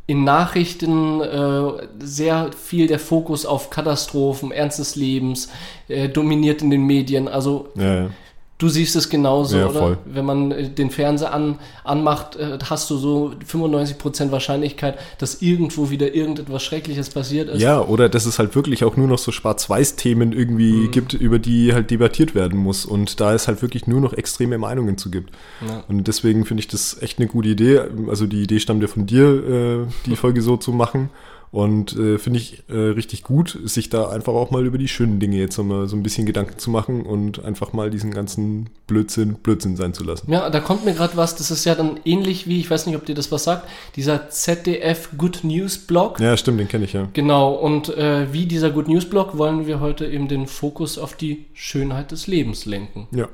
in 0.09 0.25
Nachrichten 0.25 1.21
äh, 1.21 1.87
sehr 2.01 2.51
viel 2.53 2.87
der 2.87 2.99
Fokus 2.99 3.45
auf 3.45 3.69
Katastrophen, 3.69 4.51
Ernst 4.51 4.79
des 4.79 4.97
Lebens 4.97 5.51
äh, 5.89 6.09
dominiert 6.09 6.63
in 6.63 6.71
den 6.71 6.87
Medien. 6.87 7.29
Also 7.29 7.69
Ja, 7.75 7.95
ja. 7.95 8.11
Du 8.59 8.69
siehst 8.69 8.97
es 8.97 9.09
genauso, 9.09 9.57
Ja, 9.57 9.67
oder? 9.69 9.79
voll. 9.81 9.99
Wenn 10.05 10.25
man 10.25 10.51
äh, 10.53 10.69
den 10.69 10.91
Fernseher 10.91 11.33
an, 11.33 11.59
anmacht, 11.85 12.37
äh, 12.37 12.59
hast 12.69 12.91
du 12.91 12.97
so 12.97 13.33
95% 13.51 14.31
Wahrscheinlichkeit, 14.33 14.99
dass 15.19 15.41
irgendwo 15.43 15.91
wieder 15.91 16.15
irgendetwas 16.15 16.63
Schreckliches 16.65 17.11
passiert 17.11 17.49
ist. 17.49 17.63
ja, 17.63 17.81
oder 17.81 18.09
dass 18.09 18.27
es 18.27 18.39
halt 18.39 18.55
wirklich 18.55 18.85
auch 18.85 18.97
nur 18.97 19.07
noch 19.07 19.19
so 19.19 19.31
Schwarz-Weiß-Themen 19.33 20.33
irgendwie 20.33 20.73
Mhm. 20.73 20.91
gibt, 20.91 21.13
über 21.15 21.39
die 21.39 21.73
halt 21.73 21.91
debattiert 21.91 22.35
werden 22.35 22.59
muss. 22.59 22.85
Und 22.85 23.21
da 23.21 23.33
es 23.35 23.47
halt 23.49 23.63
wirklich 23.63 23.87
nur 23.87 24.01
noch 24.01 24.13
extreme 24.13 24.59
Meinungen 24.59 24.99
zu 24.99 25.11
gibt. 25.11 25.33
Ja. 25.67 25.85
Und 25.89 26.09
deswegen 26.09 26.45
finde 26.45 26.61
ich 26.63 26.69
das 26.69 27.01
echt 27.01 27.19
eine 27.19 27.29
gute 27.29 27.49
Idee. 27.51 27.81
Also 28.09 28.27
die 28.27 28.43
Idee 28.43 28.59
stammt 28.61 28.83
ja 28.83 28.89
von 28.89 29.07
dir, 29.07 29.87
äh, 29.87 29.87
die 30.07 30.17
Folge 30.17 30.43
so 30.43 30.57
zu 30.57 30.73
machen. 30.73 31.11
Und 31.51 31.97
äh, 31.97 32.19
finde 32.19 32.39
ich 32.39 32.65
äh, 32.69 32.77
richtig 32.77 33.23
gut, 33.23 33.59
sich 33.65 33.89
da 33.89 34.11
einfach 34.11 34.35
auch 34.35 34.51
mal 34.51 34.67
über 34.67 34.77
die 34.77 34.89
schönen 34.89 35.19
Dinge 35.19 35.37
jetzt 35.37 35.57
nochmal 35.57 35.89
so 35.89 35.97
ein 35.97 36.03
bisschen 36.03 36.27
Gedanken 36.27 36.59
zu 36.59 36.71
machen 36.71 37.03
und 37.07 37.43
einfach 37.43 37.73
mal 37.73 37.91
diesen 37.91 38.11
ganzen 38.13 38.69
Blödsinn 38.87 39.35
Blödsinn 39.35 39.77
sein 39.77 39.95
zu 39.95 40.05
lassen. 40.05 40.31
Ja, 40.31 40.51
da 40.51 40.61
kommt 40.61 40.85
mir 40.85 40.93
gerade 40.93 41.17
was, 41.17 41.37
das 41.37 41.51
ist 41.51 41.65
ja 41.65 41.75
dann 41.75 41.99
ähnlich 42.05 42.47
wie, 42.47 42.61
ich 42.61 42.71
weiß 42.71 42.87
nicht, 42.87 42.97
ob 42.97 43.07
dir 43.07 43.15
das 43.15 43.33
was 43.33 43.45
sagt, 43.45 43.69
dieser 43.97 44.29
ZDF 44.29 45.11
Good 45.17 45.41
News 45.43 45.79
Blog. 45.79 46.21
Ja, 46.21 46.37
stimmt, 46.37 46.61
den 46.61 46.69
kenne 46.69 46.85
ich 46.85 46.93
ja. 46.93 47.09
Genau, 47.15 47.55
und 47.55 47.89
äh, 47.97 48.33
wie 48.33 48.45
dieser 48.45 48.71
Good 48.71 48.89
News 48.89 49.09
Blog 49.09 49.39
wollen 49.39 49.67
wir 49.67 49.81
heute 49.81 50.07
eben 50.07 50.29
den 50.29 50.47
Fokus 50.47 50.99
auf 50.99 51.15
die 51.15 51.47
Schönheit 51.55 52.13
des 52.13 52.27
Lebens 52.27 52.67
lenken. 52.67 53.09
Ja, 53.11 53.29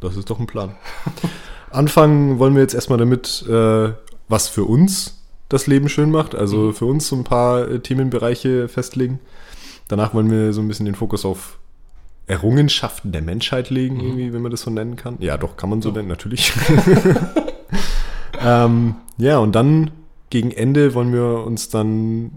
das 0.00 0.16
ist 0.16 0.30
doch 0.30 0.38
ein 0.38 0.46
Plan. 0.46 0.76
Anfangen 1.70 2.38
wollen 2.38 2.54
wir 2.54 2.62
jetzt 2.62 2.74
erstmal 2.74 2.98
damit, 2.98 3.44
äh, 3.46 3.92
was 4.28 4.48
für 4.48 4.64
uns 4.64 5.17
das 5.48 5.66
Leben 5.66 5.88
schön 5.88 6.10
macht. 6.10 6.34
Also 6.34 6.72
für 6.72 6.84
uns 6.86 7.08
so 7.08 7.16
ein 7.16 7.24
paar 7.24 7.68
äh, 7.68 7.80
Themenbereiche 7.80 8.68
festlegen. 8.68 9.18
Danach 9.88 10.12
wollen 10.14 10.30
wir 10.30 10.52
so 10.52 10.60
ein 10.60 10.68
bisschen 10.68 10.86
den 10.86 10.94
Fokus 10.94 11.24
auf 11.24 11.58
Errungenschaften 12.26 13.10
der 13.10 13.22
Menschheit 13.22 13.70
legen, 13.70 14.00
irgendwie, 14.00 14.34
wenn 14.34 14.42
man 14.42 14.50
das 14.50 14.60
so 14.60 14.70
nennen 14.70 14.96
kann. 14.96 15.16
Ja, 15.20 15.38
doch, 15.38 15.56
kann 15.56 15.70
man 15.70 15.80
so 15.80 15.90
nennen, 15.90 16.08
natürlich. 16.08 16.52
ähm, 18.44 18.96
ja, 19.16 19.38
und 19.38 19.54
dann 19.54 19.90
gegen 20.30 20.50
Ende 20.50 20.94
wollen 20.94 21.12
wir 21.12 21.44
uns 21.46 21.70
dann 21.70 22.30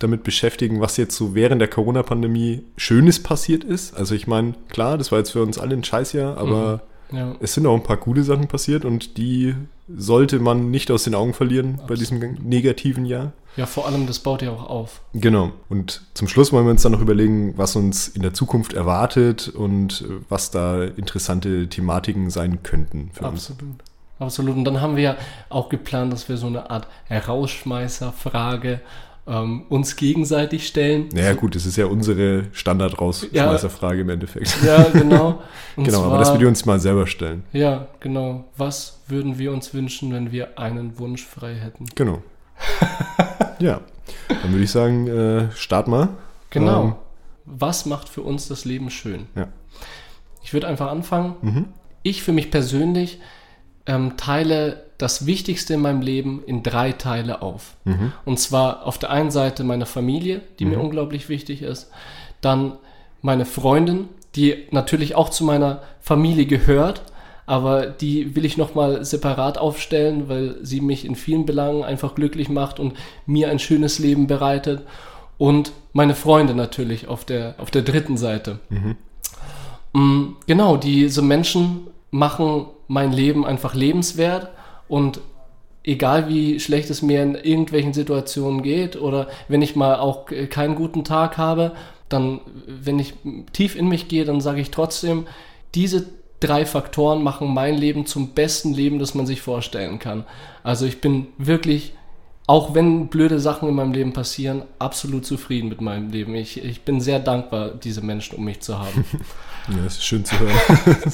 damit 0.00 0.24
beschäftigen, 0.24 0.80
was 0.80 0.96
jetzt 0.96 1.14
so 1.16 1.36
während 1.36 1.60
der 1.60 1.68
Corona-Pandemie 1.68 2.64
Schönes 2.76 3.22
passiert 3.22 3.62
ist. 3.62 3.96
Also 3.96 4.16
ich 4.16 4.26
meine, 4.26 4.54
klar, 4.68 4.98
das 4.98 5.12
war 5.12 5.18
jetzt 5.20 5.30
für 5.30 5.42
uns 5.42 5.58
alle 5.58 5.76
ein 5.76 5.84
Scheißjahr, 5.84 6.36
aber 6.36 6.82
Ja. 7.12 7.36
es 7.38 7.54
sind 7.54 7.66
auch 7.66 7.76
ein 7.76 7.84
paar 7.84 7.98
gute 7.98 8.24
Sachen 8.24 8.48
passiert 8.48 8.84
und 8.84 9.16
die 9.18 9.54
sollte 9.96 10.38
man 10.38 10.70
nicht 10.70 10.90
aus 10.90 11.04
den 11.04 11.14
Augen 11.14 11.34
verlieren 11.34 11.80
bei 11.86 11.94
diesem 11.94 12.18
negativen 12.42 13.04
Jahr. 13.04 13.32
ja, 13.56 13.66
vor 13.66 13.86
allem, 13.86 14.06
das 14.06 14.18
baut 14.18 14.42
ja 14.42 14.50
auch 14.50 14.68
auf. 14.68 15.02
Genau. 15.12 15.52
Und 15.68 16.02
zum 16.14 16.28
Schluss 16.28 16.52
wollen 16.52 16.66
wir 16.66 16.70
uns 16.70 16.82
dann 16.82 16.92
noch 16.92 17.00
überlegen, 17.00 17.54
was 17.56 17.76
uns 17.76 18.08
in 18.08 18.22
der 18.22 18.34
Zukunft 18.34 18.72
erwartet 18.72 19.48
und 19.48 20.02
äh, 20.02 20.20
was 20.28 20.50
da 20.50 20.82
interessante 20.84 21.68
Thematiken 21.68 22.30
sein 22.30 22.62
könnten 22.62 23.10
für 23.12 23.26
uns. 23.26 23.50
Absolut. 23.50 23.74
Absolut. 24.18 24.56
Und 24.56 24.64
dann 24.64 24.80
haben 24.80 24.96
wir 24.96 25.02
ja 25.02 25.16
auch 25.48 25.68
geplant, 25.68 26.12
dass 26.12 26.28
wir 26.28 26.36
so 26.36 26.46
eine 26.46 26.70
Art 26.70 26.86
Herausschmeißerfrage 27.06 28.80
ähm, 29.26 29.64
uns 29.68 29.96
gegenseitig 29.96 30.66
stellen. 30.66 31.08
Naja, 31.12 31.34
gut, 31.34 31.54
das 31.54 31.66
ist 31.66 31.76
ja 31.76 31.86
unsere 31.86 32.46
Standard-Rausschmeißerfrage 32.52 34.00
im 34.00 34.10
Endeffekt. 34.10 34.56
Ja, 34.64 34.82
genau. 34.84 35.42
Genau, 35.76 36.04
aber 36.04 36.18
dass 36.18 36.30
wir 36.32 36.38
die 36.38 36.44
uns 36.44 36.66
mal 36.66 36.78
selber 36.80 37.06
stellen. 37.06 37.44
Ja, 37.52 37.88
genau. 38.00 38.44
Was 38.58 39.00
würden 39.08 39.38
wir 39.38 39.52
uns 39.52 39.72
wünschen, 39.72 40.12
wenn 40.12 40.30
wir 40.30 40.58
einen 40.58 40.98
Wunsch 40.98 41.24
frei 41.24 41.54
hätten? 41.54 41.86
Genau. 41.94 42.22
ja, 43.58 43.80
dann 44.28 44.52
würde 44.52 44.64
ich 44.64 44.70
sagen, 44.70 45.06
äh, 45.06 45.50
start 45.54 45.88
mal. 45.88 46.10
Genau. 46.50 46.84
Ähm, 46.84 46.94
Was 47.46 47.86
macht 47.86 48.10
für 48.10 48.20
uns 48.20 48.48
das 48.48 48.66
Leben 48.66 48.90
schön? 48.90 49.28
Ja. 49.34 49.48
Ich 50.42 50.52
würde 50.52 50.68
einfach 50.68 50.90
anfangen. 50.90 51.36
Mhm. 51.40 51.64
Ich 52.02 52.22
für 52.22 52.32
mich 52.32 52.50
persönlich 52.50 53.18
ähm, 53.86 54.16
teile 54.16 54.84
das 54.98 55.26
Wichtigste 55.26 55.74
in 55.74 55.80
meinem 55.80 56.00
Leben 56.00 56.42
in 56.46 56.62
drei 56.62 56.92
Teile 56.92 57.42
auf. 57.42 57.74
Mhm. 57.84 58.12
Und 58.24 58.38
zwar 58.38 58.86
auf 58.86 58.98
der 58.98 59.10
einen 59.10 59.30
Seite 59.30 59.64
meine 59.64 59.86
Familie, 59.86 60.42
die 60.58 60.64
mir 60.64 60.78
unglaublich 60.78 61.28
wichtig 61.28 61.62
ist. 61.62 61.90
Dann 62.40 62.74
meine 63.20 63.44
Freundin, 63.44 64.08
die 64.36 64.64
natürlich 64.70 65.14
auch 65.14 65.28
zu 65.28 65.44
meiner 65.44 65.82
Familie 66.00 66.46
gehört, 66.46 67.02
aber 67.46 67.86
die 67.86 68.36
will 68.36 68.44
ich 68.44 68.56
nochmal 68.56 69.04
separat 69.04 69.58
aufstellen, 69.58 70.28
weil 70.28 70.56
sie 70.62 70.80
mich 70.80 71.04
in 71.04 71.16
vielen 71.16 71.44
Belangen 71.44 71.82
einfach 71.82 72.14
glücklich 72.14 72.48
macht 72.48 72.78
und 72.78 72.94
mir 73.26 73.50
ein 73.50 73.58
schönes 73.58 73.98
Leben 73.98 74.28
bereitet. 74.28 74.82
Und 75.38 75.72
meine 75.92 76.14
Freunde 76.14 76.54
natürlich 76.54 77.08
auf 77.08 77.24
der, 77.24 77.56
auf 77.58 77.70
der 77.72 77.82
dritten 77.82 78.16
Seite. 78.16 78.60
Mm, 79.92 80.36
Genau, 80.46 80.76
diese 80.76 81.22
Menschen 81.22 81.88
machen 82.12 82.66
mein 82.86 83.10
Leben 83.10 83.44
einfach 83.44 83.74
lebenswert 83.74 84.50
und 84.86 85.20
egal 85.82 86.28
wie 86.28 86.60
schlecht 86.60 86.90
es 86.90 87.02
mir 87.02 87.22
in 87.22 87.34
irgendwelchen 87.34 87.92
Situationen 87.92 88.62
geht 88.62 89.00
oder 89.00 89.28
wenn 89.48 89.62
ich 89.62 89.74
mal 89.74 89.96
auch 89.96 90.26
keinen 90.50 90.76
guten 90.76 91.02
Tag 91.02 91.38
habe, 91.38 91.72
dann, 92.08 92.40
wenn 92.66 92.98
ich 92.98 93.14
tief 93.52 93.74
in 93.74 93.88
mich 93.88 94.06
gehe, 94.06 94.24
dann 94.24 94.40
sage 94.40 94.60
ich 94.60 94.70
trotzdem, 94.70 95.26
diese 95.74 96.06
drei 96.38 96.66
Faktoren 96.66 97.22
machen 97.22 97.52
mein 97.52 97.76
Leben 97.76 98.04
zum 98.06 98.30
besten 98.30 98.74
Leben, 98.74 98.98
das 98.98 99.14
man 99.14 99.26
sich 99.26 99.40
vorstellen 99.40 99.98
kann. 99.98 100.24
Also 100.62 100.84
ich 100.84 101.00
bin 101.00 101.28
wirklich, 101.38 101.94
auch 102.46 102.74
wenn 102.74 103.08
blöde 103.08 103.40
Sachen 103.40 103.68
in 103.68 103.74
meinem 103.74 103.92
Leben 103.92 104.12
passieren, 104.12 104.62
absolut 104.78 105.24
zufrieden 105.24 105.68
mit 105.68 105.80
meinem 105.80 106.10
Leben. 106.10 106.34
Ich, 106.34 106.62
ich 106.62 106.82
bin 106.82 107.00
sehr 107.00 107.20
dankbar, 107.20 107.70
diese 107.70 108.02
Menschen 108.02 108.36
um 108.36 108.44
mich 108.44 108.60
zu 108.60 108.78
haben. 108.78 109.04
ja, 109.68 109.84
das 109.84 109.94
ist 109.94 110.04
schön 110.04 110.24
zu 110.24 110.38
hören. 110.38 110.54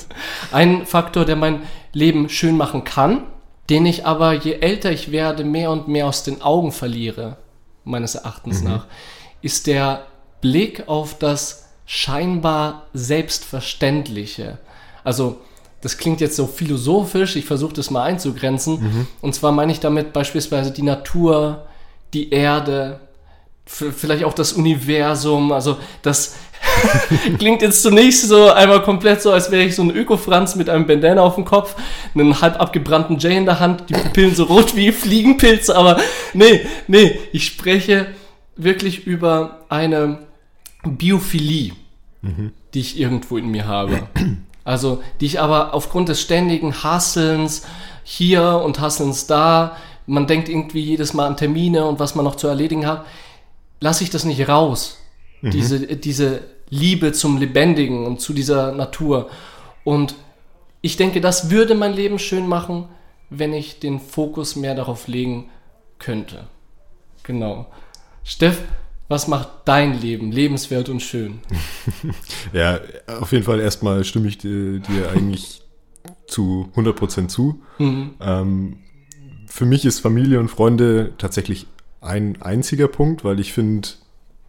Ein 0.53 0.87
Faktor, 0.87 1.25
der 1.25 1.37
mein 1.37 1.63
Leben 1.93 2.29
schön 2.29 2.57
machen 2.57 2.85
kann, 2.85 3.25
den 3.71 3.85
ich 3.87 4.07
aber, 4.07 4.33
je 4.33 4.55
älter 4.55 4.91
ich 4.91 5.13
werde, 5.13 5.45
mehr 5.45 5.71
und 5.71 5.89
mehr 5.89 6.07
aus 6.07 6.23
den 6.23 6.41
Augen 6.41 6.73
verliere, 6.73 7.37
meines 7.85 8.15
Erachtens 8.15 8.63
mhm. 8.63 8.69
nach, 8.69 8.87
ist 9.43 9.67
der 9.67 10.07
Blick 10.41 10.89
auf 10.89 11.19
das 11.19 11.67
scheinbar 11.87 12.87
Selbstverständliche. 12.95 14.59
Also, 15.05 15.41
das 15.81 15.97
klingt 15.97 16.21
jetzt 16.21 16.37
so 16.37 16.47
philosophisch, 16.47 17.37
ich 17.37 17.45
versuche 17.45 17.75
das 17.75 17.91
mal 17.91 18.03
einzugrenzen. 18.03 18.81
Mhm. 18.81 19.07
Und 19.21 19.35
zwar 19.35 19.53
meine 19.53 19.73
ich 19.73 19.81
damit 19.81 20.13
beispielsweise 20.13 20.71
die 20.71 20.83
Natur, 20.83 21.67
die 22.15 22.31
Erde, 22.31 23.01
vielleicht 23.65 24.25
auch 24.25 24.35
das 24.35 24.53
Universum. 24.55 25.53
Also, 25.53 25.79
das 26.03 26.37
klingt 27.39 27.63
jetzt 27.63 27.83
zunächst 27.83 28.29
so 28.29 28.51
einmal 28.51 28.83
komplett 28.83 29.23
so, 29.23 29.33
als 29.33 29.51
wäre 29.51 29.65
ich 29.65 29.75
so 29.75 29.83
ein 29.83 29.91
Öko-Franz 29.91 30.57
mit 30.57 30.69
einem 30.69 30.87
Bandana 30.87 31.23
auf 31.23 31.35
dem 31.35 31.45
Kopf, 31.45 31.75
einen 32.15 32.41
halb 32.41 32.61
abgebrannten 32.61 33.19
Jay 33.19 33.37
in 33.37 33.45
der 33.45 33.61
Hand, 33.61 33.85
die 33.89 33.95
Pupillen 33.95 34.35
so 34.35 34.45
rot 34.45 34.77
wie 34.77 34.93
Fliegenpilze. 34.93 35.77
Aber 35.77 35.99
nee, 36.35 36.67
nee, 36.87 37.19
ich 37.33 37.47
spreche 37.47 38.07
wirklich 38.57 39.07
über 39.07 39.61
eine 39.69 40.19
Biophilie, 40.85 41.73
mhm. 42.23 42.53
die 42.75 42.81
ich 42.81 42.99
irgendwo 42.99 43.37
in 43.37 43.49
mir 43.49 43.67
habe. 43.67 44.09
Also, 44.65 45.03
die 45.21 45.27
ich 45.27 45.41
aber 45.41 45.73
aufgrund 45.73 46.11
des 46.11 46.21
ständigen 46.21 46.83
Hasselns 46.83 47.63
hier 48.05 48.61
und 48.65 48.81
Hasselns 48.81 49.27
da, 49.27 49.77
man 50.07 50.27
denkt 50.27 50.49
irgendwie 50.49 50.83
jedes 50.83 51.15
Mal 51.15 51.27
an 51.27 51.37
Termine 51.37 51.87
und 51.87 51.99
was 51.99 52.15
man 52.15 52.25
noch 52.25 52.37
zu 52.37 52.49
erledigen 52.49 52.87
hat, 52.87 53.07
lasse 53.81 54.05
ich 54.05 54.11
das 54.11 54.25
nicht 54.25 54.49
raus. 54.49 54.99
Mhm. 55.41 55.51
Diese, 55.51 55.81
diese 55.97 56.43
Liebe 56.71 57.13
zum 57.13 57.39
Lebendigen 57.39 58.07
und 58.07 58.21
zu 58.21 58.33
dieser 58.33 58.73
Natur. 58.73 59.29
Und 59.85 60.15
ich 60.81 60.97
denke, 60.97 61.21
das 61.21 61.51
würde 61.51 61.75
mein 61.75 61.95
Leben 61.95 62.19
schön 62.19 62.47
machen, 62.47 62.89
wenn 63.31 63.53
ich 63.53 63.81
den 63.81 64.01
Fokus 64.01 64.57
mehr 64.57 64.75
darauf 64.75 65.09
legen 65.09 65.51
könnte. 65.99 66.47
Genau. 67.23 67.67
Steff, 68.25 68.63
was 69.09 69.29
macht 69.29 69.49
dein 69.65 70.01
Leben 70.01 70.33
lebenswert 70.33 70.89
und 70.89 71.01
schön? 71.01 71.41
ja, 72.53 72.81
auf 73.07 73.33
jeden 73.33 73.45
Fall 73.45 73.61
erstmal 73.61 74.05
stimme 74.05 74.29
ich 74.29 74.39
dir, 74.39 74.81
dir 74.81 75.11
eigentlich 75.11 75.63
zu 76.27 76.71
100% 76.77 77.29
zu. 77.29 77.63
Mhm. 77.79 78.15
Ähm, 78.21 78.79
für 79.47 79.65
mich 79.65 79.85
ist 79.85 80.01
Familie 80.01 80.41
und 80.41 80.49
Freunde 80.49 81.13
tatsächlich 81.19 81.67
ein 82.01 82.41
einziger 82.43 82.87
Punkt, 82.87 83.25
weil 83.25 83.41
ich 83.41 83.53
finde, 83.53 83.89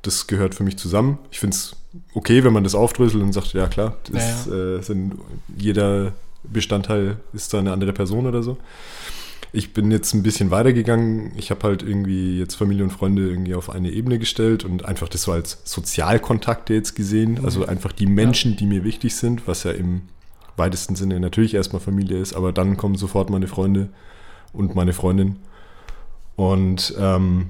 das 0.01 0.27
gehört 0.27 0.55
für 0.55 0.63
mich 0.63 0.77
zusammen. 0.77 1.19
Ich 1.32 1.39
finde 1.39 1.55
es 1.55 1.75
okay, 2.13 2.43
wenn 2.43 2.54
man 2.54 2.63
das 2.63 2.75
aufdröselt 2.75 3.23
und 3.23 3.34
sagt, 3.34 3.54
ja 3.54 3.67
klar, 3.67 3.97
das 4.12 4.45
ja, 4.47 4.54
ja. 4.54 4.78
Äh, 4.78 4.82
sind, 4.84 5.15
jeder 5.58 6.13
Bestandteil 6.43 7.17
ist 7.34 7.54
da 7.54 7.60
eine 7.60 7.71
andere 7.71 7.93
Person 7.93 8.25
oder 8.25 8.43
so. 8.43 8.58
Ich 9.52 9.73
bin 9.73 9.89
jetzt 9.89 10.13
ein 10.13 10.21
bisschen 10.21 10.52
weitergegangen. 10.52 11.32
Ich 11.36 11.49
habe 11.49 11.63
halt 11.63 11.82
irgendwie 11.82 12.38
jetzt 12.38 12.54
Familie 12.54 12.84
und 12.84 12.91
Freunde 12.91 13.28
irgendwie 13.28 13.56
auf 13.56 13.71
eine 13.71 13.89
Ebene 13.89 14.19
gestellt 14.19 14.63
und 14.63 14.86
einfach 14.86 15.10
das 15.10 15.23
so 15.23 15.32
als 15.32 15.60
Sozialkontakte 15.63 16.75
jetzt 16.75 16.95
gesehen. 16.95 17.34
Mhm. 17.39 17.45
Also 17.45 17.65
einfach 17.65 17.91
die 17.91 18.06
Menschen, 18.06 18.52
ja. 18.52 18.58
die 18.58 18.65
mir 18.67 18.84
wichtig 18.84 19.15
sind, 19.15 19.47
was 19.47 19.63
ja 19.63 19.71
im 19.71 20.02
weitesten 20.56 20.95
Sinne 20.95 21.19
natürlich 21.19 21.56
erstmal 21.56 21.82
Familie 21.82 22.19
ist, 22.19 22.36
aber 22.36 22.52
dann 22.52 22.78
kommen 22.78 22.95
sofort 22.95 23.32
meine 23.32 23.47
Freunde 23.47 23.89
und 24.54 24.75
meine 24.75 24.93
Freundin. 24.93 25.38
Und 26.36 26.93
ähm, 26.99 27.49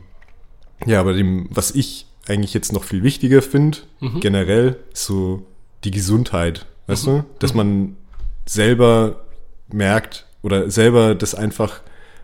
ja, 0.85 1.01
aber 1.01 1.13
dem, 1.13 1.47
was 1.49 1.71
ich 1.71 2.05
eigentlich 2.29 2.53
jetzt 2.53 2.73
noch 2.73 2.83
viel 2.83 3.03
wichtiger 3.03 3.41
finde, 3.41 3.79
mhm. 3.99 4.19
generell, 4.19 4.77
so 4.93 5.45
die 5.83 5.91
Gesundheit. 5.91 6.65
Weißt 6.87 7.07
mhm. 7.07 7.11
du? 7.11 7.25
Dass 7.39 7.53
mhm. 7.53 7.57
man 7.57 7.97
selber 8.45 9.25
merkt 9.71 10.25
oder 10.41 10.69
selber 10.69 11.15
das 11.15 11.35
einfach 11.35 11.81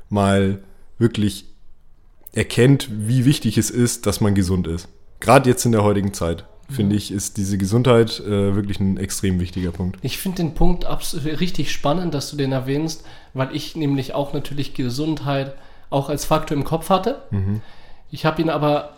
mal 0.09 0.59
wirklich 0.97 1.45
erkennt, 2.33 2.89
wie 2.91 3.25
wichtig 3.25 3.57
es 3.57 3.69
ist, 3.69 4.05
dass 4.05 4.21
man 4.21 4.35
gesund 4.35 4.67
ist. 4.67 4.87
Gerade 5.19 5.49
jetzt 5.49 5.65
in 5.65 5.71
der 5.71 5.83
heutigen 5.83 6.13
Zeit, 6.13 6.45
finde 6.69 6.95
ich, 6.95 7.11
ist 7.11 7.37
diese 7.37 7.57
Gesundheit 7.57 8.19
äh, 8.19 8.55
wirklich 8.55 8.79
ein 8.79 8.97
extrem 8.97 9.39
wichtiger 9.39 9.71
Punkt. 9.71 9.97
Ich 10.01 10.17
finde 10.17 10.37
den 10.37 10.53
Punkt 10.53 10.85
richtig 11.39 11.71
spannend, 11.71 12.13
dass 12.13 12.31
du 12.31 12.37
den 12.37 12.51
erwähnst, 12.51 13.05
weil 13.33 13.55
ich 13.55 13.75
nämlich 13.75 14.13
auch 14.13 14.33
natürlich 14.33 14.73
Gesundheit 14.73 15.55
auch 15.89 16.09
als 16.09 16.25
Faktor 16.25 16.57
im 16.57 16.63
Kopf 16.63 16.89
hatte. 16.89 17.21
Mhm. 17.31 17.61
Ich 18.11 18.25
habe 18.25 18.41
ihn 18.41 18.49
aber 18.49 18.94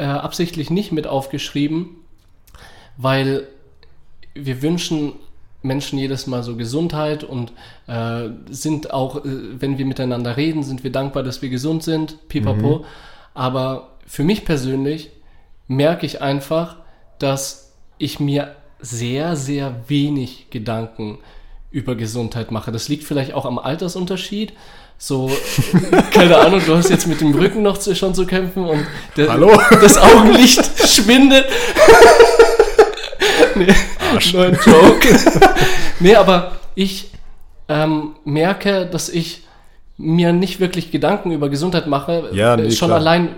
äh, 0.00 0.04
absichtlich 0.04 0.70
nicht 0.70 0.92
mit 0.92 1.06
aufgeschrieben, 1.06 1.96
weil 2.96 3.46
wir 4.34 4.62
wünschen 4.62 5.12
Menschen 5.62 5.98
jedes 5.98 6.26
Mal 6.26 6.42
so 6.42 6.56
Gesundheit 6.56 7.22
und 7.22 7.52
äh, 7.86 8.30
sind 8.48 8.92
auch, 8.92 9.24
äh, 9.24 9.60
wenn 9.60 9.76
wir 9.76 9.84
miteinander 9.84 10.38
reden, 10.38 10.62
sind 10.62 10.84
wir 10.84 10.90
dankbar, 10.90 11.22
dass 11.22 11.42
wir 11.42 11.50
gesund 11.50 11.82
sind, 11.82 12.28
pipapo. 12.28 12.78
Mhm. 12.78 12.84
Aber 13.34 13.98
für 14.06 14.24
mich 14.24 14.46
persönlich 14.46 15.10
merke 15.68 16.06
ich 16.06 16.22
einfach, 16.22 16.76
dass 17.18 17.74
ich 17.98 18.18
mir 18.18 18.56
sehr, 18.80 19.36
sehr 19.36 19.84
wenig 19.88 20.48
Gedanken 20.48 21.18
über 21.70 21.94
Gesundheit 21.94 22.50
mache. 22.50 22.72
Das 22.72 22.88
liegt 22.88 23.04
vielleicht 23.04 23.34
auch 23.34 23.44
am 23.44 23.58
Altersunterschied. 23.58 24.54
So, 25.02 25.30
keine 26.12 26.36
Ahnung, 26.36 26.60
du 26.66 26.76
hast 26.76 26.90
jetzt 26.90 27.06
mit 27.06 27.22
dem 27.22 27.34
Rücken 27.34 27.62
noch 27.62 27.78
zu, 27.78 27.96
schon 27.96 28.14
zu 28.14 28.26
kämpfen 28.26 28.66
und 28.66 28.86
der, 29.16 29.34
das 29.80 29.96
Augenlicht 29.96 30.62
schwindet. 30.86 31.46
nee, 33.54 33.74
neuen 34.34 34.58
Joke. 34.62 35.08
nee, 36.00 36.14
aber 36.14 36.52
ich 36.74 37.10
ähm, 37.68 38.10
merke, 38.26 38.84
dass 38.84 39.08
ich 39.08 39.44
mir 39.96 40.34
nicht 40.34 40.60
wirklich 40.60 40.90
Gedanken 40.90 41.30
über 41.30 41.48
Gesundheit 41.48 41.86
mache. 41.86 42.28
Ja, 42.34 42.58
nee, 42.58 42.70
schon 42.70 42.88
klar. 42.88 43.00
allein, 43.00 43.30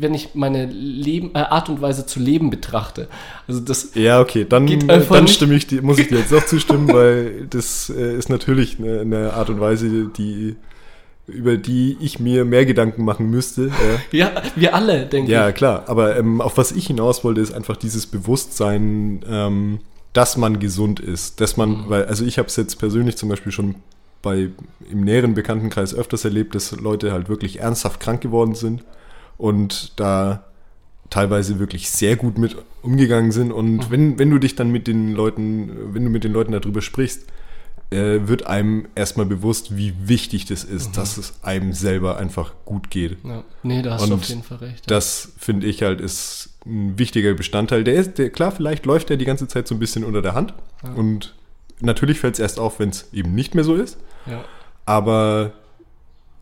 wenn 0.00 0.12
ich 0.12 0.30
meine 0.34 0.66
Leben, 0.66 1.30
äh, 1.34 1.38
Art 1.38 1.68
und 1.68 1.80
Weise 1.80 2.06
zu 2.06 2.18
leben 2.18 2.50
betrachte. 2.50 3.06
Also 3.46 3.60
das 3.60 3.90
ja, 3.94 4.20
okay, 4.20 4.44
dann, 4.48 4.66
dann 4.88 5.28
stimme 5.28 5.54
ich, 5.54 5.70
muss 5.82 6.00
ich 6.00 6.08
dir 6.08 6.18
jetzt 6.18 6.34
auch 6.34 6.46
zustimmen, 6.46 6.92
weil 6.92 7.46
das 7.48 7.90
äh, 7.96 8.16
ist 8.16 8.28
natürlich 8.28 8.80
eine, 8.80 9.02
eine, 9.02 9.32
Art 9.34 9.50
und 9.50 9.60
Weise, 9.60 10.10
die 10.16 10.56
über 11.26 11.56
die 11.56 11.96
ich 12.00 12.20
mir 12.20 12.44
mehr 12.44 12.64
Gedanken 12.66 13.04
machen 13.04 13.30
müsste. 13.30 13.70
Ja, 14.12 14.32
ja 14.34 14.42
wir 14.54 14.74
alle, 14.74 15.06
denke 15.06 15.30
ja, 15.30 15.40
ich. 15.40 15.46
Ja, 15.46 15.52
klar. 15.52 15.84
Aber 15.86 16.16
ähm, 16.16 16.40
auf 16.40 16.56
was 16.56 16.72
ich 16.72 16.86
hinaus 16.86 17.24
wollte, 17.24 17.40
ist 17.40 17.52
einfach 17.52 17.76
dieses 17.76 18.06
Bewusstsein, 18.06 19.24
ähm, 19.28 19.80
dass 20.12 20.36
man 20.36 20.60
gesund 20.60 21.00
ist. 21.00 21.40
Dass 21.40 21.56
man, 21.56 21.70
mhm. 21.70 21.84
weil, 21.88 22.04
also 22.06 22.24
ich 22.24 22.38
habe 22.38 22.48
es 22.48 22.56
jetzt 22.56 22.78
persönlich 22.78 23.16
zum 23.16 23.28
Beispiel 23.28 23.52
schon 23.52 23.76
bei 24.22 24.50
im 24.90 25.02
näheren 25.02 25.34
Bekanntenkreis 25.34 25.94
öfters 25.94 26.24
erlebt, 26.24 26.54
dass 26.54 26.72
Leute 26.72 27.12
halt 27.12 27.28
wirklich 27.28 27.60
ernsthaft 27.60 28.00
krank 28.00 28.20
geworden 28.20 28.54
sind 28.54 28.82
und 29.36 29.98
da 30.00 30.44
teilweise 31.10 31.58
wirklich 31.58 31.90
sehr 31.90 32.16
gut 32.16 32.38
mit 32.38 32.56
umgegangen 32.82 33.32
sind. 33.32 33.52
Und 33.52 33.76
mhm. 33.76 33.90
wenn, 33.90 34.18
wenn 34.18 34.30
du 34.30 34.38
dich 34.38 34.54
dann 34.54 34.70
mit 34.70 34.86
den 34.86 35.12
Leuten, 35.12 35.70
wenn 35.92 36.04
du 36.04 36.10
mit 36.10 36.24
den 36.24 36.32
Leuten 36.32 36.52
darüber 36.52 36.82
sprichst, 36.82 37.24
äh, 37.90 38.26
wird 38.26 38.46
einem 38.46 38.88
erstmal 38.94 39.26
bewusst, 39.26 39.76
wie 39.76 39.94
wichtig 40.08 40.44
das 40.46 40.64
ist, 40.64 40.88
mhm. 40.88 40.92
dass 40.94 41.18
es 41.18 41.34
einem 41.42 41.72
selber 41.72 42.18
einfach 42.18 42.52
gut 42.64 42.90
geht. 42.90 43.18
Ja. 43.24 43.44
Nee, 43.62 43.82
da 43.82 43.94
hast 43.94 44.02
Und 44.02 44.10
du 44.10 44.14
auf 44.16 44.24
jeden 44.24 44.42
Fall 44.42 44.58
recht. 44.58 44.90
Ja. 44.90 44.96
Das 44.96 45.32
finde 45.38 45.66
ich 45.66 45.82
halt 45.82 46.00
ist 46.00 46.50
ein 46.64 46.98
wichtiger 46.98 47.32
Bestandteil. 47.34 47.84
Der 47.84 47.94
ist, 47.94 48.18
der, 48.18 48.30
klar, 48.30 48.50
vielleicht 48.50 48.86
läuft 48.86 49.08
der 49.08 49.16
die 49.16 49.24
ganze 49.24 49.46
Zeit 49.46 49.68
so 49.68 49.74
ein 49.74 49.78
bisschen 49.78 50.04
unter 50.04 50.20
der 50.20 50.34
Hand. 50.34 50.52
Ja. 50.82 50.94
Und 50.94 51.34
natürlich 51.80 52.18
fällt 52.18 52.34
es 52.34 52.40
erst 52.40 52.58
auf, 52.58 52.80
wenn 52.80 52.88
es 52.88 53.12
eben 53.12 53.34
nicht 53.34 53.54
mehr 53.54 53.64
so 53.64 53.76
ist. 53.76 53.98
Ja. 54.26 54.44
Aber 54.84 55.52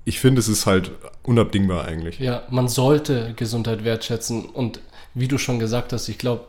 ich 0.07 0.21
finde, 0.21 0.41
es 0.41 0.49
ist 0.49 0.65
halt 0.65 0.93
unabdingbar 1.23 1.85
eigentlich. 1.85 2.19
Ja, 2.19 2.43
man 2.51 2.69
sollte 2.69 3.35
Gesundheit 3.37 3.85
wertschätzen. 3.85 4.47
Und 4.47 4.81
wie 5.13 5.29
du 5.29 5.39
schon 5.39 5.59
gesagt 5.59 5.93
hast, 5.93 6.09
ich 6.09 6.19
glaube, 6.19 6.45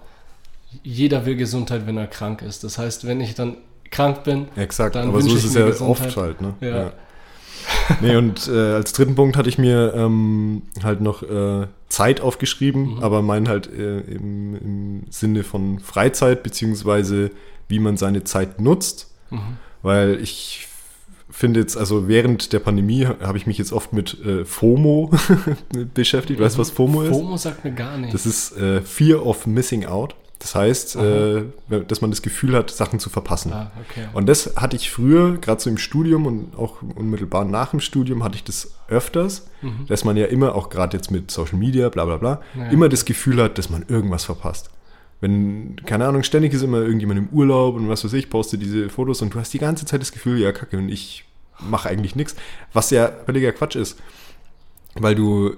jeder 0.84 1.26
will 1.26 1.36
Gesundheit, 1.36 1.86
wenn 1.86 1.98
er 1.98 2.08
krank 2.08 2.42
ist. 2.42 2.64
Das 2.64 2.78
heißt, 2.78 3.06
wenn 3.06 3.22
ich 3.22 3.36
dann 3.36 3.58
krank 3.96 4.24
bin. 4.24 4.48
Exakt, 4.56 4.96
aber 4.96 5.22
so 5.22 5.36
ist 5.36 5.46
es 5.46 5.54
ja 5.54 5.68
Gesundheit. 5.68 6.08
oft 6.08 6.18
halt. 6.18 6.42
Ne? 6.42 6.54
Ja. 6.62 6.68
ja. 6.68 6.94
nee, 8.02 8.16
und 8.16 8.48
äh, 8.48 8.74
als 8.74 8.94
dritten 8.94 9.16
Punkt 9.16 9.38
hatte 9.38 9.50
ich 9.50 9.58
mir 9.58 9.94
ähm, 9.96 10.64
halt 10.84 11.02
noch 11.02 11.24
äh, 11.24 11.68
Zeit 11.90 12.22
aufgeschrieben, 12.22 12.96
mhm. 12.96 13.04
aber 13.04 13.22
mein 13.22 13.48
halt 13.48 13.72
äh, 13.72 14.00
im, 14.02 14.56
im, 14.56 15.04
Sinne 15.10 15.44
von 15.44 15.80
Freizeit, 15.80 16.44
beziehungsweise 16.44 17.32
wie 17.68 17.80
man 17.80 17.98
seine 17.98 18.24
Zeit 18.24 18.62
nutzt. 18.62 19.14
Mhm. 19.30 19.58
Weil 19.82 20.20
ich 20.22 20.68
finde 21.30 21.60
jetzt, 21.60 21.78
also 21.78 22.08
während 22.08 22.54
der 22.54 22.60
Pandemie 22.60 23.06
habe 23.06 23.38
ich 23.38 23.46
mich 23.46 23.58
jetzt 23.58 23.74
oft 23.74 23.94
mit 23.94 24.20
äh, 24.26 24.46
FOMO 24.46 25.12
beschäftigt. 25.94 26.40
Weißt 26.40 26.56
du, 26.56 26.60
was 26.60 26.72
FOMO 26.72 27.04
ist? 27.04 27.10
FOMO 27.10 27.38
sagt 27.38 27.64
mir 27.66 27.72
gar 27.72 27.98
nichts. 27.98 28.14
Das 28.14 28.26
ist 28.26 28.58
äh, 28.58 28.82
Fear 28.82 29.26
of 29.26 29.46
Missing 29.46 29.86
Out. 29.86 30.16
Das 30.40 30.54
heißt, 30.54 30.96
äh, 30.98 31.44
dass 31.88 32.02
man 32.02 32.12
das 32.12 32.22
Gefühl 32.22 32.56
hat, 32.56 32.70
Sachen 32.70 33.00
zu 33.00 33.10
verpassen. 33.10 33.54
Ah, 33.54 33.72
okay. 33.90 34.08
Und 34.14 34.28
das 34.28 34.56
hatte 34.58 34.76
ich 34.76 34.92
früher, 34.92 35.38
gerade 35.38 35.62
so 35.62 35.70
im 35.70 35.78
Studium 35.78 36.26
und 36.26 36.56
auch 36.58 36.82
unmittelbar 36.82 37.46
nach 37.46 37.72
dem 37.72 37.80
Studium, 37.80 38.24
hatte 38.24 38.36
ich 38.36 38.44
das 38.44 38.72
öfters, 38.88 39.48
dass 39.88 40.04
man 40.04 40.18
ja 40.18 40.26
immer, 40.28 40.54
auch 40.54 40.70
gerade 40.70 40.96
jetzt 40.98 41.10
mit 41.10 41.32
Social 41.32 41.58
Media, 41.58 41.90
bla 41.90 42.06
bla 42.06 42.18
bla, 42.18 42.42
Ja. 42.56 42.66
immer 42.70 42.90
das 42.90 43.06
Gefühl 43.06 43.42
hat, 43.42 43.58
dass 43.58 43.70
man 43.70 43.86
irgendwas 43.88 44.26
verpasst. 44.26 44.70
Wenn, 45.22 45.78
keine 45.86 46.06
Ahnung, 46.06 46.22
ständig 46.24 46.54
ist 46.54 46.62
immer 46.62 46.80
irgendjemand 46.82 47.18
im 47.18 47.30
Urlaub 47.30 47.76
und 47.76 47.88
was 47.90 48.04
weiß 48.04 48.14
ich, 48.14 48.30
poste 48.30 48.58
diese 48.58 48.90
Fotos 48.90 49.22
und 49.22 49.34
du 49.34 49.40
hast 49.40 49.54
die 49.54 49.60
ganze 49.60 49.86
Zeit 49.86 50.02
das 50.02 50.12
Gefühl, 50.12 50.40
ja, 50.40 50.52
kacke, 50.52 50.78
und 50.78 50.90
ich 50.90 51.24
mache 51.60 51.90
eigentlich 51.90 52.16
nichts. 52.16 52.36
Was 52.74 52.92
ja 52.92 53.10
völliger 53.26 53.52
Quatsch 53.54 53.78
ist. 53.78 53.98
Weil 54.96 55.16
du 55.16 55.56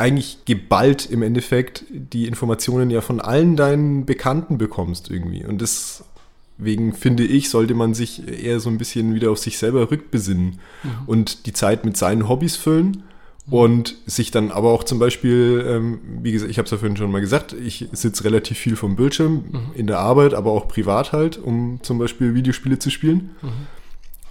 eigentlich 0.00 0.38
geballt 0.46 1.08
im 1.10 1.22
Endeffekt 1.22 1.84
die 1.90 2.26
Informationen 2.26 2.90
ja 2.90 3.02
von 3.02 3.20
allen 3.20 3.54
deinen 3.54 4.06
Bekannten 4.06 4.56
bekommst 4.56 5.10
irgendwie. 5.10 5.44
Und 5.44 5.60
deswegen 5.60 6.94
finde 6.94 7.22
ich, 7.22 7.50
sollte 7.50 7.74
man 7.74 7.92
sich 7.92 8.26
eher 8.26 8.60
so 8.60 8.70
ein 8.70 8.78
bisschen 8.78 9.14
wieder 9.14 9.30
auf 9.30 9.38
sich 9.38 9.58
selber 9.58 9.90
rückbesinnen 9.90 10.58
und 11.06 11.44
die 11.44 11.52
Zeit 11.52 11.84
mit 11.84 11.98
seinen 11.98 12.28
Hobbys 12.28 12.56
füllen 12.56 13.02
und 13.50 13.96
sich 14.06 14.30
dann 14.30 14.50
aber 14.50 14.70
auch 14.70 14.84
zum 14.84 14.98
Beispiel, 14.98 15.64
ähm, 15.68 16.00
wie 16.22 16.32
gesagt, 16.32 16.50
ich 16.50 16.58
habe 16.58 16.64
es 16.64 16.70
ja 16.70 16.78
vorhin 16.78 16.96
schon 16.96 17.10
mal 17.10 17.20
gesagt, 17.20 17.52
ich 17.52 17.88
sitze 17.92 18.24
relativ 18.24 18.56
viel 18.56 18.76
vom 18.76 18.96
Bildschirm 18.96 19.44
in 19.74 19.86
der 19.86 19.98
Arbeit, 19.98 20.34
aber 20.34 20.52
auch 20.52 20.66
privat 20.66 21.12
halt, 21.12 21.36
um 21.36 21.80
zum 21.82 21.98
Beispiel 21.98 22.34
Videospiele 22.34 22.78
zu 22.78 22.90
spielen. 22.90 23.30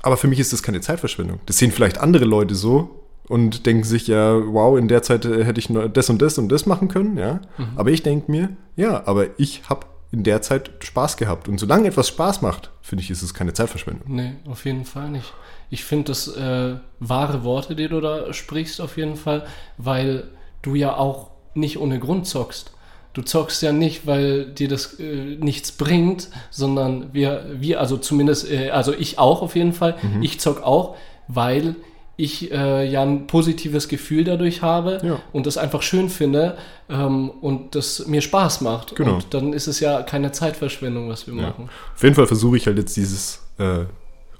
Aber 0.01 0.17
für 0.17 0.27
mich 0.27 0.39
ist 0.39 0.51
das 0.51 0.63
keine 0.63 0.81
Zeitverschwendung. 0.81 1.41
Das 1.45 1.57
sehen 1.57 1.71
vielleicht 1.71 1.99
andere 1.99 2.25
Leute 2.25 2.55
so 2.55 2.95
und 3.29 3.65
denken 3.65 3.83
sich 3.83 4.07
ja, 4.07 4.35
wow, 4.45 4.77
in 4.77 4.89
der 4.89 5.03
Zeit 5.03 5.23
äh, 5.23 5.45
hätte 5.45 5.59
ich 5.59 5.69
nur 5.69 5.87
das 5.87 6.09
und 6.09 6.21
das 6.21 6.37
und 6.37 6.49
das 6.49 6.65
machen 6.65 6.89
können, 6.89 7.17
ja. 7.17 7.39
Aber 7.77 7.91
ich 7.91 8.03
denke 8.03 8.29
mir, 8.29 8.49
ja, 8.75 9.03
aber 9.05 9.39
ich 9.39 9.61
habe 9.69 9.85
in 10.11 10.23
der 10.23 10.41
Zeit 10.41 10.71
Spaß 10.79 11.17
gehabt. 11.17 11.47
Und 11.47 11.59
solange 11.59 11.87
etwas 11.87 12.07
Spaß 12.07 12.41
macht, 12.41 12.71
finde 12.81 13.03
ich, 13.03 13.11
ist 13.11 13.21
es 13.21 13.33
keine 13.33 13.53
Zeitverschwendung. 13.53 14.13
Nee, 14.13 14.33
auf 14.49 14.65
jeden 14.65 14.83
Fall 14.83 15.09
nicht. 15.09 15.31
Ich 15.69 15.83
finde 15.83 16.05
das 16.05 16.27
äh, 16.27 16.77
wahre 16.99 17.43
Worte, 17.43 17.75
die 17.75 17.87
du 17.87 18.01
da 18.01 18.33
sprichst, 18.33 18.81
auf 18.81 18.97
jeden 18.97 19.15
Fall, 19.15 19.45
weil 19.77 20.29
du 20.63 20.73
ja 20.73 20.97
auch 20.97 21.29
nicht 21.53 21.77
ohne 21.77 21.99
Grund 21.99 22.25
zockst. 22.25 22.73
Du 23.13 23.21
zockst 23.21 23.61
ja 23.61 23.71
nicht, 23.71 24.07
weil 24.07 24.45
dir 24.45 24.67
das 24.67 24.99
äh, 24.99 25.37
nichts 25.39 25.71
bringt, 25.71 26.29
sondern 26.49 27.13
wir, 27.13 27.45
wir 27.53 27.79
also 27.79 27.97
zumindest, 27.97 28.49
äh, 28.49 28.71
also 28.71 28.93
ich 28.93 29.19
auch 29.19 29.43
auf 29.43 29.55
jeden 29.55 29.73
Fall, 29.73 29.97
ich 30.21 30.39
zock 30.39 30.63
auch, 30.63 30.95
weil 31.27 31.75
ich 32.19 32.51
äh, 32.51 32.85
ja 32.89 33.01
ein 33.01 33.27
positives 33.27 33.87
Gefühl 33.87 34.23
dadurch 34.25 34.61
habe 34.61 34.99
Ja. 35.03 35.19
und 35.31 35.45
das 35.45 35.57
einfach 35.57 35.81
schön 35.81 36.09
finde 36.09 36.57
ähm, 36.89 37.29
und 37.29 37.75
das 37.75 38.07
mir 38.07 38.21
Spaß 38.21 38.61
macht. 38.61 38.95
Genau. 38.95 39.15
Und 39.15 39.33
dann 39.33 39.53
ist 39.53 39.67
es 39.67 39.79
ja 39.79 40.01
keine 40.03 40.31
Zeitverschwendung, 40.31 41.09
was 41.09 41.27
wir 41.27 41.33
Ja. 41.35 41.41
machen. 41.49 41.69
Auf 41.95 42.03
jeden 42.03 42.15
Fall 42.15 42.27
versuche 42.27 42.57
ich 42.57 42.67
halt 42.67 42.77
jetzt 42.77 42.97
dieses 42.97 43.41
äh, 43.57 43.85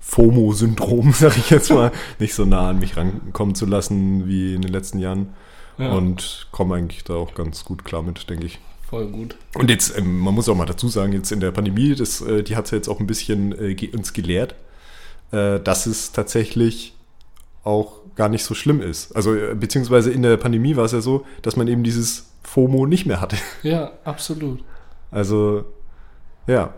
FOMO-Syndrom, 0.01 1.13
sag 1.17 1.37
ich 1.37 1.49
jetzt 1.49 1.71
mal, 1.71 1.91
nicht 2.19 2.33
so 2.33 2.45
nah 2.45 2.69
an 2.69 2.79
mich 2.79 2.97
rankommen 2.97 3.55
zu 3.55 3.65
lassen 3.65 4.27
wie 4.27 4.55
in 4.55 4.61
den 4.61 4.71
letzten 4.71 4.99
Jahren. 4.99 5.33
Ja. 5.77 5.91
Und 5.93 6.47
komme 6.51 6.75
eigentlich 6.75 7.05
da 7.05 7.13
auch 7.13 7.33
ganz 7.35 7.63
gut 7.63 7.85
klar 7.85 8.03
mit, 8.03 8.29
denke 8.29 8.45
ich. 8.45 8.59
Voll 8.89 9.07
gut. 9.07 9.37
Und 9.55 9.69
jetzt, 9.69 9.97
ähm, 9.97 10.19
man 10.19 10.33
muss 10.33 10.49
auch 10.49 10.55
mal 10.55 10.65
dazu 10.65 10.89
sagen, 10.89 11.13
jetzt 11.13 11.31
in 11.31 11.39
der 11.39 11.51
Pandemie, 11.51 11.95
das, 11.95 12.19
äh, 12.21 12.43
die 12.43 12.55
hat 12.57 12.65
es 12.65 12.71
ja 12.71 12.77
jetzt 12.77 12.89
auch 12.89 12.99
ein 12.99 13.07
bisschen 13.07 13.57
äh, 13.57 13.75
ge 13.75 13.89
uns 13.95 14.11
gelehrt, 14.13 14.55
äh, 15.31 15.59
dass 15.59 15.85
es 15.85 16.11
tatsächlich 16.11 16.95
auch 17.63 17.99
gar 18.15 18.29
nicht 18.29 18.43
so 18.43 18.53
schlimm 18.53 18.81
ist. 18.81 19.15
Also, 19.15 19.35
äh, 19.35 19.55
beziehungsweise 19.55 20.11
in 20.11 20.21
der 20.21 20.37
Pandemie 20.37 20.75
war 20.75 20.85
es 20.85 20.91
ja 20.91 21.01
so, 21.01 21.25
dass 21.41 21.55
man 21.55 21.67
eben 21.67 21.83
dieses 21.83 22.31
FOMO 22.43 22.85
nicht 22.85 23.05
mehr 23.05 23.21
hatte. 23.21 23.37
Ja, 23.63 23.91
absolut. 24.03 24.63
Also, 25.11 25.65
ja. 26.47 26.73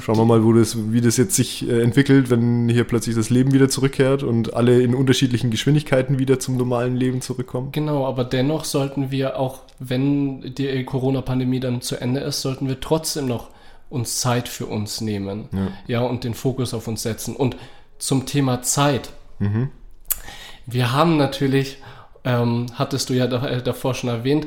Schauen 0.00 0.18
wir 0.18 0.26
mal, 0.26 0.44
wo 0.44 0.52
das, 0.52 0.92
wie 0.92 1.00
das 1.00 1.16
jetzt 1.16 1.34
sich 1.36 1.66
äh, 1.66 1.80
entwickelt, 1.80 2.28
wenn 2.28 2.68
hier 2.68 2.84
plötzlich 2.84 3.16
das 3.16 3.30
Leben 3.30 3.52
wieder 3.52 3.70
zurückkehrt 3.70 4.22
und 4.22 4.52
alle 4.52 4.82
in 4.82 4.94
unterschiedlichen 4.94 5.50
Geschwindigkeiten 5.50 6.18
wieder 6.18 6.38
zum 6.38 6.58
normalen 6.58 6.96
Leben 6.96 7.22
zurückkommen. 7.22 7.72
Genau, 7.72 8.06
aber 8.06 8.24
dennoch 8.24 8.64
sollten 8.64 9.10
wir 9.10 9.38
auch, 9.38 9.60
wenn 9.78 10.54
die 10.54 10.84
Corona-Pandemie 10.84 11.60
dann 11.60 11.80
zu 11.80 11.96
Ende 11.96 12.20
ist, 12.20 12.42
sollten 12.42 12.68
wir 12.68 12.80
trotzdem 12.80 13.26
noch 13.26 13.48
uns 13.88 14.20
Zeit 14.20 14.48
für 14.48 14.66
uns 14.66 15.00
nehmen. 15.00 15.48
Ja. 15.52 15.68
Ja, 15.86 16.00
und 16.00 16.24
den 16.24 16.34
Fokus 16.34 16.74
auf 16.74 16.88
uns 16.88 17.02
setzen. 17.02 17.34
Und 17.34 17.56
zum 17.98 18.26
Thema 18.26 18.62
Zeit. 18.62 19.10
Mhm. 19.38 19.70
Wir 20.66 20.92
haben 20.92 21.16
natürlich, 21.16 21.78
ähm, 22.24 22.66
hattest 22.74 23.08
du 23.08 23.14
ja 23.14 23.24
äh, 23.26 23.62
davor 23.62 23.94
schon 23.94 24.10
erwähnt, 24.10 24.46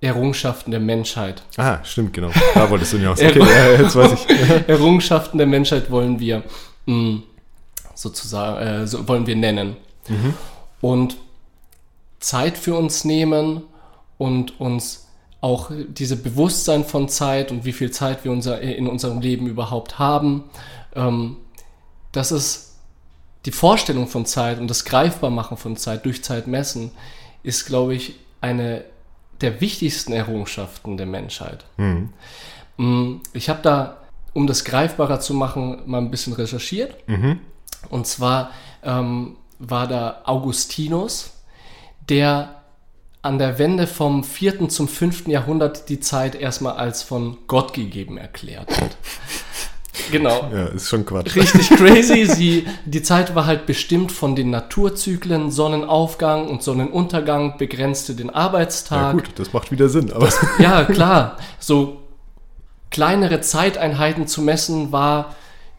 Errungenschaften 0.00 0.70
der 0.70 0.80
Menschheit. 0.80 1.42
Ah, 1.56 1.78
stimmt, 1.82 2.12
genau. 2.12 2.30
Da 2.54 2.70
wolltest 2.70 2.92
du 2.92 2.98
hinaus. 2.98 3.20
Okay, 3.22 3.40
ja, 3.40 3.72
jetzt 3.82 3.96
weiß 3.96 4.12
ich. 4.12 4.28
Errungenschaften 4.68 5.38
der 5.38 5.48
Menschheit 5.48 5.90
wollen 5.90 6.20
wir 6.20 6.44
mh, 6.86 7.22
sozusagen 7.94 8.58
äh, 8.64 8.86
so 8.86 9.08
wollen 9.08 9.26
wir 9.26 9.36
nennen 9.36 9.76
und 10.80 11.18
Zeit 12.20 12.56
für 12.56 12.74
uns 12.74 13.04
nehmen 13.04 13.62
und 14.16 14.58
uns 14.60 15.08
auch 15.40 15.70
diese 15.88 16.16
Bewusstsein 16.16 16.84
von 16.84 17.08
Zeit 17.08 17.50
und 17.50 17.64
wie 17.64 17.72
viel 17.72 17.90
Zeit 17.90 18.24
wir 18.24 18.32
unser, 18.32 18.60
in 18.60 18.86
unserem 18.88 19.20
Leben 19.20 19.46
überhaupt 19.46 19.98
haben. 19.98 20.44
Ähm, 20.94 21.36
das 22.12 22.32
ist 22.32 22.67
die 23.44 23.52
Vorstellung 23.52 24.08
von 24.08 24.26
Zeit 24.26 24.58
und 24.58 24.68
das 24.68 24.84
Greifbarmachen 24.84 25.56
von 25.56 25.76
Zeit 25.76 26.04
durch 26.04 26.24
Zeit 26.24 26.46
messen 26.46 26.90
ist, 27.42 27.66
glaube 27.66 27.94
ich, 27.94 28.16
eine 28.40 28.84
der 29.40 29.60
wichtigsten 29.60 30.12
Errungenschaften 30.12 30.96
der 30.96 31.06
Menschheit. 31.06 31.64
Mhm. 31.76 33.20
Ich 33.32 33.48
habe 33.48 33.60
da, 33.62 33.98
um 34.34 34.46
das 34.46 34.64
greifbarer 34.64 35.20
zu 35.20 35.34
machen, 35.34 35.82
mal 35.86 35.98
ein 35.98 36.10
bisschen 36.10 36.32
recherchiert. 36.32 36.94
Mhm. 37.08 37.40
Und 37.90 38.06
zwar 38.06 38.50
ähm, 38.82 39.36
war 39.58 39.86
da 39.86 40.22
Augustinus, 40.24 41.30
der 42.08 42.54
an 43.22 43.38
der 43.38 43.58
Wende 43.58 43.86
vom 43.86 44.22
4. 44.22 44.68
zum 44.68 44.88
5. 44.88 45.26
Jahrhundert 45.26 45.88
die 45.88 46.00
Zeit 46.00 46.34
erstmal 46.34 46.76
als 46.76 47.02
von 47.02 47.36
Gott 47.48 47.72
gegeben 47.72 48.16
erklärt 48.16 48.80
hat. 48.80 48.96
genau. 50.10 50.48
Ja, 50.52 50.66
ist 50.66 50.88
schon 50.88 51.04
Quatsch. 51.06 51.36
Richtig 51.36 51.68
crazy. 51.76 52.26
Sie, 52.26 52.66
die 52.84 53.02
Zeit 53.02 53.34
war 53.34 53.46
halt 53.46 53.66
bestimmt 53.66 54.12
von 54.12 54.34
den 54.36 54.50
Naturzyklen, 54.50 55.50
Sonnenaufgang 55.50 56.48
und 56.48 56.62
Sonnenuntergang 56.62 57.58
begrenzte 57.58 58.14
den 58.14 58.28
Ja, 58.28 58.34
Arbeitstag. 58.34 59.12
gut, 59.12 59.30
das 59.36 59.52
macht 59.52 59.70
wieder 59.70 59.88
Sinn. 59.88 60.12
Aber 60.12 60.28
Ja, 60.58 60.84
klar. 60.84 61.36
So 61.58 61.98
kleinere 62.90 63.40
Zeiteinheiten 63.40 64.26
zu 64.26 64.40
messen 64.42 64.92
war 64.92 65.34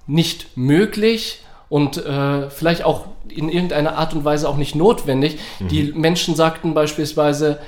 nicht 0.07 0.57
möglich 0.57 1.43
und 1.69 1.97
äh, 1.97 2.49
vielleicht 2.49 2.83
auch 2.83 3.05
in 3.27 3.49
irgendeiner 3.49 3.95
Art 3.97 4.13
und 4.13 4.25
Weise 4.25 4.49
auch 4.49 4.57
nicht 4.57 4.75
notwendig. 4.75 5.39
Die 5.59 5.91
Menschen 5.93 6.35
sagten 6.35 6.73
beispielsweise, 6.73 7.59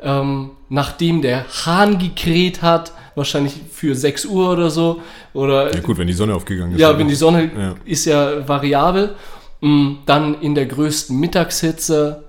ähm, 0.00 0.50
nachdem 0.68 1.22
der 1.22 1.44
Hahn 1.66 1.98
gekräht 1.98 2.62
hat, 2.62 2.92
wahrscheinlich 3.18 3.54
für 3.70 3.94
6 3.94 4.24
Uhr 4.26 4.52
oder 4.52 4.70
so, 4.70 5.00
oder 5.34 5.74
ja, 5.74 5.80
gut, 5.80 5.98
wenn 5.98 6.06
die 6.06 6.14
Sonne 6.14 6.34
aufgegangen 6.34 6.72
ist. 6.72 6.80
ja, 6.80 6.96
wenn 6.98 7.08
die 7.08 7.14
Sonne 7.14 7.50
Ja. 7.56 7.74
ist 7.84 8.06
ja 8.06 8.48
variabel. 8.48 9.14
Mm, 9.60 9.96
Dann 10.06 10.40
in 10.40 10.54
der 10.54 10.66
größten 10.66 11.18
Mittagshitze, 11.18 12.24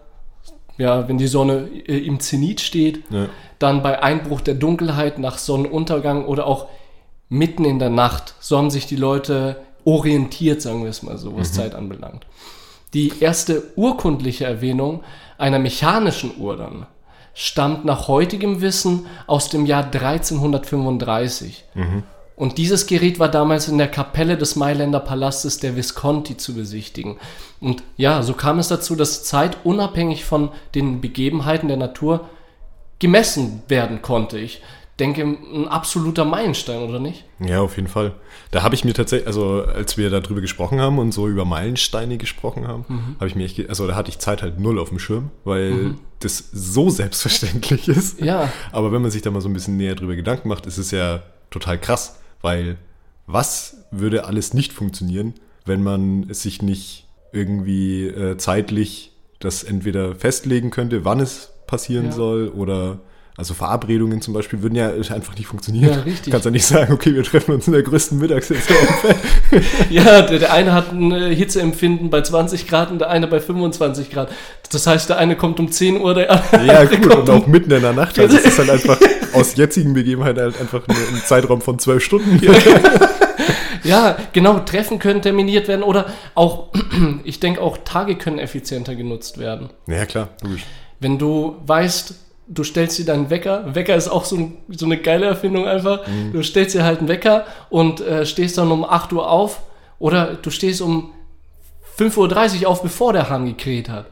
ja, 0.77 1.07
wenn 1.07 1.17
die 1.17 1.27
Sonne 1.27 1.67
äh, 1.87 1.97
im 1.99 2.19
Zenit 2.19 2.59
steht. 2.59 3.03
Ja. 3.11 3.27
Dann 3.59 3.81
bei 3.83 4.01
Einbruch 4.01 4.41
der 4.41 4.55
Dunkelheit 4.55 5.19
nach 5.19 5.37
Sonnenuntergang 5.37 6.25
oder 6.25 6.45
auch 6.47 6.67
mitten 7.29 7.65
in 7.65 7.77
der 7.79 7.89
Nacht. 7.89 8.33
So 8.39 8.57
haben 8.57 8.69
sich 8.71 8.87
die 8.87 8.95
Leute 8.95 9.57
orientiert, 9.85 10.61
sagen 10.61 10.83
wir 10.83 10.89
es 10.89 11.03
mal 11.03 11.17
so, 11.17 11.35
was 11.37 11.53
Zeit 11.53 11.75
anbelangt. 11.75 12.25
Die 12.93 13.11
erste 13.19 13.63
urkundliche 13.75 14.45
Erwähnung 14.45 15.03
einer 15.37 15.59
mechanischen 15.59 16.31
Uhr 16.39 16.57
dann 16.57 16.85
stammt 17.33 17.85
nach 17.85 18.07
heutigem 18.07 18.61
Wissen 18.61 19.05
aus 19.27 19.49
dem 19.49 19.65
Jahr 19.65 19.85
1335. 19.85 21.65
Und 22.35 22.57
dieses 22.57 22.87
Gerät 22.87 23.19
war 23.19 23.27
damals 23.27 23.67
in 23.67 23.77
der 23.77 23.89
Kapelle 23.89 24.37
des 24.37 24.55
Mailänder 24.55 25.01
Palastes 25.01 25.59
der 25.59 25.75
Visconti 25.75 26.37
zu 26.37 26.55
besichtigen. 26.55 27.17
Und 27.59 27.83
ja, 27.97 28.23
so 28.23 28.33
kam 28.33 28.59
es 28.59 28.69
dazu, 28.69 28.95
dass 28.95 29.25
Zeit 29.25 29.57
unabhängig 29.65 30.23
von 30.23 30.49
den 30.73 31.01
Begebenheiten 31.01 31.67
der 31.67 31.75
Natur 31.75 32.29
gemessen 32.99 33.63
werden 33.67 34.01
konnte. 34.01 34.37
Ich 34.39 34.61
denke, 34.99 35.23
ein 35.23 35.67
absoluter 35.67 36.25
Meilenstein, 36.25 36.81
oder 36.87 36.99
nicht? 36.99 37.25
Ja, 37.39 37.61
auf 37.61 37.75
jeden 37.77 37.87
Fall. 37.87 38.13
Da 38.51 38.61
habe 38.61 38.75
ich 38.75 38.83
mir 38.85 38.93
tatsächlich, 38.93 39.25
also 39.27 39.63
als 39.63 39.97
wir 39.97 40.09
darüber 40.11 40.41
gesprochen 40.41 40.79
haben 40.79 40.99
und 40.99 41.11
so 41.13 41.27
über 41.27 41.45
Meilensteine 41.45 42.17
gesprochen 42.17 42.67
haben, 42.67 42.85
Mhm. 42.87 43.15
habe 43.19 43.27
ich 43.27 43.35
mir 43.35 43.45
echt, 43.45 43.67
also 43.69 43.87
da 43.87 43.95
hatte 43.95 44.09
ich 44.09 44.19
Zeit 44.19 44.41
halt 44.43 44.59
null 44.59 44.77
auf 44.77 44.89
dem 44.89 44.99
Schirm, 44.99 45.31
weil 45.43 45.95
das 46.19 46.49
so 46.51 46.89
selbstverständlich 46.89 47.87
ist. 47.87 48.21
Ja. 48.21 48.51
Aber 48.71 48.91
wenn 48.91 49.01
man 49.01 49.09
sich 49.11 49.21
da 49.23 49.31
mal 49.31 49.41
so 49.41 49.49
ein 49.49 49.53
bisschen 49.53 49.77
näher 49.77 49.95
drüber 49.95 50.15
Gedanken 50.15 50.49
macht, 50.49 50.65
ist 50.65 50.77
es 50.77 50.91
ja 50.91 51.23
total 51.49 51.79
krass, 51.79 52.19
weil 52.41 52.77
was 53.25 53.85
würde 53.91 54.25
alles 54.25 54.53
nicht 54.53 54.73
funktionieren, 54.73 55.33
wenn 55.65 55.81
man 55.83 56.27
es 56.29 56.41
sich 56.43 56.61
nicht 56.61 57.07
irgendwie 57.31 58.07
äh, 58.07 58.37
zeitlich 58.37 59.11
das 59.39 59.63
entweder 59.63 60.15
festlegen 60.15 60.69
könnte, 60.71 61.05
wann 61.05 61.19
es 61.19 61.51
passieren 61.67 62.07
Ja. 62.07 62.11
soll 62.11 62.49
oder 62.49 62.99
Also 63.39 63.53
Verabredungen 63.53 64.21
zum 64.21 64.33
Beispiel 64.33 64.61
würden 64.61 64.75
ja 64.75 64.89
einfach 64.91 65.33
nicht 65.37 65.47
funktionieren. 65.47 65.93
Ja, 65.93 66.01
richtig. 66.01 66.25
Du 66.25 66.31
kannst 66.31 66.43
ja 66.43 66.51
nicht 66.51 66.65
sagen, 66.65 66.91
okay, 66.91 67.15
wir 67.15 67.23
treffen 67.23 67.55
uns 67.55 67.67
in 67.67 67.73
der 67.73 67.83
größten 67.83 68.19
Mittagshitze. 68.19 68.73
Ja, 69.89 70.21
der, 70.21 70.39
der 70.39 70.53
eine 70.53 70.73
hat 70.73 70.91
ein 70.91 71.11
äh, 71.11 71.33
Hitzeempfinden 71.33 72.09
bei 72.09 72.21
20 72.21 72.67
Grad 72.67 72.91
und 72.91 72.99
der 72.99 73.09
eine 73.09 73.27
bei 73.27 73.39
25 73.39 74.11
Grad. 74.11 74.29
Das 74.71 74.85
heißt, 74.85 75.09
der 75.09 75.17
eine 75.17 75.37
kommt 75.37 75.59
um 75.59 75.71
10 75.71 76.01
Uhr, 76.01 76.13
der 76.13 76.31
andere 76.31 76.65
ja, 76.65 76.83
gut, 76.83 77.01
kommt 77.09 77.29
und 77.29 77.29
auch 77.29 77.47
mitten 77.47 77.71
in 77.71 77.81
der 77.81 77.93
Nacht. 77.93 78.19
Also 78.19 78.37
es 78.37 78.43
ist 78.43 78.59
halt 78.59 78.69
einfach 78.69 78.99
aus 79.33 79.55
jetzigen 79.55 79.93
Begebenheiten 79.93 80.41
halt 80.41 80.59
einfach 80.59 80.85
nur 80.85 80.97
ein 80.97 81.21
Zeitraum 81.25 81.61
von 81.61 81.79
zwölf 81.79 82.03
Stunden. 82.03 82.39
Ja, 83.83 84.17
genau, 84.33 84.59
Treffen 84.59 84.99
können 84.99 85.21
terminiert 85.21 85.69
werden 85.69 85.83
oder 85.83 86.07
auch, 86.35 86.73
ich 87.23 87.39
denke 87.39 87.61
auch 87.61 87.77
Tage 87.85 88.17
können 88.17 88.37
effizienter 88.37 88.93
genutzt 88.93 89.37
werden. 89.37 89.69
Ja, 89.87 90.05
klar, 90.05 90.29
logisch. 90.43 90.65
Wenn 90.99 91.17
du 91.17 91.55
weißt, 91.65 92.13
du 92.51 92.63
stellst 92.63 92.97
dir 92.97 93.05
deinen 93.05 93.29
Wecker, 93.29 93.75
Wecker 93.75 93.95
ist 93.95 94.07
auch 94.09 94.25
so, 94.25 94.35
ein, 94.35 94.57
so 94.69 94.85
eine 94.85 94.97
geile 94.97 95.27
Erfindung 95.27 95.67
einfach, 95.67 96.01
du 96.33 96.41
stellst 96.43 96.73
dir 96.75 96.83
halt 96.83 96.99
einen 96.99 97.07
Wecker 97.07 97.45
und 97.69 98.01
äh, 98.01 98.25
stehst 98.25 98.57
dann 98.57 98.71
um 98.71 98.83
8 98.83 99.13
Uhr 99.13 99.29
auf 99.29 99.61
oder 99.99 100.33
du 100.35 100.49
stehst 100.49 100.81
um 100.81 101.11
5.30 101.97 102.63
Uhr 102.63 102.69
auf, 102.69 102.81
bevor 102.81 103.13
der 103.13 103.29
Hahn 103.29 103.45
gekräht 103.45 103.89
hat. 103.89 104.05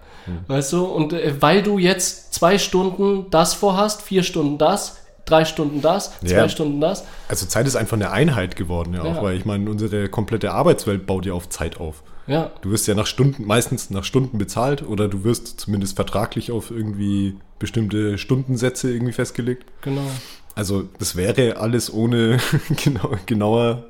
Weißt 0.48 0.74
du, 0.74 0.84
und 0.86 1.14
äh, 1.14 1.42
weil 1.42 1.64
du 1.64 1.78
jetzt 1.80 2.34
zwei 2.34 2.58
Stunden 2.58 3.28
das 3.32 3.54
vorhast, 3.54 4.02
vier 4.02 4.24
Stunden 4.24 4.58
das, 4.58 4.98
drei 5.26 5.46
Stunden 5.46 5.82
das, 5.82 6.20
zwei 6.20 6.28
Ja. 6.36 6.50
Stunden 6.50 6.82
das, 6.82 7.06
Also 7.30 7.46
Zeit 7.46 7.66
ist 7.66 7.78
einfach 7.78 7.96
eine 7.96 8.12
Einheit 8.12 8.58
geworden, 8.58 8.94
ja, 8.94 9.04
auch, 9.04 9.16
Ja. 9.16 9.24
weil 9.24 9.38
ich 9.38 9.46
meine, 9.46 9.70
unsere 9.70 10.10
komplette 10.10 10.52
Arbeitswelt 10.52 11.06
baut 11.08 11.26
ja 11.26 11.32
auf 11.32 11.48
Zeit 11.48 11.80
auf. 11.80 12.04
Ja, 12.28 12.52
Du 12.62 12.72
wirst 12.72 12.88
ja 12.88 12.96
nach 12.96 13.08
Stunden, 13.08 13.46
meistens 13.46 13.90
nach 13.90 14.04
Stunden 14.04 14.38
bezahlt 14.38 14.88
oder 14.88 15.08
du 15.08 15.24
wirst 15.24 15.60
zumindest 15.60 15.96
vertraglich 15.96 16.52
auf 16.52 16.72
irgendwie 16.72 17.36
bestimmte 17.60 18.18
Stundensätze 18.18 18.92
irgendwie 18.92 19.14
festgelegt. 19.14 19.66
genau. 19.82 20.02
Also 20.56 20.86
das 20.98 21.16
wäre 21.16 21.58
alles 21.58 21.94
ohne 21.94 22.40
genau, 22.84 23.12
genauer 23.28 23.86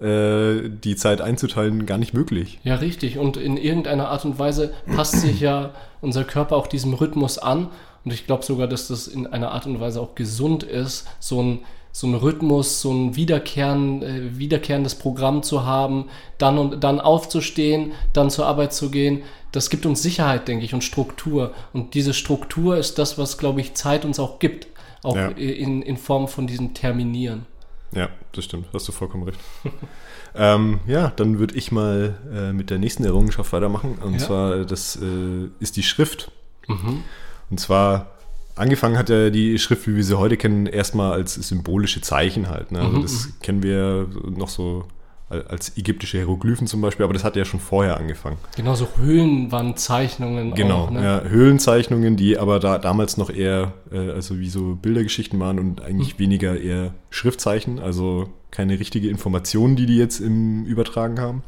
äh, 0.00 0.68
die 0.68 0.94
Zeit 0.96 1.22
einzuteilen 1.22 1.86
gar 1.86 1.96
nicht 1.96 2.12
möglich. 2.12 2.58
Ja, 2.62 2.74
richtig. 2.74 3.16
Und 3.18 3.38
in 3.38 3.56
irgendeiner 3.56 4.08
Art 4.08 4.24
und 4.26 4.38
Weise 4.38 4.72
passt 4.94 5.20
sich 5.20 5.40
ja 5.40 5.72
unser 6.02 6.24
Körper 6.24 6.56
auch 6.56 6.66
diesem 6.66 6.92
Rhythmus 6.92 7.38
an. 7.38 7.68
Und 8.04 8.12
ich 8.12 8.26
glaube 8.26 8.44
sogar, 8.44 8.66
dass 8.66 8.88
das 8.88 9.08
in 9.08 9.26
einer 9.26 9.52
Art 9.52 9.66
und 9.66 9.80
Weise 9.80 10.00
auch 10.00 10.14
gesund 10.14 10.62
ist, 10.62 11.06
so 11.20 11.42
ein, 11.42 11.58
so 11.92 12.06
ein 12.06 12.14
Rhythmus, 12.14 12.80
so 12.80 12.92
ein 12.92 13.16
Wiederkehren, 13.16 14.02
äh, 14.02 14.38
wiederkehrendes 14.38 14.94
Programm 14.94 15.42
zu 15.42 15.64
haben, 15.64 16.06
dann 16.38 16.56
und 16.58 16.82
dann 16.84 17.00
aufzustehen, 17.00 17.92
dann 18.12 18.30
zur 18.30 18.46
Arbeit 18.46 18.72
zu 18.72 18.90
gehen. 18.90 19.22
Das 19.52 19.68
gibt 19.70 19.84
uns 19.86 20.00
Sicherheit, 20.02 20.46
denke 20.46 20.64
ich, 20.64 20.74
und 20.74 20.84
Struktur. 20.84 21.52
Und 21.72 21.94
diese 21.94 22.14
Struktur 22.14 22.76
ist 22.76 22.98
das, 22.98 23.18
was, 23.18 23.36
glaube 23.38 23.60
ich, 23.60 23.74
Zeit 23.74 24.04
uns 24.04 24.18
auch 24.20 24.38
gibt. 24.38 24.68
Auch 25.02 25.16
Ja. 25.16 25.28
in, 25.28 25.82
in 25.82 25.96
Form 25.96 26.28
von 26.28 26.46
diesem 26.46 26.74
Terminieren. 26.74 27.46
Ja, 27.92 28.08
das 28.32 28.44
stimmt, 28.44 28.66
hast 28.72 28.86
du 28.86 28.92
vollkommen 28.92 29.24
recht. 29.24 29.38
ähm, 30.36 30.78
ja, 30.86 31.10
dann 31.16 31.38
würde 31.38 31.56
ich 31.56 31.72
mal 31.72 32.14
äh, 32.32 32.52
mit 32.52 32.70
der 32.70 32.78
nächsten 32.78 33.02
Errungenschaft 33.04 33.52
weitermachen. 33.52 33.98
Und 34.04 34.12
Ja. 34.12 34.18
zwar, 34.18 34.64
das 34.64 34.96
äh, 34.96 35.48
ist 35.58 35.76
die 35.76 35.82
Schrift. 35.82 36.30
Und 36.68 37.58
zwar, 37.58 38.12
angefangen 38.60 38.96
hat 38.98 39.08
ja 39.08 39.30
die 39.30 39.58
Schrift, 39.58 39.86
wie 39.88 39.96
wir 39.96 40.04
sie 40.04 40.16
heute 40.18 40.36
kennen, 40.36 40.66
erstmal 40.66 41.12
als 41.12 41.34
symbolische 41.34 42.00
Zeichen 42.00 42.48
halt. 42.48 42.70
Ne? 42.72 42.80
Also 42.80 43.02
das 43.02 43.28
kennen 43.40 43.62
wir 43.62 44.06
noch 44.36 44.48
so 44.48 44.84
al- 45.28 45.44
als 45.48 45.76
ägyptische 45.76 46.18
Hieroglyphen 46.18 46.66
zum 46.66 46.80
Beispiel, 46.80 47.04
aber 47.04 47.12
das 47.14 47.24
hat 47.24 47.36
ja 47.36 47.44
schon 47.44 47.60
vorher 47.60 47.96
angefangen. 47.96 48.36
Genauso 48.56 48.88
Höhlenwandzeichnungen 48.96 50.54
Genau, 50.54 50.84
auch. 50.84 50.90
Ne? 50.90 51.02
ja, 51.02 51.20
Höhlenzeichnungen, 51.22 52.16
die 52.16 52.38
aber 52.38 52.58
da 52.60 52.78
damals 52.78 53.16
noch 53.16 53.30
eher, 53.30 53.72
äh, 53.92 54.10
also 54.10 54.38
wie 54.38 54.48
so 54.48 54.76
Bildergeschichten 54.80 55.38
waren 55.40 55.58
und 55.58 55.82
eigentlich 55.82 56.18
weniger 56.18 56.58
eher 56.60 56.94
Schriftzeichen, 57.10 57.78
also 57.78 58.28
keine 58.50 58.78
richtige 58.80 59.08
Information, 59.08 59.76
die 59.76 59.86
die 59.86 59.96
jetzt 59.96 60.20
im 60.20 60.64
Übertragen 60.64 61.20
haben. 61.20 61.42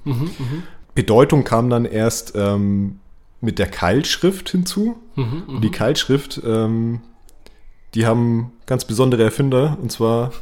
Bedeutung 0.94 1.42
kam 1.44 1.70
dann 1.70 1.84
erst 1.84 2.34
ähm, 2.36 2.98
mit 3.42 3.58
der 3.58 3.66
Keilschrift 3.66 4.48
hinzu. 4.48 4.96
Und 5.16 5.60
die 5.62 5.70
Keilschrift, 5.70 6.40
ähm, 6.46 7.00
die 7.94 8.06
haben 8.06 8.52
ganz 8.64 8.86
besondere 8.86 9.22
Erfinder, 9.24 9.76
und 9.82 9.92
zwar 9.92 10.32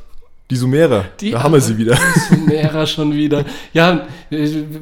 die 0.50 0.56
Sumerer. 0.56 1.06
Die 1.20 1.30
da 1.32 1.42
haben 1.42 1.54
wir 1.54 1.60
sie 1.60 1.76
wieder. 1.78 1.96
Sumerer 2.28 2.86
schon 2.86 3.12
wieder. 3.14 3.44
Ja, 3.72 4.06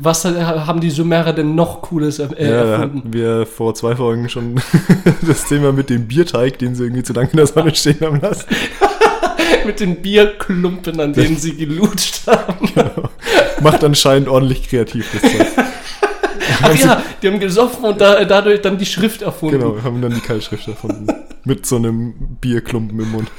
was 0.00 0.24
haben 0.24 0.80
die 0.80 0.90
Sumerer 0.90 1.32
denn 1.32 1.54
noch 1.54 1.80
Cooles 1.82 2.18
er- 2.18 2.36
äh, 2.38 2.48
Ja, 2.48 2.54
erfunden? 2.64 2.98
hatten 2.98 3.12
wir 3.12 3.46
vor 3.46 3.74
zwei 3.74 3.94
Folgen 3.96 4.28
schon 4.28 4.60
das 5.26 5.44
Thema 5.46 5.72
mit 5.72 5.88
dem 5.90 6.06
Bierteig, 6.08 6.58
den 6.58 6.74
sie 6.74 6.84
irgendwie 6.84 7.02
zu 7.04 7.12
lange 7.14 7.30
in 7.30 7.36
der 7.38 7.46
Sonne 7.46 7.74
stehen 7.74 8.00
haben 8.02 8.20
lassen. 8.20 8.44
Mit 9.64 9.80
den 9.80 9.96
Bierklumpen, 10.02 10.98
an 11.00 11.12
denen 11.12 11.36
sie 11.36 11.54
gelutscht 11.54 12.26
haben. 12.26 12.68
Macht 13.62 13.84
anscheinend 13.84 14.28
ordentlich 14.28 14.68
kreativ 14.68 15.06
das 15.12 15.22
Zeug. 15.30 15.46
Ach 16.62 16.74
ja, 16.74 17.02
die 17.22 17.28
haben 17.28 17.40
gesoffen 17.40 17.84
und 17.84 18.00
da, 18.00 18.24
dadurch 18.24 18.60
dann 18.60 18.78
die 18.78 18.86
Schrift 18.86 19.22
erfunden. 19.22 19.58
Genau, 19.58 19.82
haben 19.82 20.00
dann 20.02 20.14
die 20.14 20.20
Keilschrift 20.20 20.68
erfunden. 20.68 21.06
mit 21.44 21.66
so 21.66 21.76
einem 21.76 22.14
Bierklumpen 22.40 23.00
im 23.00 23.10
Mund. 23.10 23.30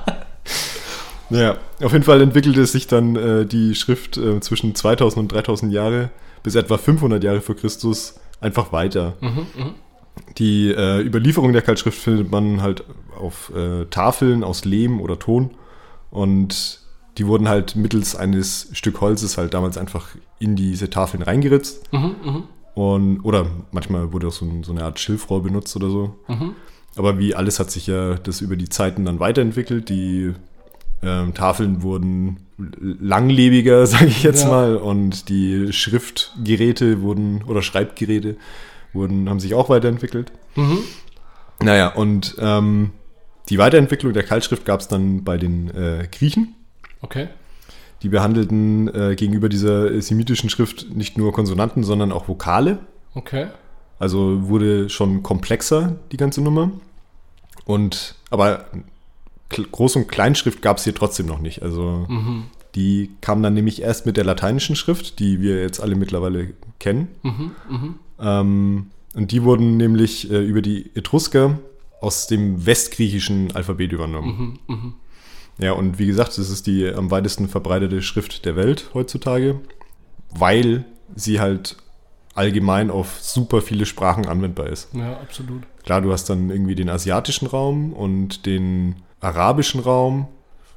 ja, 1.31 1.57
auf 1.83 1.92
jeden 1.92 2.05
Fall 2.05 2.20
entwickelte 2.20 2.64
sich 2.66 2.87
dann 2.87 3.16
äh, 3.16 3.46
die 3.46 3.74
Schrift 3.74 4.16
äh, 4.16 4.40
zwischen 4.40 4.74
2000 4.74 5.18
und 5.18 5.33
3000 5.33 5.72
Jahre 5.72 6.11
bis 6.42 6.55
etwa 6.55 6.79
500 6.79 7.22
Jahre 7.24 7.40
vor 7.40 7.57
Christus 7.57 8.20
einfach 8.40 8.72
weiter. 8.72 9.16
Die 10.38 10.70
äh, 10.70 11.01
Überlieferung 11.01 11.53
der 11.53 11.62
Keilschrift 11.62 11.98
findet 11.98 12.31
man 12.31 12.62
halt 12.62 12.85
auf 13.18 13.53
äh, 13.55 13.87
Tafeln 13.87 14.44
aus 14.44 14.64
Lehm 14.64 15.01
oder 15.01 15.18
Ton 15.18 15.51
und 16.11 16.81
die 17.18 17.26
wurden 17.26 17.48
halt 17.48 17.76
mittels 17.76 18.14
eines 18.16 18.68
Stück 18.72 19.00
Holzes 19.00 19.37
halt 19.38 19.52
damals 19.54 19.76
einfach 19.76 20.09
in 20.38 20.57
diese 20.57 20.88
Tafeln 20.90 21.22
reingeritzt. 21.22 21.83
Und, 22.74 23.20
oder 23.24 23.46
manchmal 23.72 24.12
wurde 24.12 24.28
auch 24.28 24.33
so, 24.33 24.44
ein, 24.44 24.62
so 24.62 24.72
eine 24.72 24.85
Art 24.85 25.00
Schilfrohr 25.00 25.42
benutzt 25.42 25.74
oder 25.76 25.90
so. 25.90 26.16
Aber 26.96 27.18
wie 27.18 27.35
alles 27.35 27.59
hat 27.61 27.70
sich 27.70 27.87
ja 27.88 28.14
das 28.14 28.40
über 28.40 28.57
die 28.57 28.68
Zeiten 28.68 29.04
dann 29.04 29.18
weiterentwickelt. 29.20 29.88
Die 29.88 30.33
ähm, 31.02 31.35
Tafeln 31.35 31.83
wurden 31.83 32.38
langlebiger, 32.57 33.87
sage 33.92 34.07
ich 34.07 34.22
jetzt 34.22 34.42
Ja. 34.44 34.48
mal, 34.50 34.76
und 34.76 35.28
die 35.28 35.72
Schriftgeräte 35.72 37.02
wurden, 37.02 37.42
oder 37.46 37.62
Schreibgeräte 37.62 38.37
wurden, 38.92 39.28
haben 39.28 39.40
sich 39.40 39.54
auch 39.54 39.68
weiterentwickelt. 39.68 40.33
Naja, 41.61 41.88
und 41.94 42.37
ähm, 42.38 42.90
die 43.48 43.59
Weiterentwicklung 43.59 44.12
der 44.12 44.22
Keilschrift 44.24 44.64
gab 44.64 44.81
es 44.81 44.88
dann 44.88 45.24
bei 45.24 45.37
den 45.38 45.70
äh, 45.70 46.07
Griechen. 46.11 46.54
Okay. 47.00 47.28
Die 48.02 48.08
behandelten 48.08 48.88
äh, 48.94 49.16
gegenüber 49.16 49.48
dieser 49.48 50.00
semitischen 50.00 50.50
Schrift 50.50 50.94
nicht 50.94 51.18
nur 51.18 51.32
Konsonanten, 51.32 51.82
sondern 51.82 52.12
auch 52.12 52.28
Vokale. 52.28 52.78
Okay. 53.14 53.48
Also 53.98 54.48
wurde 54.48 54.88
schon 54.88 55.22
komplexer, 55.22 55.96
die 56.12 56.16
ganze 56.16 56.40
Nummer. 56.40 56.70
Und 57.64 58.14
aber 58.30 58.66
Groß- 59.50 59.96
und 59.96 60.08
Kleinschrift 60.08 60.62
gab 60.62 60.76
es 60.76 60.84
hier 60.84 60.94
trotzdem 60.94 61.26
noch 61.26 61.40
nicht. 61.40 61.62
Also 61.62 62.06
die 62.74 63.11
kam 63.20 63.42
dann 63.42 63.54
nämlich 63.54 63.82
erst 63.82 64.06
mit 64.06 64.16
der 64.16 64.24
lateinischen 64.24 64.76
Schrift, 64.76 65.18
die 65.18 65.40
wir 65.40 65.61
jetzt 65.61 65.80
alle 65.80 65.96
mittlerweile 65.96 66.52
kennen. 66.78 67.08
Ähm, 68.20 68.90
und 69.14 69.32
die 69.32 69.42
wurden 69.42 69.76
nämlich 69.76 70.30
äh, 70.30 70.44
über 70.44 70.62
die 70.62 70.90
Etrusker 70.94 71.58
aus 72.00 72.26
dem 72.28 72.66
westgriechischen 72.66 73.50
Alphabet 73.56 73.90
übernommen. 73.92 74.58
Ja, 75.59 75.73
und 75.73 75.99
wie 75.99 76.07
gesagt, 76.07 76.38
das 76.38 76.51
ist 76.51 76.66
die 76.66 76.88
am 76.88 77.11
weitesten 77.11 77.49
verbreitete 77.49 78.01
Schrift 78.03 78.44
der 78.44 78.57
Welt 78.57 78.90
heutzutage, 78.94 79.61
weil 80.31 80.85
sie 81.16 81.40
halt 81.40 81.77
allgemein 82.35 82.90
auf 82.90 83.21
super 83.21 83.61
viele 83.61 83.85
Sprachen 83.85 84.27
anwendbar 84.27 84.68
ist. 84.68 84.88
Ja, 84.94 85.14
absolut. 85.14 85.62
Klar, 85.85 86.01
du 86.01 86.12
hast 86.12 86.31
dann 86.31 86.51
irgendwie 86.51 86.77
den 86.77 86.88
asiatischen 86.88 87.49
Raum 87.49 87.92
und 87.92 88.47
den 88.47 88.97
arabischen 89.21 89.81
Raum, 89.81 90.29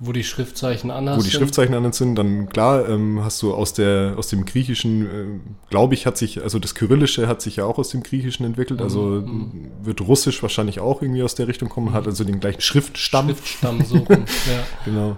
Wo 0.04 0.14
die 0.14 0.24
Schriftzeichen 0.24 0.90
anders 0.90 1.18
wo 1.20 1.22
die 1.22 1.30
sind. 1.30 1.38
Schriftzeichen 1.40 1.76
anders 1.76 1.98
sind. 1.98 2.16
Dann 2.16 2.50
klar, 2.50 2.90
ähm, 2.90 3.24
hast 3.24 3.40
du 3.44 3.54
aus 3.54 3.74
der 3.74 4.16
aus 4.18 4.30
dem 4.30 4.46
Griechischen, 4.46 5.06
äh, 5.06 5.40
glaube 5.70 5.94
ich, 5.94 6.08
hat 6.08 6.18
sich, 6.18 6.42
also 6.42 6.58
das 6.58 6.74
Kyrillische 6.74 7.28
hat 7.28 7.42
sich 7.42 7.58
ja 7.58 7.66
auch 7.66 7.78
aus 7.78 7.90
dem 7.90 8.02
Griechischen 8.02 8.44
entwickelt. 8.46 8.82
Also 8.82 9.02
Mhm. 9.02 9.68
wird 9.84 10.02
Russisch 10.02 10.42
wahrscheinlich 10.42 10.80
auch 10.80 11.04
irgendwie 11.04 11.22
aus 11.22 11.36
der 11.36 11.48
Richtung 11.48 11.70
kommen, 11.70 11.94
hat 11.94 12.08
also 12.08 12.24
den 12.24 12.40
gleichen 12.40 12.62
Schriftstamm. 12.62 13.28
Schriftstamm 13.28 13.84
so 13.86 13.98
rum. 13.98 14.26
Ja. 14.48 14.64
Genau. 14.86 15.18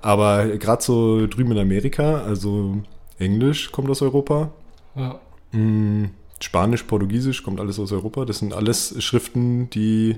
Aber 0.00 0.46
gerade 0.56 0.82
so 0.82 1.26
drüben 1.26 1.52
in 1.52 1.58
Amerika, 1.58 2.22
also 2.22 2.78
Englisch 3.18 3.70
kommt 3.70 3.90
aus 3.90 4.00
Europa, 4.02 4.50
Ja. 4.96 5.20
Mm, 5.52 6.06
Spanisch, 6.40 6.84
Portugiesisch 6.84 7.42
kommt 7.42 7.60
alles 7.60 7.78
aus 7.78 7.92
Europa. 7.92 8.24
Das 8.24 8.38
sind 8.38 8.52
alles 8.54 8.94
Schriften, 9.04 9.68
die 9.70 10.16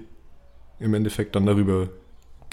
im 0.80 0.94
Endeffekt 0.94 1.34
dann 1.36 1.44
darüber 1.46 1.88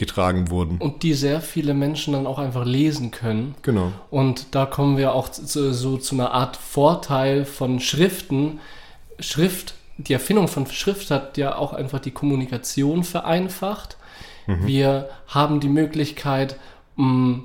getragen 0.01 0.49
wurden. 0.49 0.77
Und 0.79 1.03
die 1.03 1.13
sehr 1.13 1.39
viele 1.39 1.73
Menschen 1.73 2.13
dann 2.13 2.27
auch 2.27 2.39
einfach 2.39 2.65
lesen 2.65 3.11
können. 3.11 3.55
Genau. 3.61 3.93
Und 4.09 4.47
da 4.53 4.65
kommen 4.65 4.97
wir 4.97 5.13
auch 5.13 5.29
zu, 5.29 5.73
so 5.73 5.97
zu 5.97 6.15
einer 6.15 6.31
Art 6.31 6.57
Vorteil 6.57 7.45
von 7.45 7.79
Schriften. 7.79 8.59
Schrift 9.19 9.75
die 10.07 10.13
Erfindung 10.13 10.47
von 10.47 10.65
Schrift 10.67 11.11
hat 11.11 11.37
ja 11.37 11.55
auch 11.55 11.73
einfach 11.73 11.99
die 11.99 12.11
Kommunikation 12.11 13.03
vereinfacht. 13.03 13.97
Mhm. 14.47 14.67
Wir 14.67 15.09
haben 15.27 15.59
die 15.59 15.69
Möglichkeit, 15.69 16.57
mh, 16.95 17.41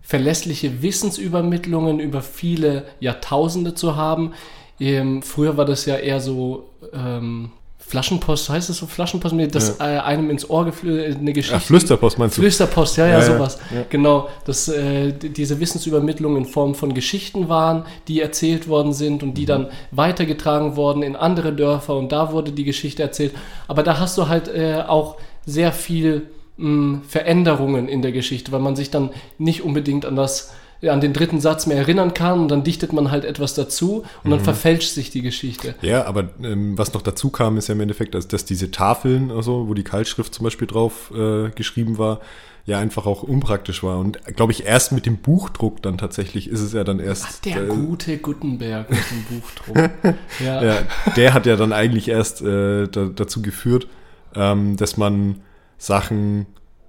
verlässliche 0.00 0.82
Wissensübermittlungen 0.82 2.00
über 2.00 2.22
viele 2.22 2.86
Jahrtausende 3.00 3.74
zu 3.74 3.96
haben. 3.96 4.32
Ähm, 4.80 5.22
früher 5.22 5.56
war 5.56 5.64
das 5.64 5.86
ja 5.86 5.96
eher 5.96 6.20
so 6.20 6.68
ähm, 6.92 7.52
Flaschenpost, 7.86 8.48
heißt 8.48 8.70
es 8.70 8.78
so 8.78 8.86
Flaschenpost, 8.86 9.34
das 9.50 9.78
ja. 9.78 9.96
äh, 9.96 9.98
einem 10.00 10.30
ins 10.30 10.48
Ohr 10.48 10.64
geflüstert, 10.64 11.18
eine 11.18 11.32
Geschichte. 11.32 11.58
Ach, 11.58 11.62
Flüsterpost 11.62 12.18
meinst 12.18 12.36
du? 12.36 12.42
Flüsterpost, 12.42 12.96
ja, 12.96 13.06
ja, 13.06 13.18
ja 13.18 13.22
sowas. 13.22 13.58
Ja. 13.74 13.84
Genau, 13.88 14.28
dass 14.44 14.68
äh, 14.68 15.12
diese 15.12 15.60
Wissensübermittlung 15.60 16.36
in 16.36 16.44
Form 16.46 16.74
von 16.74 16.94
Geschichten 16.94 17.48
waren, 17.48 17.84
die 18.08 18.20
erzählt 18.20 18.68
worden 18.68 18.92
sind 18.92 19.22
und 19.22 19.34
die 19.34 19.42
mhm. 19.42 19.46
dann 19.46 19.66
weitergetragen 19.90 20.76
wurden 20.76 21.02
in 21.02 21.16
andere 21.16 21.52
Dörfer 21.52 21.96
und 21.96 22.12
da 22.12 22.32
wurde 22.32 22.52
die 22.52 22.64
Geschichte 22.64 23.02
erzählt. 23.02 23.34
Aber 23.68 23.82
da 23.82 23.98
hast 23.98 24.16
du 24.16 24.28
halt 24.28 24.48
äh, 24.48 24.82
auch 24.86 25.16
sehr 25.44 25.72
viel 25.72 26.30
mh, 26.56 27.02
Veränderungen 27.06 27.88
in 27.88 28.02
der 28.02 28.12
Geschichte, 28.12 28.52
weil 28.52 28.60
man 28.60 28.76
sich 28.76 28.90
dann 28.90 29.10
nicht 29.38 29.62
unbedingt 29.62 30.06
an 30.06 30.16
das 30.16 30.52
an 30.90 31.00
den 31.00 31.12
dritten 31.12 31.40
Satz 31.40 31.66
mehr 31.66 31.76
erinnern 31.76 32.14
kann 32.14 32.40
und 32.40 32.48
dann 32.48 32.64
dichtet 32.64 32.92
man 32.92 33.10
halt 33.10 33.24
etwas 33.24 33.54
dazu 33.54 34.04
und 34.24 34.30
dann 34.30 34.40
mhm. 34.40 34.44
verfälscht 34.44 34.92
sich 34.92 35.10
die 35.10 35.22
Geschichte. 35.22 35.74
Ja, 35.80 36.06
aber 36.06 36.30
ähm, 36.42 36.76
was 36.76 36.92
noch 36.92 37.02
dazu 37.02 37.30
kam, 37.30 37.56
ist 37.56 37.68
ja 37.68 37.74
im 37.74 37.80
Endeffekt, 37.80 38.14
dass, 38.14 38.26
dass 38.28 38.44
diese 38.44 38.70
Tafeln, 38.70 39.30
also, 39.30 39.68
wo 39.68 39.74
die 39.74 39.84
Keilschrift 39.84 40.34
zum 40.34 40.44
Beispiel 40.44 40.66
drauf 40.66 41.12
äh, 41.14 41.50
geschrieben 41.50 41.98
war, 41.98 42.20
ja 42.64 42.78
einfach 42.78 43.06
auch 43.06 43.22
unpraktisch 43.22 43.82
war. 43.82 43.98
Und 43.98 44.24
glaube 44.36 44.52
ich, 44.52 44.64
erst 44.64 44.92
mit 44.92 45.06
dem 45.06 45.18
Buchdruck 45.18 45.82
dann 45.82 45.98
tatsächlich 45.98 46.48
ist 46.48 46.60
es 46.60 46.72
ja 46.72 46.84
dann 46.84 47.00
erst. 47.00 47.26
Ach, 47.28 47.40
der 47.40 47.62
äh, 47.64 47.66
gute 47.66 48.18
Gutenberg 48.18 48.90
mit 48.90 49.00
dem 49.10 49.40
Buchdruck. 49.40 49.90
ja. 50.44 50.62
ja. 50.62 50.78
der 51.16 51.34
hat 51.34 51.46
ja 51.46 51.56
dann 51.56 51.72
eigentlich 51.72 52.08
erst 52.08 52.42
äh, 52.42 52.86
da, 52.86 53.06
dazu 53.06 53.42
geführt, 53.42 53.88
ähm, 54.34 54.76
dass 54.76 54.96
man 54.96 55.40
Sachen, 55.78 56.46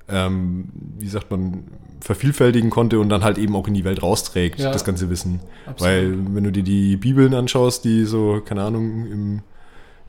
ähm, 0.09 0.69
wie 0.99 1.07
sagt 1.07 1.31
man, 1.31 1.63
vervielfältigen 2.01 2.69
konnte 2.69 2.99
und 2.99 3.09
dann 3.09 3.23
halt 3.23 3.37
eben 3.37 3.55
auch 3.55 3.67
in 3.67 3.73
die 3.73 3.85
Welt 3.85 4.03
rausträgt, 4.03 4.59
ja. 4.59 4.71
das 4.71 4.83
ganze 4.83 5.09
Wissen. 5.09 5.39
Absolut. 5.65 5.93
Weil 5.93 6.35
wenn 6.35 6.43
du 6.43 6.51
dir 6.51 6.63
die 6.63 6.97
Bibeln 6.97 7.33
anschaust, 7.33 7.85
die 7.85 8.05
so, 8.05 8.41
keine 8.43 8.63
Ahnung, 8.63 9.05
im 9.07 9.41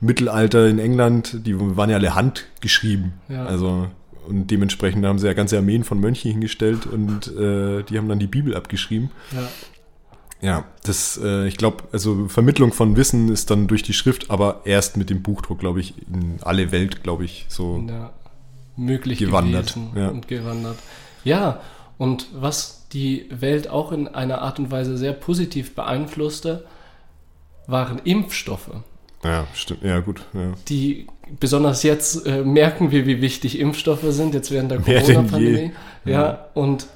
Mittelalter 0.01 0.67
in 0.67 0.79
England, 0.79 1.45
die 1.45 1.55
waren 1.57 1.89
ja 1.89 1.95
alle 1.95 2.15
handgeschrieben. 2.15 3.13
Ja. 3.29 3.45
Also 3.45 3.87
und 4.27 4.49
dementsprechend 4.49 5.05
haben 5.05 5.19
sie 5.19 5.27
ja 5.27 5.33
ganze 5.33 5.57
Armeen 5.57 5.83
von 5.83 5.99
Mönchen 5.99 6.31
hingestellt 6.31 6.87
und 6.87 7.27
äh, 7.27 7.83
die 7.83 7.97
haben 7.97 8.09
dann 8.09 8.19
die 8.19 8.27
Bibel 8.27 8.55
abgeschrieben. 8.55 9.11
Ja. 9.31 9.47
Ja, 10.41 10.65
das, 10.83 11.19
äh, 11.23 11.47
ich 11.47 11.57
glaube, 11.57 11.85
also 11.91 12.27
Vermittlung 12.27 12.73
von 12.73 12.97
Wissen 12.97 13.29
ist 13.29 13.49
dann 13.49 13.67
durch 13.67 13.83
die 13.83 13.93
Schrift, 13.93 14.29
aber 14.29 14.61
erst 14.65 14.97
mit 14.97 15.09
dem 15.09 15.23
Buchdruck, 15.23 15.59
glaube 15.59 15.79
ich, 15.79 15.93
in 16.07 16.37
alle 16.41 16.71
Welt, 16.71 17.03
glaube 17.03 17.23
ich, 17.23 17.45
so 17.47 17.83
ja, 17.87 18.13
möglich 18.75 19.19
gewandert. 19.19 19.77
Ja. 19.95 20.09
und 20.09 20.27
gewandert. 20.27 20.77
Ja, 21.23 21.61
und 21.97 22.27
was 22.33 22.87
die 22.91 23.25
Welt 23.29 23.69
auch 23.69 23.91
in 23.91 24.07
einer 24.07 24.41
Art 24.41 24.59
und 24.59 24.71
Weise 24.71 24.97
sehr 24.97 25.13
positiv 25.13 25.75
beeinflusste, 25.75 26.65
waren 27.67 27.99
Impfstoffe. 28.03 28.71
Ja, 29.23 29.47
stimmt. 29.53 29.83
Ja, 29.83 29.99
gut. 29.99 30.21
Ja. 30.33 30.53
Die 30.67 31.07
besonders 31.39 31.83
jetzt 31.83 32.27
äh, 32.27 32.43
merken 32.43 32.91
wir, 32.91 33.07
wie 33.07 33.21
wichtig 33.21 33.59
Impfstoffe 33.59 34.05
sind, 34.09 34.33
jetzt 34.33 34.51
während 34.51 34.71
der 34.71 34.79
Corona-Pandemie. 34.81 35.71
Ja. 36.05 36.11
ja, 36.11 36.45
und 36.53 36.87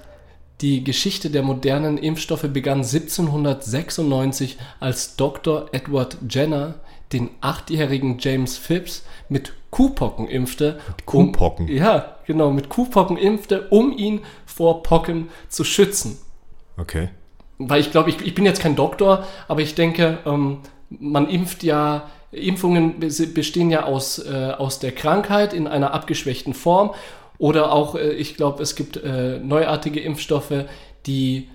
die 0.61 0.83
Geschichte 0.83 1.29
der 1.29 1.41
modernen 1.41 1.97
Impfstoffe 1.97 2.47
begann 2.49 2.79
1796, 2.79 4.57
als 4.79 5.15
Dr. 5.15 5.69
Edward 5.71 6.17
Jenner 6.29 6.75
den 7.13 7.29
achtjährigen 7.41 8.17
James 8.19 8.57
Phipps 8.57 9.03
mit 9.29 9.53
Kuhpocken 9.71 10.27
impfte. 10.27 10.79
Kuhpocken? 11.05 11.67
Um, 11.67 11.75
ja, 11.75 12.15
genau, 12.25 12.51
mit 12.51 12.69
Kuhpocken 12.69 13.17
impfte, 13.17 13.67
um 13.69 13.95
ihn 13.95 14.21
vor 14.45 14.83
Pocken 14.83 15.29
zu 15.47 15.63
schützen. 15.63 16.17
Okay. 16.77 17.09
Weil 17.57 17.81
ich 17.81 17.91
glaube, 17.91 18.09
ich, 18.09 18.21
ich 18.21 18.33
bin 18.35 18.45
jetzt 18.45 18.61
kein 18.61 18.75
Doktor, 18.75 19.25
aber 19.47 19.61
ich 19.61 19.75
denke, 19.75 20.19
ähm, 20.25 20.59
man 20.89 21.29
impft 21.29 21.63
ja, 21.63 22.09
Impfungen 22.31 22.99
bestehen 22.99 23.69
ja 23.69 23.83
aus, 23.83 24.19
äh, 24.19 24.53
aus 24.57 24.79
der 24.79 24.91
Krankheit 24.91 25.53
in 25.53 25.67
einer 25.67 25.93
abgeschwächten 25.93 26.53
Form. 26.53 26.91
Oder 27.37 27.71
auch, 27.71 27.95
äh, 27.95 28.11
ich 28.11 28.35
glaube, 28.35 28.63
es 28.63 28.75
gibt 28.75 28.97
äh, 28.97 29.39
neuartige 29.39 29.99
Impfstoffe, 29.99 30.65
die 31.05 31.49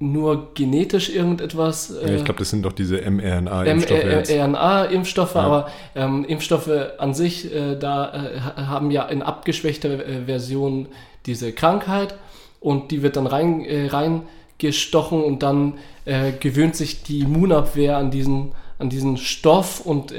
nur 0.00 0.54
genetisch 0.54 1.10
irgendetwas. 1.10 1.90
Äh, 1.90 2.10
ja, 2.10 2.16
ich 2.16 2.24
glaube, 2.24 2.38
das 2.38 2.50
sind 2.50 2.62
doch 2.64 2.72
diese 2.72 2.98
mRNA-Impfstoffe. 2.98 4.04
mRNA-Impfstoffe, 4.28 5.34
ja. 5.34 5.40
aber 5.40 5.68
ähm, 5.94 6.24
Impfstoffe 6.24 6.70
an 6.98 7.14
sich, 7.14 7.52
äh, 7.52 7.76
da 7.76 8.12
äh, 8.14 8.40
haben 8.40 8.90
ja 8.90 9.04
in 9.04 9.22
abgeschwächter 9.22 10.06
äh, 10.06 10.24
Version 10.26 10.86
diese 11.26 11.52
Krankheit 11.52 12.14
und 12.60 12.90
die 12.90 13.02
wird 13.02 13.16
dann 13.16 13.26
rein, 13.26 13.64
äh, 13.64 13.88
reingestochen 13.88 15.22
und 15.22 15.42
dann 15.42 15.74
äh, 16.04 16.32
gewöhnt 16.32 16.76
sich 16.76 17.02
die 17.02 17.20
Immunabwehr 17.20 17.96
an 17.96 18.10
diesen, 18.10 18.52
an 18.78 18.90
diesen 18.90 19.16
Stoff 19.16 19.80
und 19.80 20.12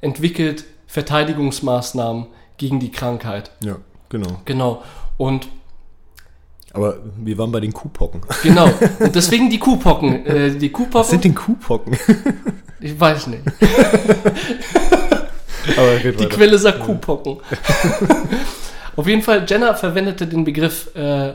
entwickelt 0.00 0.64
Verteidigungsmaßnahmen 0.86 2.26
gegen 2.56 2.80
die 2.80 2.90
Krankheit. 2.90 3.50
Ja, 3.62 3.76
genau. 4.08 4.40
Genau. 4.46 4.82
Und 5.18 5.48
aber 6.72 6.98
wir 7.16 7.36
waren 7.38 7.52
bei 7.52 7.60
den 7.60 7.72
Kuhpocken. 7.72 8.22
Genau. 8.42 8.70
Und 8.98 9.14
deswegen 9.14 9.50
die 9.50 9.58
Kuhpocken. 9.58 10.26
Äh, 10.32 10.50
die 10.52 10.70
Kuhpocken. 10.70 11.00
Was 11.00 11.10
sind 11.10 11.24
denn 11.24 11.34
Kuhpocken? 11.34 11.96
Ich 12.84 12.98
weiß 12.98 13.28
nicht. 13.28 13.42
Aber 15.76 15.96
die 15.98 16.18
weiter. 16.18 16.28
Quelle 16.28 16.58
sagt 16.58 16.80
Kuhpocken. 16.80 17.36
Auf 18.96 19.06
jeden 19.06 19.22
Fall, 19.22 19.46
Jenner 19.48 19.76
verwendete 19.76 20.26
den 20.26 20.42
Begriff, 20.42 20.92
äh, 20.96 21.34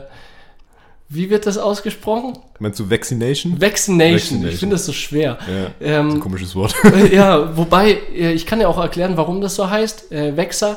wie 1.08 1.30
wird 1.30 1.46
das 1.46 1.56
ausgesprochen? 1.56 2.38
Meinst 2.58 2.78
du 2.80 2.90
Vaccination? 2.90 3.58
Vaccination. 3.58 4.12
Vaccination. 4.12 4.48
Ich 4.50 4.58
finde 4.58 4.74
das 4.74 4.84
so 4.84 4.92
schwer. 4.92 5.38
Ja, 5.48 5.70
ähm, 5.80 6.16
ein 6.16 6.20
komisches 6.20 6.54
Wort. 6.54 6.74
ja, 7.10 7.56
wobei, 7.56 7.92
äh, 8.14 8.32
ich 8.32 8.44
kann 8.44 8.60
ja 8.60 8.68
auch 8.68 8.76
erklären, 8.76 9.16
warum 9.16 9.40
das 9.40 9.54
so 9.54 9.70
heißt. 9.70 10.12
Äh, 10.12 10.36
Vexa, 10.36 10.76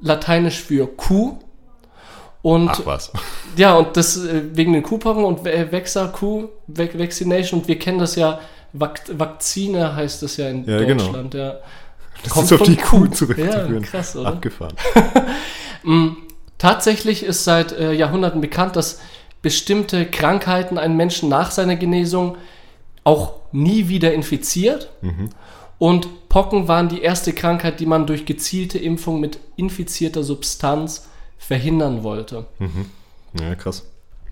lateinisch 0.00 0.62
für 0.62 0.86
Kuh 0.86 1.38
und, 2.46 2.70
Ach 2.70 2.86
was. 2.86 3.10
Ja, 3.56 3.74
und 3.74 3.96
das 3.96 4.16
äh, 4.18 4.42
wegen 4.52 4.72
den 4.72 4.84
Kuhpocken 4.84 5.24
und 5.24 5.44
Vexa, 5.44 6.06
Kuh, 6.06 6.48
Vaccination. 6.68 7.60
Und 7.60 7.68
wir 7.68 7.76
kennen 7.76 7.98
das 7.98 8.14
ja, 8.14 8.38
Vakzine 8.72 9.96
heißt 9.96 10.22
das 10.22 10.36
ja 10.36 10.50
in 10.50 10.64
ja, 10.64 10.78
genau. 10.84 11.04
Deutschland. 11.06 11.30
Genau. 11.32 11.44
Ja. 11.44 11.56
Das 12.22 12.32
Kommt 12.32 12.44
ist 12.44 12.52
auf 12.52 12.62
die 12.62 12.76
Kuh, 12.76 13.00
Kuh 13.00 13.06
zurückzuführen. 13.08 13.74
Ja, 13.74 13.80
krass, 13.80 14.14
oder? 14.14 14.28
Abgefahren. 14.28 14.74
Mm, 15.82 16.16
tatsächlich 16.58 17.22
ist 17.22 17.44
seit 17.44 17.70
äh, 17.70 17.92
Jahrhunderten 17.92 18.40
bekannt, 18.40 18.74
dass 18.74 18.98
bestimmte 19.40 20.04
Krankheiten 20.04 20.78
einen 20.78 20.96
Menschen 20.96 21.28
nach 21.28 21.52
seiner 21.52 21.76
Genesung 21.76 22.38
auch 23.04 23.34
nie 23.52 23.86
wieder 23.86 24.12
infiziert. 24.12 24.90
Mhm. 25.00 25.30
Und 25.78 26.28
Pocken 26.28 26.66
waren 26.66 26.88
die 26.88 27.02
erste 27.02 27.32
Krankheit, 27.32 27.78
die 27.78 27.86
man 27.86 28.04
durch 28.04 28.24
gezielte 28.24 28.78
Impfung 28.78 29.20
mit 29.20 29.38
infizierter 29.54 30.24
Substanz 30.24 31.06
verhindern 31.38 32.02
wollte. 32.02 32.46
Mhm. 32.58 32.86
Ja, 33.40 33.54
krass. 33.54 33.84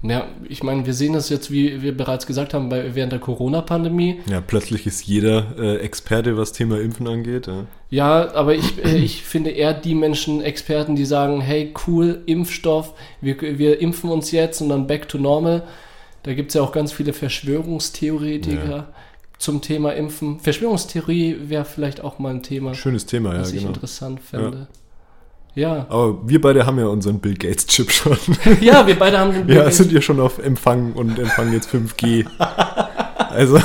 Ja, 0.06 0.28
ich 0.46 0.62
meine, 0.62 0.84
wir 0.84 0.92
sehen 0.92 1.14
das 1.14 1.30
jetzt, 1.30 1.50
wie 1.50 1.80
wir 1.80 1.96
bereits 1.96 2.26
gesagt 2.26 2.52
haben, 2.52 2.68
bei, 2.68 2.94
während 2.94 3.12
der 3.12 3.20
Corona-Pandemie. 3.20 4.20
Ja, 4.26 4.42
plötzlich 4.42 4.86
ist 4.86 5.06
jeder 5.06 5.56
äh, 5.58 5.76
Experte, 5.78 6.36
was 6.36 6.52
Thema 6.52 6.78
Impfen 6.78 7.08
angeht. 7.08 7.46
Ja, 7.46 7.64
ja 7.88 8.34
aber 8.34 8.54
ich, 8.54 8.84
äh, 8.84 8.96
ich 9.02 9.22
finde 9.22 9.50
eher 9.50 9.72
die 9.72 9.94
Menschen 9.94 10.42
Experten, 10.42 10.94
die 10.94 11.06
sagen, 11.06 11.40
hey, 11.40 11.72
cool, 11.86 12.22
Impfstoff, 12.26 12.92
wir, 13.22 13.40
wir 13.40 13.80
impfen 13.80 14.10
uns 14.10 14.30
jetzt 14.30 14.60
und 14.60 14.68
dann 14.68 14.86
back 14.86 15.08
to 15.08 15.16
normal. 15.16 15.62
Da 16.22 16.34
gibt 16.34 16.50
es 16.50 16.54
ja 16.54 16.60
auch 16.60 16.72
ganz 16.72 16.92
viele 16.92 17.14
Verschwörungstheoretiker 17.14 18.76
ja. 18.76 18.88
zum 19.38 19.62
Thema 19.62 19.94
Impfen. 19.94 20.38
Verschwörungstheorie 20.38 21.36
wäre 21.48 21.64
vielleicht 21.64 22.04
auch 22.04 22.18
mal 22.18 22.34
ein 22.34 22.42
Thema. 22.42 22.74
Schönes 22.74 23.06
Thema, 23.06 23.32
ja, 23.32 23.40
was 23.40 23.52
ich 23.52 23.60
genau. 23.60 23.68
interessant 23.68 24.20
fände. 24.20 24.58
Ja. 24.58 24.83
Ja. 25.54 25.86
Aber 25.88 26.28
wir 26.28 26.40
beide 26.40 26.66
haben 26.66 26.78
ja 26.78 26.86
unseren 26.86 27.20
Bill 27.20 27.34
Gates 27.34 27.66
Chip 27.66 27.90
schon. 27.90 28.16
Ja, 28.60 28.86
wir 28.86 28.98
beide 28.98 29.18
haben 29.18 29.32
den 29.32 29.46
Bill 29.46 29.56
Ja, 29.56 29.70
sind 29.70 29.92
ja 29.92 30.00
schon 30.00 30.20
auf 30.20 30.38
Empfang 30.38 30.92
und 30.92 31.18
empfangen 31.18 31.52
jetzt 31.52 31.68
5G. 31.68 32.26
also, 33.30 33.60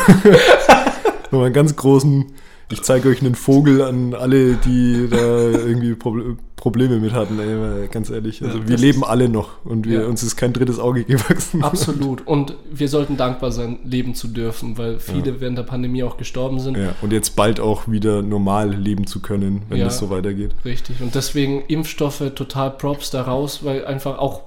nochmal 1.32 1.46
einen 1.48 1.54
ganz 1.54 1.76
großen 1.76 2.34
ich 2.72 2.82
zeige 2.84 3.10
euch 3.10 3.22
einen 3.22 3.36
Vogel 3.36 3.82
an 3.82 4.14
alle, 4.14 4.56
die 4.56 5.08
da 5.10 5.18
irgendwie 5.18 5.96
Pro 5.96 6.16
Probleme 6.60 7.00
mit 7.00 7.14
hatten, 7.14 7.40
ey, 7.40 7.88
ganz 7.88 8.10
ehrlich. 8.10 8.44
Also 8.44 8.58
ja, 8.58 8.68
wir 8.68 8.78
leben 8.78 9.06
alle 9.06 9.30
noch 9.30 9.64
und 9.64 9.88
wir, 9.88 10.02
ja. 10.02 10.08
uns 10.08 10.24
ist 10.24 10.36
kein 10.36 10.52
drittes 10.52 10.78
Auge 10.78 11.06
gewachsen. 11.06 11.64
Absolut. 11.64 12.28
Und 12.28 12.54
wir 12.70 12.90
sollten 12.90 13.16
dankbar 13.16 13.54
sein, 13.54 13.80
leben 13.86 14.14
zu 14.14 14.28
dürfen, 14.28 14.78
weil 14.78 15.00
viele 15.00 15.32
ja. 15.32 15.40
während 15.40 15.58
der 15.58 15.64
Pandemie 15.64 16.04
auch 16.04 16.18
gestorben 16.18 16.60
sind. 16.60 16.76
Ja, 16.76 16.96
und 17.02 17.14
jetzt 17.14 17.38
bald 17.38 17.62
auch 17.62 17.88
wieder 17.88 18.22
normal 18.22 18.74
leben 18.74 19.08
zu 19.08 19.22
können, 19.22 19.62
wenn 19.70 19.80
das 19.80 20.00
so 20.00 20.10
weitergeht. 20.10 20.52
Richtig. 20.66 21.00
Und 21.00 21.16
deswegen 21.16 21.64
Impfstoffe 21.70 22.24
total 22.36 22.72
Props 22.72 23.10
daraus, 23.10 23.64
weil 23.64 23.86
einfach 23.86 24.18
auch, 24.18 24.42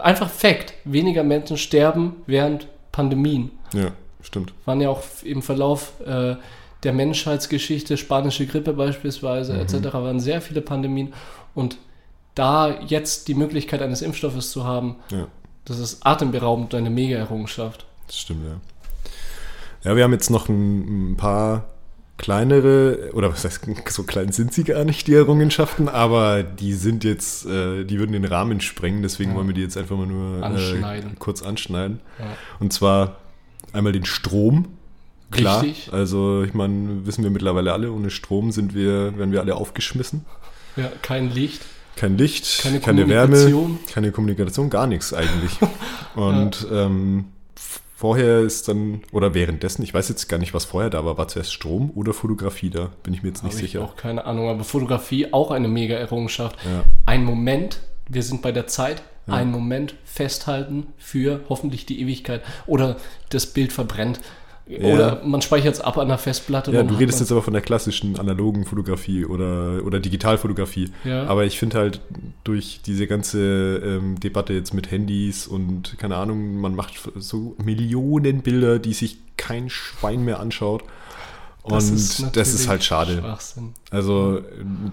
einfach 0.00 0.30
Fakt, 0.30 0.72
weniger 0.84 1.24
Menschen 1.24 1.56
sterben 1.56 2.14
während 2.28 2.68
Pandemien. 2.92 3.50
Ja, 3.74 3.88
stimmt. 4.22 4.52
Waren 4.66 4.80
ja 4.80 4.88
auch 4.88 5.02
im 5.24 5.42
Verlauf 5.42 5.94
äh, 6.06 6.36
der 6.82 6.92
Menschheitsgeschichte, 6.92 7.96
spanische 7.96 8.46
Grippe 8.46 8.72
beispielsweise, 8.72 9.54
mhm. 9.54 9.60
etc., 9.60 9.94
waren 9.94 10.20
sehr 10.20 10.40
viele 10.40 10.60
Pandemien. 10.60 11.12
Und 11.54 11.78
da 12.34 12.80
jetzt 12.82 13.28
die 13.28 13.34
Möglichkeit 13.34 13.82
eines 13.82 14.02
Impfstoffes 14.02 14.50
zu 14.50 14.64
haben, 14.64 14.96
ja. 15.10 15.26
das 15.64 15.78
ist 15.78 16.06
atemberaubend 16.06 16.74
eine 16.74 16.90
Mega-Errungenschaft. 16.90 17.86
Das 18.06 18.18
stimmt, 18.18 18.44
ja. 18.44 19.90
Ja, 19.90 19.96
wir 19.96 20.04
haben 20.04 20.12
jetzt 20.12 20.30
noch 20.30 20.48
ein, 20.48 21.12
ein 21.12 21.16
paar 21.16 21.66
kleinere, 22.18 23.10
oder 23.12 23.30
was 23.30 23.44
heißt, 23.44 23.66
so 23.88 24.02
klein 24.02 24.32
sind 24.32 24.52
sie 24.52 24.64
gar 24.64 24.84
nicht, 24.84 25.06
die 25.06 25.14
Errungenschaften, 25.14 25.88
aber 25.88 26.42
die 26.42 26.74
sind 26.74 27.04
jetzt, 27.04 27.46
äh, 27.46 27.84
die 27.84 27.98
würden 27.98 28.12
den 28.12 28.24
Rahmen 28.24 28.60
sprengen, 28.60 29.02
deswegen 29.02 29.30
ja. 29.30 29.36
wollen 29.36 29.48
wir 29.48 29.54
die 29.54 29.62
jetzt 29.62 29.76
einfach 29.76 29.96
mal 29.96 30.06
nur 30.06 30.42
äh, 30.42 31.02
kurz 31.18 31.42
anschneiden. 31.42 32.00
Ja. 32.18 32.26
Und 32.58 32.72
zwar 32.72 33.16
einmal 33.72 33.92
den 33.92 34.04
Strom. 34.04 34.75
Klar, 35.36 35.62
Richtig. 35.62 35.92
also 35.92 36.42
ich 36.42 36.54
meine, 36.54 37.06
wissen 37.06 37.24
wir 37.24 37.30
mittlerweile 37.30 37.72
alle, 37.72 37.92
ohne 37.92 38.10
Strom 38.10 38.52
sind 38.52 38.74
wir, 38.74 39.16
werden 39.18 39.32
wir 39.32 39.40
alle 39.40 39.54
aufgeschmissen. 39.54 40.24
Ja, 40.76 40.90
kein 41.02 41.30
Licht. 41.30 41.62
Kein 41.96 42.18
Licht, 42.18 42.62
keine, 42.62 42.80
keine 42.80 43.08
Wärme, 43.08 43.78
keine 43.90 44.12
Kommunikation, 44.12 44.68
gar 44.68 44.86
nichts 44.86 45.14
eigentlich. 45.14 45.52
Und 46.14 46.66
ja. 46.70 46.84
ähm, 46.84 47.26
Vorher 47.98 48.40
ist 48.40 48.68
dann, 48.68 49.00
oder 49.10 49.32
währenddessen, 49.32 49.82
ich 49.82 49.94
weiß 49.94 50.10
jetzt 50.10 50.28
gar 50.28 50.36
nicht, 50.36 50.52
was 50.52 50.66
vorher 50.66 50.90
da 50.90 51.06
war, 51.06 51.16
war 51.16 51.28
zuerst 51.28 51.54
Strom 51.54 51.90
oder 51.94 52.12
Fotografie 52.12 52.68
da? 52.68 52.90
Bin 53.02 53.14
ich 53.14 53.22
mir 53.22 53.30
jetzt 53.30 53.42
nicht 53.42 53.54
Habe 53.54 53.62
sicher. 53.62 53.78
Ich 53.78 53.84
auch 53.86 53.96
keine 53.96 54.26
Ahnung, 54.26 54.50
aber 54.50 54.64
Fotografie 54.64 55.32
auch 55.32 55.50
eine 55.50 55.66
mega 55.66 55.94
Errungenschaft. 55.96 56.58
Ja. 56.66 56.84
Ein 57.06 57.24
Moment, 57.24 57.80
wir 58.06 58.22
sind 58.22 58.42
bei 58.42 58.52
der 58.52 58.66
Zeit, 58.66 59.02
ja. 59.26 59.32
einen 59.32 59.50
Moment 59.50 59.94
festhalten 60.04 60.88
für 60.98 61.40
hoffentlich 61.48 61.86
die 61.86 61.98
Ewigkeit 62.02 62.42
oder 62.66 62.98
das 63.30 63.46
Bild 63.46 63.72
verbrennt. 63.72 64.20
Oder 64.68 65.22
man 65.24 65.42
speichert 65.42 65.74
es 65.74 65.80
ab 65.80 65.96
an 65.96 66.08
der 66.08 66.18
Festplatte. 66.18 66.72
Ja, 66.72 66.82
du 66.82 66.96
redest 66.96 67.20
jetzt 67.20 67.30
aber 67.30 67.42
von 67.42 67.52
der 67.52 67.62
klassischen 67.62 68.18
analogen 68.18 68.64
Fotografie 68.64 69.24
oder, 69.24 69.84
oder 69.84 70.00
Digitalfotografie. 70.00 70.90
Ja. 71.04 71.26
Aber 71.26 71.44
ich 71.44 71.58
finde 71.58 71.78
halt 71.78 72.00
durch 72.42 72.80
diese 72.84 73.06
ganze 73.06 73.76
ähm, 73.76 74.18
Debatte 74.18 74.54
jetzt 74.54 74.74
mit 74.74 74.90
Handys 74.90 75.46
und 75.46 75.96
keine 75.98 76.16
Ahnung, 76.16 76.60
man 76.60 76.74
macht 76.74 76.94
so 77.14 77.54
Millionen 77.62 78.42
Bilder, 78.42 78.80
die 78.80 78.92
sich 78.92 79.18
kein 79.36 79.70
Schwein 79.70 80.24
mehr 80.24 80.40
anschaut. 80.40 80.82
Und 81.62 81.74
das 81.74 81.90
ist, 81.90 82.36
das 82.36 82.54
ist 82.54 82.68
halt 82.68 82.82
schade. 82.82 83.22
Also 83.90 84.40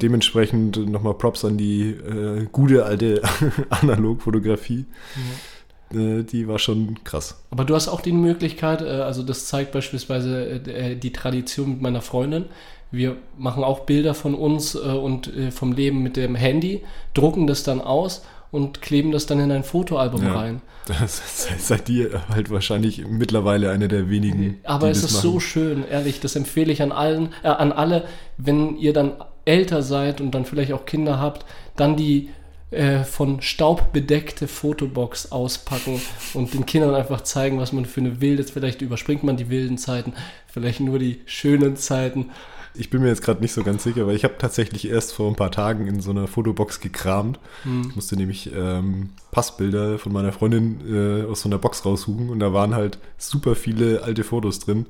dementsprechend 0.01 0.77
nochmal 0.87 1.13
Props 1.15 1.45
an 1.45 1.57
die 1.57 1.89
äh, 1.89 2.47
gute 2.51 2.85
alte 2.85 3.21
Analogfotografie. 3.69 4.85
Ja 5.15 5.21
äh, 5.21 5.52
die 5.93 6.47
war 6.47 6.59
schon 6.59 7.03
krass. 7.03 7.43
Aber 7.51 7.65
du 7.65 7.75
hast 7.75 7.87
auch 7.87 8.01
die 8.01 8.11
Möglichkeit, 8.11 8.81
äh, 8.81 8.85
also 8.85 9.23
das 9.23 9.47
zeigt 9.47 9.71
beispielsweise 9.71 10.61
äh, 10.67 10.95
die 10.95 11.13
Tradition 11.13 11.71
mit 11.71 11.81
meiner 11.81 12.01
Freundin. 12.01 12.45
Wir 12.91 13.15
machen 13.37 13.63
auch 13.63 13.81
Bilder 13.81 14.13
von 14.13 14.35
uns 14.35 14.75
und 14.75 15.31
vom 15.49 15.71
Leben 15.71 16.03
mit 16.03 16.15
dem 16.15 16.35
Handy, 16.35 16.83
drucken 17.15 17.47
das 17.47 17.63
dann 17.63 17.81
aus 17.81 18.21
und 18.53 18.83
kleben 18.83 19.11
das 19.11 19.25
dann 19.25 19.39
in 19.39 19.51
ein 19.51 19.63
Fotoalbum 19.63 20.23
ja. 20.23 20.33
rein. 20.33 20.61
Das 20.85 21.21
seid 21.57 21.89
ihr 21.89 22.21
halt 22.29 22.49
wahrscheinlich 22.49 23.07
mittlerweile 23.07 23.71
eine 23.71 23.87
der 23.87 24.09
wenigen. 24.09 24.59
Aber 24.63 24.89
es 24.89 25.03
ist 25.03 25.13
machen. 25.13 25.21
so 25.21 25.39
schön, 25.39 25.87
ehrlich, 25.87 26.19
das 26.19 26.35
empfehle 26.35 26.71
ich 26.71 26.81
an 26.81 26.91
allen, 26.91 27.29
äh, 27.41 27.47
an 27.47 27.71
alle, 27.71 28.03
wenn 28.37 28.77
ihr 28.77 28.93
dann 28.93 29.13
älter 29.45 29.81
seid 29.81 30.21
und 30.21 30.31
dann 30.31 30.45
vielleicht 30.45 30.73
auch 30.73 30.85
Kinder 30.85 31.19
habt, 31.19 31.45
dann 31.75 31.95
die 31.95 32.29
äh, 32.73 33.03
von 33.03 33.41
Staub 33.41 33.93
bedeckte 33.93 34.47
Fotobox 34.47 35.31
auspacken 35.31 36.01
und 36.33 36.53
den 36.53 36.65
Kindern 36.65 36.95
einfach 36.95 37.21
zeigen, 37.21 37.59
was 37.59 37.71
man 37.73 37.85
für 37.85 38.01
eine 38.01 38.21
wilde, 38.21 38.43
vielleicht 38.43 38.81
überspringt 38.81 39.23
man 39.23 39.37
die 39.37 39.49
wilden 39.49 39.77
Zeiten, 39.77 40.13
vielleicht 40.47 40.79
nur 40.79 40.99
die 40.99 41.21
schönen 41.25 41.75
Zeiten. 41.75 42.31
Ich 42.75 42.89
bin 42.89 43.01
mir 43.03 43.09
jetzt 43.09 43.21
gerade 43.21 43.41
nicht 43.41 43.53
so 43.53 43.63
ganz 43.63 43.83
sicher, 43.83 44.07
weil 44.07 44.15
ich 44.15 44.23
habe 44.23 44.35
tatsächlich 44.39 44.89
erst 44.89 45.13
vor 45.13 45.29
ein 45.29 45.35
paar 45.35 45.51
Tagen 45.51 45.85
in 45.85 46.01
so 46.01 46.09
einer 46.09 46.27
Fotobox 46.27 46.79
gekramt. 46.79 47.39
Hm. 47.63 47.87
Ich 47.89 47.95
musste 47.95 48.15
nämlich 48.15 48.51
ähm, 48.55 49.11
Passbilder 49.31 49.99
von 49.99 50.11
meiner 50.11 50.31
Freundin 50.31 50.81
äh, 50.87 51.29
aus 51.29 51.41
so 51.41 51.49
einer 51.49 51.59
Box 51.59 51.85
raussuchen 51.85 52.29
und 52.29 52.39
da 52.39 52.51
waren 52.51 52.73
halt 52.73 52.97
super 53.17 53.55
viele 53.55 54.03
alte 54.03 54.23
Fotos 54.23 54.59
drin. 54.59 54.87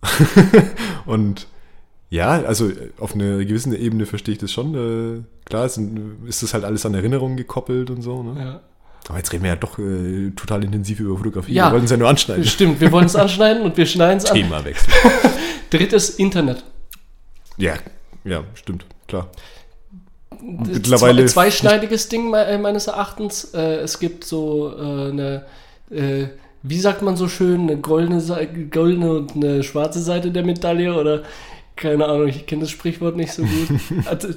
und 1.06 1.48
ja, 2.10 2.30
also 2.42 2.68
äh, 2.68 2.90
auf 2.98 3.14
einer 3.14 3.44
gewissen 3.44 3.74
Ebene 3.74 4.06
verstehe 4.06 4.32
ich 4.32 4.38
das 4.38 4.52
schon. 4.52 4.74
Äh, 4.74 5.22
klar, 5.48 5.66
ist, 5.66 5.80
ist 6.26 6.42
das 6.42 6.54
halt 6.54 6.64
alles 6.64 6.84
an 6.86 6.94
Erinnerungen 6.94 7.36
gekoppelt 7.36 7.90
und 7.90 8.02
so. 8.02 8.22
Ne? 8.22 8.40
Ja. 8.40 8.60
Aber 9.08 9.18
jetzt 9.18 9.32
reden 9.32 9.44
wir 9.44 9.50
ja 9.50 9.56
doch 9.56 9.78
äh, 9.78 10.30
total 10.36 10.64
intensiv 10.64 11.00
über 11.00 11.16
Fotografie. 11.16 11.54
Ja, 11.54 11.68
wir 11.68 11.74
wollen 11.74 11.84
es 11.84 11.90
ja 11.90 11.96
nur 11.96 12.08
anschneiden. 12.08 12.44
Stimmt, 12.44 12.80
wir 12.80 12.92
wollen 12.92 13.06
es 13.06 13.16
anschneiden 13.16 13.62
und 13.62 13.76
wir 13.76 13.86
schneiden 13.86 14.18
es 14.18 14.26
an. 14.26 14.36
Themawechsel. 14.36 14.92
Drittes 15.70 16.10
Internet. 16.10 16.64
Ja, 17.56 17.74
ja, 18.24 18.44
stimmt, 18.54 18.84
klar. 19.06 19.30
Mittlerweile. 20.40 21.26
Zweischneidiges 21.26 22.08
Ding 22.08 22.30
meines 22.30 22.86
Erachtens. 22.86 23.52
es 23.52 23.98
gibt 23.98 24.22
so 24.22 24.72
eine, 24.76 25.44
wie 26.62 26.80
sagt 26.80 27.02
man 27.02 27.16
so 27.16 27.26
schön, 27.26 27.62
eine 27.62 27.78
goldene, 27.78 28.22
goldene 28.70 29.12
und 29.12 29.34
eine 29.34 29.64
schwarze 29.64 30.00
Seite 30.00 30.30
der 30.30 30.44
Medaille 30.44 30.94
oder 30.94 31.22
keine 31.78 32.06
Ahnung, 32.06 32.28
ich 32.28 32.46
kenne 32.46 32.62
das 32.62 32.70
Sprichwort 32.70 33.16
nicht 33.16 33.32
so 33.32 33.42
gut. 33.42 33.80
Also, 34.06 34.28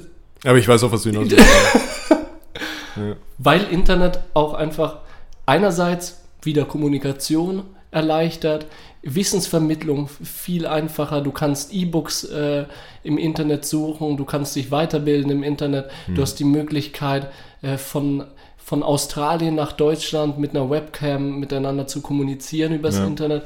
Aber 0.44 0.58
ich 0.58 0.66
weiß 0.66 0.82
auch, 0.84 0.92
was 0.92 1.02
du 1.02 1.10
hinaus 1.10 1.30
ja. 2.96 3.16
Weil 3.38 3.64
Internet 3.64 4.20
auch 4.34 4.54
einfach 4.54 4.98
einerseits 5.46 6.22
wieder 6.42 6.64
Kommunikation 6.64 7.64
erleichtert, 7.90 8.66
Wissensvermittlung 9.02 10.08
viel 10.08 10.66
einfacher. 10.66 11.20
Du 11.20 11.30
kannst 11.32 11.72
E-Books 11.72 12.24
äh, 12.24 12.64
im 13.02 13.18
Internet 13.18 13.64
suchen, 13.64 14.16
du 14.16 14.24
kannst 14.24 14.56
dich 14.56 14.70
weiterbilden 14.70 15.30
im 15.30 15.42
Internet. 15.42 15.90
Hm. 16.06 16.14
Du 16.14 16.22
hast 16.22 16.36
die 16.36 16.44
Möglichkeit, 16.44 17.30
äh, 17.62 17.78
von, 17.78 18.24
von 18.56 18.82
Australien 18.82 19.54
nach 19.54 19.72
Deutschland 19.72 20.38
mit 20.38 20.50
einer 20.50 20.70
Webcam 20.70 21.38
miteinander 21.38 21.86
zu 21.86 22.00
kommunizieren 22.00 22.72
übers 22.72 22.98
ja. 22.98 23.06
Internet. 23.06 23.44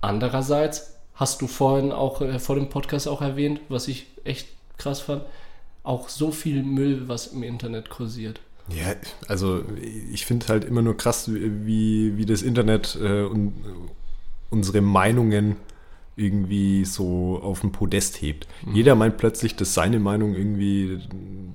Andererseits 0.00 0.94
hast 1.14 1.40
du 1.40 1.46
vorhin 1.46 1.92
auch 1.92 2.20
äh, 2.20 2.38
vor 2.38 2.56
dem 2.56 2.68
Podcast 2.68 3.08
auch 3.08 3.22
erwähnt, 3.22 3.60
was 3.68 3.88
ich 3.88 4.06
echt 4.24 4.48
krass 4.78 5.00
fand, 5.00 5.22
auch 5.82 6.08
so 6.08 6.30
viel 6.30 6.62
Müll, 6.62 7.08
was 7.08 7.28
im 7.28 7.42
Internet 7.42 7.90
kursiert. 7.90 8.40
Ja, 8.68 8.94
also 9.28 9.64
ich 10.12 10.24
finde 10.24 10.46
halt 10.48 10.64
immer 10.64 10.82
nur 10.82 10.96
krass, 10.96 11.30
wie, 11.32 12.16
wie 12.16 12.26
das 12.26 12.42
Internet 12.42 12.96
äh, 13.00 13.22
und 13.24 13.54
unsere 14.50 14.80
Meinungen 14.80 15.56
irgendwie 16.14 16.84
so 16.84 17.40
auf 17.42 17.60
den 17.60 17.72
Podest 17.72 18.20
hebt. 18.22 18.46
Mhm. 18.64 18.74
Jeder 18.74 18.94
meint 18.94 19.16
plötzlich, 19.16 19.56
dass 19.56 19.74
seine 19.74 19.98
Meinung 19.98 20.34
irgendwie 20.34 21.00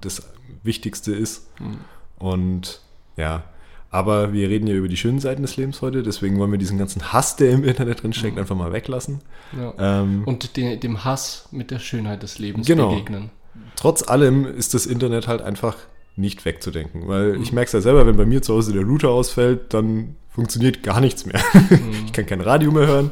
das 0.01 0.23
Wichtigste 0.63 1.13
ist. 1.13 1.47
Mhm. 1.59 1.77
Und 2.19 2.81
ja, 3.15 3.43
aber 3.89 4.33
wir 4.33 4.49
reden 4.49 4.67
ja 4.67 4.75
über 4.75 4.89
die 4.89 4.97
schönen 4.97 5.19
Seiten 5.19 5.43
des 5.43 5.55
Lebens 5.55 5.81
heute, 5.81 6.03
deswegen 6.03 6.37
wollen 6.39 6.51
wir 6.51 6.57
diesen 6.57 6.77
ganzen 6.77 7.13
Hass, 7.13 7.35
der 7.37 7.51
im 7.51 7.63
Internet 7.63 8.03
drin 8.03 8.13
steckt, 8.13 8.35
mhm. 8.35 8.41
einfach 8.41 8.55
mal 8.55 8.73
weglassen. 8.73 9.21
Ja. 9.57 10.01
Ähm, 10.01 10.23
Und 10.25 10.57
de 10.57 10.75
dem 10.77 11.05
Hass 11.05 11.47
mit 11.51 11.71
der 11.71 11.79
Schönheit 11.79 12.23
des 12.23 12.39
Lebens 12.39 12.67
genau. 12.67 12.89
begegnen. 12.89 13.29
Trotz 13.75 14.07
allem 14.07 14.45
ist 14.45 14.73
das 14.73 14.85
Internet 14.85 15.27
halt 15.27 15.41
einfach 15.41 15.75
nicht 16.15 16.45
wegzudenken, 16.45 17.07
weil 17.07 17.33
mhm. 17.33 17.43
ich 17.43 17.51
merke 17.51 17.67
es 17.67 17.73
ja 17.73 17.81
selber, 17.81 18.07
wenn 18.07 18.17
bei 18.17 18.25
mir 18.25 18.41
zu 18.41 18.55
Hause 18.55 18.73
der 18.73 18.83
Router 18.83 19.09
ausfällt, 19.09 19.73
dann 19.73 20.15
funktioniert 20.29 20.83
gar 20.83 20.99
nichts 20.99 21.25
mehr. 21.25 21.39
Mhm. 21.53 22.05
ich 22.05 22.13
kann 22.13 22.25
kein 22.25 22.41
Radio 22.41 22.71
mehr 22.71 22.87
hören. 22.87 23.11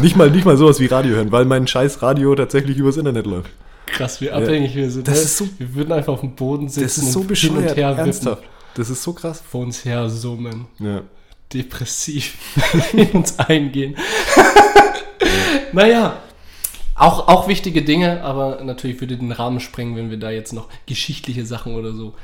Nicht 0.00 0.16
mal, 0.16 0.30
nicht 0.30 0.44
mal 0.44 0.56
sowas 0.56 0.80
wie 0.80 0.86
Radio 0.86 1.14
hören, 1.14 1.30
weil 1.30 1.44
mein 1.44 1.66
scheiß 1.66 2.02
Radio 2.02 2.34
tatsächlich 2.34 2.78
übers 2.78 2.96
Internet 2.96 3.26
läuft. 3.26 3.50
Krass, 3.86 4.20
wie 4.20 4.30
abhängig 4.30 4.74
ja. 4.74 4.82
wir 4.82 4.90
sind. 4.90 5.06
Das 5.06 5.18
ne? 5.18 5.22
ist 5.22 5.36
so, 5.36 5.48
wir 5.58 5.74
würden 5.74 5.92
einfach 5.92 6.14
auf 6.14 6.20
dem 6.20 6.34
Boden 6.34 6.68
sitzen 6.68 6.82
das 6.82 6.98
ist 6.98 7.12
so 7.12 7.20
und 7.20 7.28
bescheuert, 7.28 7.54
hin 7.54 7.68
und 7.68 7.76
her 7.76 7.88
ernsthaft. 7.96 8.42
Wippen. 8.42 8.56
Das 8.74 8.90
ist 8.90 9.02
so 9.02 9.12
krass. 9.12 9.42
Vor 9.48 9.62
uns 9.62 9.84
her 9.84 10.08
summen. 10.08 10.66
Ja. 10.78 11.02
Depressiv 11.52 12.36
in 12.92 13.10
uns 13.12 13.38
eingehen. 13.38 13.96
naja, 15.72 16.20
auch, 16.96 17.28
auch 17.28 17.48
wichtige 17.48 17.82
Dinge, 17.82 18.22
aber 18.22 18.62
natürlich 18.64 19.00
würde 19.00 19.16
den 19.16 19.32
Rahmen 19.32 19.60
sprengen, 19.60 19.96
wenn 19.96 20.10
wir 20.10 20.18
da 20.18 20.30
jetzt 20.30 20.52
noch 20.52 20.68
geschichtliche 20.86 21.44
Sachen 21.44 21.74
oder 21.74 21.92
so. 21.92 22.14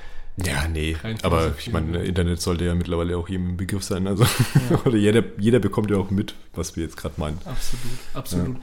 Ja, 0.43 0.67
nee, 0.67 0.97
aber 1.23 1.53
ich 1.59 1.71
meine, 1.73 2.05
Internet 2.05 2.41
sollte 2.41 2.65
ja 2.65 2.75
mittlerweile 2.75 3.19
auch 3.19 3.29
jedem 3.29 3.59
Begriff 3.59 3.83
sein. 3.83 4.07
Also, 4.07 4.25
ja. 4.25 4.81
oder 4.87 4.97
jeder, 4.97 5.23
jeder 5.39 5.59
bekommt 5.59 5.91
ja 5.91 5.99
auch 5.99 6.11
mit, 6.11 6.35
was 6.55 6.75
wir 6.75 6.85
jetzt 6.85 6.97
gerade 6.97 7.17
meinen. 7.19 7.39
Absolut, 7.45 7.99
absolut. 8.15 8.57
Ja. 8.57 8.63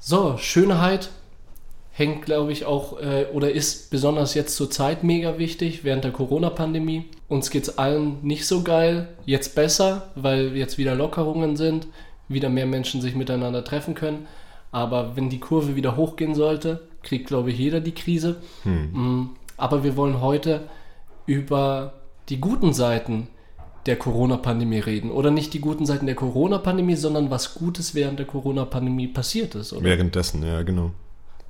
So, 0.00 0.38
Schönheit 0.38 1.10
hängt, 1.92 2.24
glaube 2.24 2.50
ich, 2.50 2.64
auch 2.64 2.98
äh, 3.00 3.26
oder 3.32 3.52
ist 3.52 3.90
besonders 3.90 4.32
jetzt 4.32 4.56
zur 4.56 4.70
Zeit 4.70 5.04
mega 5.04 5.36
wichtig 5.38 5.84
während 5.84 6.04
der 6.04 6.12
Corona-Pandemie. 6.12 7.04
Uns 7.28 7.50
geht 7.50 7.64
es 7.64 7.76
allen 7.76 8.16
nicht 8.22 8.46
so 8.46 8.62
geil, 8.62 9.08
jetzt 9.26 9.54
besser, 9.54 10.10
weil 10.14 10.56
jetzt 10.56 10.78
wieder 10.78 10.94
Lockerungen 10.94 11.56
sind, 11.56 11.86
wieder 12.28 12.48
mehr 12.48 12.66
Menschen 12.66 13.02
sich 13.02 13.14
miteinander 13.14 13.62
treffen 13.62 13.94
können. 13.94 14.26
Aber 14.72 15.16
wenn 15.16 15.30
die 15.30 15.38
Kurve 15.38 15.76
wieder 15.76 15.96
hochgehen 15.96 16.34
sollte, 16.34 16.88
kriegt, 17.02 17.28
glaube 17.28 17.50
ich, 17.50 17.58
jeder 17.58 17.80
die 17.80 17.94
Krise. 17.94 18.36
Hm. 18.64 18.90
Mm, 18.92 19.30
aber 19.56 19.84
wir 19.84 19.96
wollen 19.96 20.20
heute 20.20 20.68
über 21.26 21.92
die 22.28 22.40
guten 22.40 22.72
Seiten 22.72 23.28
der 23.86 23.96
Corona-Pandemie 23.96 24.78
reden. 24.78 25.10
Oder 25.10 25.30
nicht 25.30 25.54
die 25.54 25.60
guten 25.60 25.86
Seiten 25.86 26.06
der 26.06 26.14
Corona-Pandemie, 26.14 26.96
sondern 26.96 27.30
was 27.30 27.54
Gutes 27.54 27.94
während 27.94 28.18
der 28.18 28.26
Corona-Pandemie 28.26 29.08
passiert 29.08 29.54
ist. 29.54 29.72
Oder? 29.72 29.84
Währenddessen, 29.84 30.44
ja, 30.44 30.62
genau. 30.62 30.92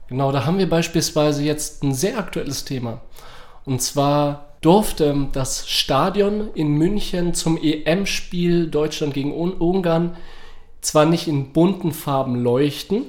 Genau, 0.08 0.32
da 0.32 0.44
haben 0.44 0.58
wir 0.58 0.68
beispielsweise 0.68 1.42
jetzt 1.42 1.82
ein 1.82 1.94
sehr 1.94 2.18
aktuelles 2.18 2.64
Thema. 2.64 3.00
Und 3.64 3.80
zwar 3.80 4.56
durfte 4.60 5.28
das 5.32 5.68
Stadion 5.68 6.50
in 6.54 6.68
München 6.68 7.34
zum 7.34 7.58
EM-Spiel 7.60 8.68
Deutschland 8.68 9.14
gegen 9.14 9.32
Ungarn 9.32 10.16
zwar 10.82 11.06
nicht 11.06 11.28
in 11.28 11.52
bunten 11.52 11.92
Farben 11.92 12.42
leuchten, 12.42 13.04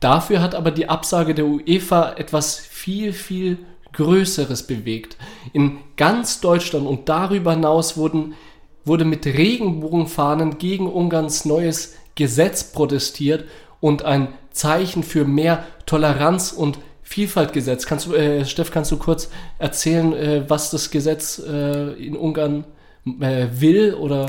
dafür 0.00 0.42
hat 0.42 0.54
aber 0.54 0.72
die 0.72 0.88
Absage 0.88 1.34
der 1.34 1.46
UEFA 1.46 2.14
etwas 2.16 2.56
viel, 2.56 3.12
viel 3.12 3.58
Größeres 3.92 4.66
bewegt. 4.66 5.16
In 5.52 5.78
ganz 5.96 6.40
Deutschland 6.40 6.86
und 6.86 7.08
darüber 7.08 7.52
hinaus 7.52 7.96
wurden, 7.96 8.34
wurde 8.84 9.04
mit 9.04 9.26
Regenbogenfahnen 9.26 10.58
gegen 10.58 10.86
Ungarns 10.90 11.44
neues 11.44 11.94
Gesetz 12.14 12.64
protestiert 12.64 13.44
und 13.80 14.04
ein 14.04 14.28
Zeichen 14.50 15.02
für 15.04 15.24
mehr 15.24 15.64
Toleranz 15.86 16.52
und 16.52 16.78
Vielfalt 17.02 17.54
gesetzt. 17.54 17.86
Kannst 17.86 18.06
du, 18.06 18.14
äh, 18.14 18.44
Steff, 18.44 18.70
kannst 18.70 18.90
du 18.92 18.98
kurz 18.98 19.30
erzählen, 19.58 20.12
äh, 20.12 20.44
was 20.48 20.70
das 20.70 20.90
Gesetz 20.90 21.38
äh, 21.38 21.92
in 21.92 22.16
Ungarn 22.16 22.64
äh, 23.20 23.46
will? 23.52 23.94
Oder? 23.94 24.28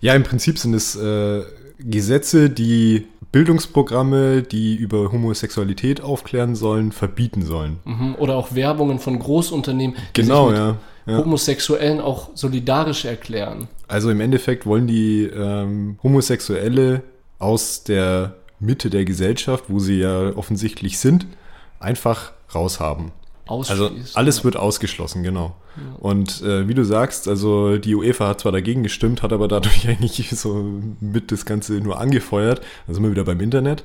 Ja, 0.00 0.14
im 0.14 0.22
Prinzip 0.22 0.58
sind 0.58 0.74
es 0.74 0.94
äh, 0.94 1.42
Gesetze, 1.84 2.50
die 2.50 3.06
Bildungsprogramme, 3.32 4.42
die 4.42 4.74
über 4.74 5.12
Homosexualität 5.12 6.00
aufklären 6.00 6.56
sollen, 6.56 6.92
verbieten 6.92 7.44
sollen. 7.44 7.78
Mhm. 7.84 8.16
Oder 8.18 8.36
auch 8.36 8.54
Werbungen 8.54 8.98
von 8.98 9.18
Großunternehmen, 9.18 9.96
die 10.16 10.22
genau, 10.22 10.50
sich 10.50 10.58
mit 10.58 10.66
ja, 10.66 10.76
ja. 11.06 11.18
Homosexuellen 11.18 12.00
auch 12.00 12.30
solidarisch 12.34 13.04
erklären. 13.04 13.68
Also 13.88 14.10
im 14.10 14.20
Endeffekt 14.20 14.66
wollen 14.66 14.86
die 14.86 15.24
ähm, 15.24 15.98
Homosexuelle 16.02 17.02
aus 17.38 17.84
der 17.84 18.34
Mitte 18.58 18.90
der 18.90 19.04
Gesellschaft, 19.04 19.64
wo 19.68 19.78
sie 19.78 20.00
ja 20.00 20.36
offensichtlich 20.36 20.98
sind, 20.98 21.26
einfach 21.78 22.32
raushaben. 22.54 23.12
Also 23.50 23.90
alles 24.14 24.44
wird 24.44 24.56
ausgeschlossen, 24.56 25.22
genau. 25.22 25.56
Ja. 25.76 25.82
Und 25.98 26.42
äh, 26.42 26.68
wie 26.68 26.74
du 26.74 26.84
sagst, 26.84 27.26
also 27.26 27.78
die 27.78 27.94
UEFA 27.94 28.28
hat 28.28 28.40
zwar 28.40 28.52
dagegen 28.52 28.82
gestimmt, 28.82 29.22
hat 29.22 29.32
aber 29.32 29.48
dadurch 29.48 29.88
eigentlich 29.88 30.30
so 30.30 30.64
mit 31.00 31.32
das 31.32 31.44
Ganze 31.44 31.74
nur 31.74 32.00
angefeuert. 32.00 32.60
Also 32.86 32.94
sind 32.94 33.02
wir 33.02 33.10
wieder 33.10 33.24
beim 33.24 33.40
Internet. 33.40 33.84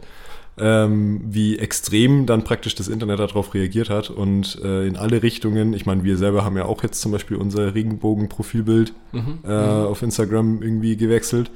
Ähm, 0.57 1.21
wie 1.25 1.59
extrem 1.59 2.25
dann 2.25 2.45
praktisch 2.45 2.75
das 2.75 2.87
Internet 2.87 3.19
darauf 3.19 3.53
reagiert 3.53 3.89
hat 3.89 4.09
und 4.09 4.57
äh, 4.63 4.87
in 4.87 4.95
alle 4.95 5.21
Richtungen. 5.21 5.73
Ich 5.73 5.85
meine, 5.85 6.05
wir 6.05 6.15
selber 6.15 6.45
haben 6.45 6.55
ja 6.55 6.63
auch 6.63 6.81
jetzt 6.81 7.01
zum 7.01 7.11
Beispiel 7.11 7.35
unser 7.35 7.75
Regenbogen-Profilbild 7.75 8.93
mhm. 9.11 9.39
äh, 9.43 9.47
mhm. 9.47 9.87
auf 9.87 10.01
Instagram 10.01 10.61
irgendwie 10.61 10.95
gewechselt. 10.95 11.51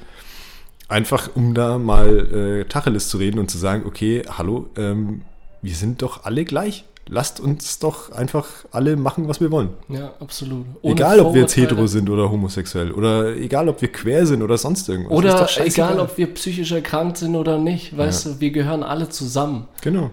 Einfach 0.90 1.30
um 1.36 1.54
da 1.54 1.78
mal 1.78 2.18
äh, 2.34 2.66
Tacheles 2.66 3.08
zu 3.08 3.18
reden 3.18 3.40
und 3.40 3.50
zu 3.50 3.58
sagen, 3.58 3.84
okay, 3.86 4.24
hallo, 4.38 4.68
ähm, 4.76 5.22
wir 5.62 5.76
sind 5.76 6.02
doch 6.02 6.26
alle 6.26 6.44
gleich. 6.44 6.84
Lasst 7.12 7.40
uns 7.40 7.80
doch 7.80 8.12
einfach 8.12 8.48
alle 8.72 8.96
machen, 8.96 9.28
was 9.28 9.42
wir 9.42 9.52
wollen. 9.52 9.70
Ja, 9.88 10.14
absolut. 10.20 10.66
Ohne 10.82 10.94
egal, 10.94 11.20
ob 11.20 11.34
wir 11.34 11.42
jetzt 11.42 11.58
hetero 11.58 11.88
sind 11.88 12.10
oder 12.10 12.30
homosexuell 12.30 12.92
oder 12.92 13.36
egal, 13.36 13.68
ob 13.68 13.82
wir 13.82 13.92
quer 13.92 14.28
sind 14.28 14.44
oder 14.44 14.58
sonst 14.58 14.88
irgendwas. 14.88 15.18
Oder 15.18 15.50
egal, 15.66 16.00
ob 16.00 16.18
wir 16.18 16.32
psychisch 16.34 16.72
erkrankt 16.72 17.18
sind 17.18 17.36
oder 17.36 17.58
nicht. 17.58 17.98
Weißt 17.98 18.26
ja. 18.26 18.32
du, 18.34 18.40
wir 18.40 18.52
gehören 18.52 18.84
alle 18.84 19.10
zusammen. 19.10 19.68
Genau. 19.82 20.12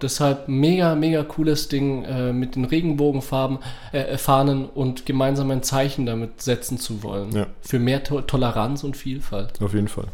Deshalb 0.00 0.46
mega, 0.46 0.94
mega 0.94 1.22
cooles 1.24 1.68
Ding 1.68 2.04
äh, 2.04 2.32
mit 2.32 2.54
den 2.54 2.66
Regenbogenfarben, 2.66 3.58
äh, 3.92 4.00
äh, 4.00 4.18
Fahnen 4.18 4.66
und 4.66 5.06
gemeinsam 5.06 5.50
ein 5.50 5.62
Zeichen 5.62 6.04
damit 6.04 6.42
setzen 6.42 6.78
zu 6.78 7.02
wollen. 7.02 7.32
Ja. 7.32 7.46
Für 7.62 7.78
mehr 7.78 8.04
to 8.04 8.20
Toleranz 8.20 8.84
und 8.84 8.96
Vielfalt. 8.96 9.60
Auf 9.62 9.72
jeden 9.72 9.88
Fall. 9.88 10.06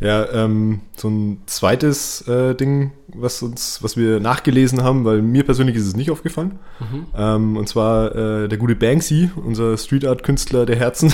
Ja, 0.00 0.30
ähm, 0.30 0.80
so 0.94 1.08
ein 1.08 1.42
zweites 1.46 2.26
äh, 2.28 2.54
Ding, 2.54 2.92
was 3.08 3.42
uns, 3.42 3.82
was 3.82 3.96
wir 3.96 4.20
nachgelesen 4.20 4.82
haben, 4.82 5.04
weil 5.04 5.22
mir 5.22 5.44
persönlich 5.44 5.76
ist 5.76 5.86
es 5.86 5.96
nicht 5.96 6.10
aufgefallen. 6.10 6.58
Mhm. 6.80 7.06
Ähm, 7.16 7.56
und 7.56 7.68
zwar 7.68 8.14
äh, 8.14 8.48
der 8.48 8.58
gute 8.58 8.76
Banksy, 8.76 9.30
unser 9.36 9.76
Street 9.78 10.04
Art 10.04 10.22
Künstler 10.22 10.66
der 10.66 10.76
Herzen, 10.76 11.12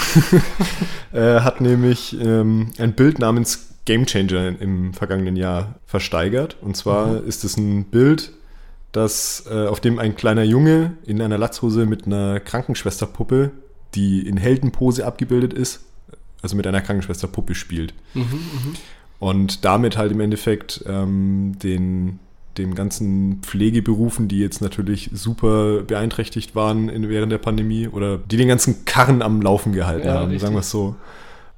äh, 1.13 1.41
hat 1.41 1.61
nämlich 1.61 2.19
ähm, 2.21 2.71
ein 2.79 2.95
Bild 2.95 3.19
namens 3.19 3.69
Game 3.85 4.07
Changer 4.07 4.61
im 4.61 4.95
vergangenen 4.95 5.37
Jahr 5.37 5.77
versteigert. 5.87 6.57
Und 6.61 6.77
zwar 6.77 7.07
mhm. 7.07 7.29
ist 7.29 7.45
es 7.45 7.57
ein 7.57 7.85
Bild, 7.85 8.33
das, 8.91 9.45
äh, 9.51 9.67
auf 9.67 9.81
dem 9.81 9.99
ein 9.99 10.17
kleiner 10.17 10.43
Junge 10.43 10.97
in 11.07 11.21
einer 11.23 11.39
Latzhose 11.39 11.87
mit 11.87 12.07
einer 12.07 12.41
Krankenschwesterpuppe, 12.41 13.51
die 13.95 14.27
in 14.27 14.37
Heldenpose 14.37 15.07
abgebildet 15.07 15.53
ist, 15.53 15.81
also 16.43 16.57
mit 16.57 16.67
einer 16.67 16.81
Krankenschwester 16.81 17.29
Puppe 17.29 17.55
spielt. 17.55 17.95
Mhm, 18.15 18.23
mh. 18.23 18.79
Und 19.19 19.65
damit 19.65 19.97
halt 19.97 20.11
im 20.11 20.21
Endeffekt 20.21 20.85
ähm, 20.87 21.57
den, 21.63 22.19
den 22.59 22.75
ganzen 22.75 23.41
Pflegeberufen, 23.43 24.27
die 24.27 24.41
jetzt 24.41 24.61
natürlich 24.61 25.11
super 25.13 25.83
beeinträchtigt 25.83 26.57
waren 26.57 26.89
in, 26.89 27.09
während 27.09 27.31
der 27.31 27.39
Pandemie 27.39 27.87
oder 27.87 28.19
die 28.19 28.37
den 28.37 28.49
ganzen 28.49 28.85
Karren 28.85 29.23
am 29.23 29.41
Laufen 29.41 29.73
gehalten 29.73 30.09
ja, 30.09 30.15
haben, 30.15 30.25
richtig. 30.25 30.43
sagen 30.43 30.55
wir 30.55 30.61
es 30.61 30.71
so. 30.71 30.97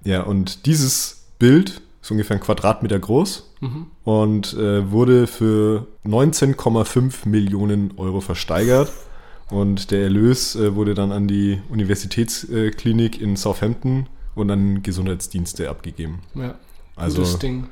Ja, 0.05 0.23
und 0.23 0.67
dieses 0.67 1.25
Bild 1.39 1.81
ist 2.03 2.11
ungefähr 2.11 2.37
ein 2.37 2.43
Quadratmeter 2.43 2.99
groß 2.99 3.55
mhm. 3.63 3.87
und 4.05 4.53
äh, 4.53 4.91
wurde 4.91 5.27
für 5.27 5.87
19,5 6.05 7.27
Millionen 7.27 7.95
Euro 7.97 8.21
versteigert. 8.21 8.93
Und 9.49 9.91
der 9.91 10.03
Erlös 10.03 10.55
äh, 10.55 10.75
wurde 10.75 10.95
dann 10.95 11.13
an 11.13 11.29
die 11.29 11.63
Universitätsklinik 11.71 13.21
in 13.21 13.37
Southampton 13.37 14.07
und 14.35 14.51
an 14.51 14.83
Gesundheitsdienste 14.83 15.69
abgegeben. 15.69 16.21
Ja, 16.35 16.55
also 16.97 17.37
Ding. 17.39 17.69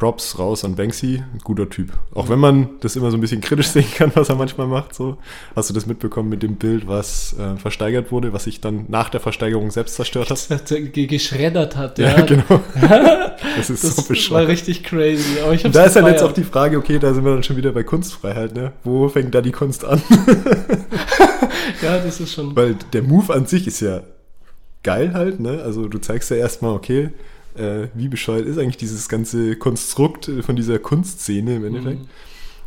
Props 0.00 0.38
raus 0.38 0.64
an 0.64 0.76
Banksy, 0.76 1.22
guter 1.44 1.68
Typ. 1.68 1.92
Auch 2.14 2.30
wenn 2.30 2.38
man 2.38 2.70
das 2.80 2.96
immer 2.96 3.10
so 3.10 3.18
ein 3.18 3.20
bisschen 3.20 3.42
kritisch 3.42 3.66
sehen 3.68 3.86
kann, 3.94 4.10
was 4.14 4.30
er 4.30 4.34
manchmal 4.34 4.66
macht. 4.66 4.94
So 4.94 5.18
hast 5.54 5.68
du 5.68 5.74
das 5.74 5.84
mitbekommen 5.84 6.30
mit 6.30 6.42
dem 6.42 6.56
Bild, 6.56 6.88
was 6.88 7.36
äh, 7.38 7.56
versteigert 7.56 8.10
wurde, 8.10 8.32
was 8.32 8.44
sich 8.44 8.62
dann 8.62 8.86
nach 8.88 9.10
der 9.10 9.20
Versteigerung 9.20 9.70
selbst 9.70 9.94
zerstört 9.94 10.30
hat? 10.30 10.40
Das 10.50 10.72
geschreddert 11.06 11.76
hat. 11.76 11.98
Ja, 11.98 12.16
ja 12.16 12.20
genau. 12.24 12.60
das 13.56 13.68
ist 13.68 13.84
das 13.84 13.96
so 13.96 14.02
bescheuert. 14.02 14.42
war 14.42 14.48
richtig 14.48 14.82
crazy. 14.82 15.36
Da 15.70 15.84
ist 15.84 15.96
dann 15.96 16.06
jetzt 16.06 16.22
auch 16.22 16.32
die 16.32 16.44
Frage, 16.44 16.78
okay, 16.78 16.98
da 16.98 17.12
sind 17.12 17.24
wir 17.24 17.34
dann 17.34 17.42
schon 17.42 17.56
wieder 17.56 17.72
bei 17.72 17.82
Kunstfreiheit. 17.82 18.54
Ne? 18.54 18.72
Wo 18.84 19.08
fängt 19.08 19.34
da 19.34 19.42
die 19.42 19.52
Kunst 19.52 19.84
an? 19.84 20.02
ja, 21.82 21.98
das 21.98 22.20
ist 22.20 22.32
schon. 22.32 22.56
Weil 22.56 22.76
der 22.92 23.02
Move 23.02 23.34
an 23.34 23.44
sich 23.46 23.66
ist 23.66 23.80
ja 23.80 24.00
geil 24.82 25.12
halt, 25.14 25.40
ne? 25.40 25.62
Also 25.62 25.88
du 25.88 25.98
zeigst 25.98 26.30
ja 26.30 26.36
erstmal, 26.36 26.72
okay, 26.72 27.10
äh, 27.56 27.88
wie 27.94 28.08
bescheuert 28.08 28.46
ist 28.46 28.58
eigentlich 28.58 28.76
dieses 28.76 29.08
ganze 29.08 29.56
Konstrukt 29.56 30.30
von 30.42 30.56
dieser 30.56 30.78
Kunstszene 30.78 31.56
im 31.56 31.64
Endeffekt. 31.64 32.00
Mhm. 32.00 32.08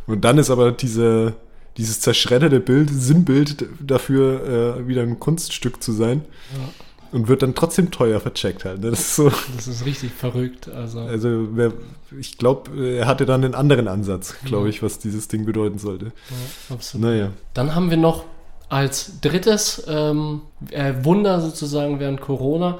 Und 0.06 0.24
dann 0.24 0.38
ist 0.38 0.50
aber 0.50 0.72
diese, 0.72 1.34
dieses 1.76 2.00
zerschredderte 2.00 2.60
Bild, 2.60 2.90
Sinnbild 2.90 3.66
dafür, 3.80 4.76
äh, 4.78 4.88
wieder 4.88 5.02
ein 5.02 5.18
Kunststück 5.18 5.82
zu 5.82 5.92
sein. 5.92 6.24
Ja. 6.52 6.68
Und 7.12 7.28
wird 7.28 7.42
dann 7.42 7.54
trotzdem 7.54 7.92
teuer 7.92 8.18
vercheckt 8.18 8.64
halt. 8.64 8.80
Ne? 8.80 8.90
Das 8.90 8.98
ist 8.98 9.14
so. 9.14 9.30
Das 9.54 9.68
ist 9.68 9.84
richtig 9.86 10.10
verrückt. 10.10 10.68
Also, 10.68 10.98
also 10.98 11.48
wer, 11.52 11.72
ich 12.18 12.38
glaube, 12.38 12.72
er 12.96 13.06
hatte 13.06 13.24
dann 13.24 13.44
einen 13.44 13.54
anderen 13.54 13.86
Ansatz, 13.86 14.34
glaube 14.44 14.68
ich, 14.68 14.82
was 14.82 14.98
dieses 14.98 15.28
Ding 15.28 15.44
bedeuten 15.44 15.78
sollte. 15.78 16.06
Ja, 16.06 16.74
absolut. 16.74 17.06
Naja. 17.06 17.30
Dann 17.54 17.76
haben 17.76 17.90
wir 17.90 17.98
noch 17.98 18.24
als 18.68 19.20
drittes 19.20 19.84
ähm, 19.88 20.42
äh, 20.70 20.94
Wunder 21.02 21.40
sozusagen 21.40 22.00
während 22.00 22.20
Corona 22.20 22.78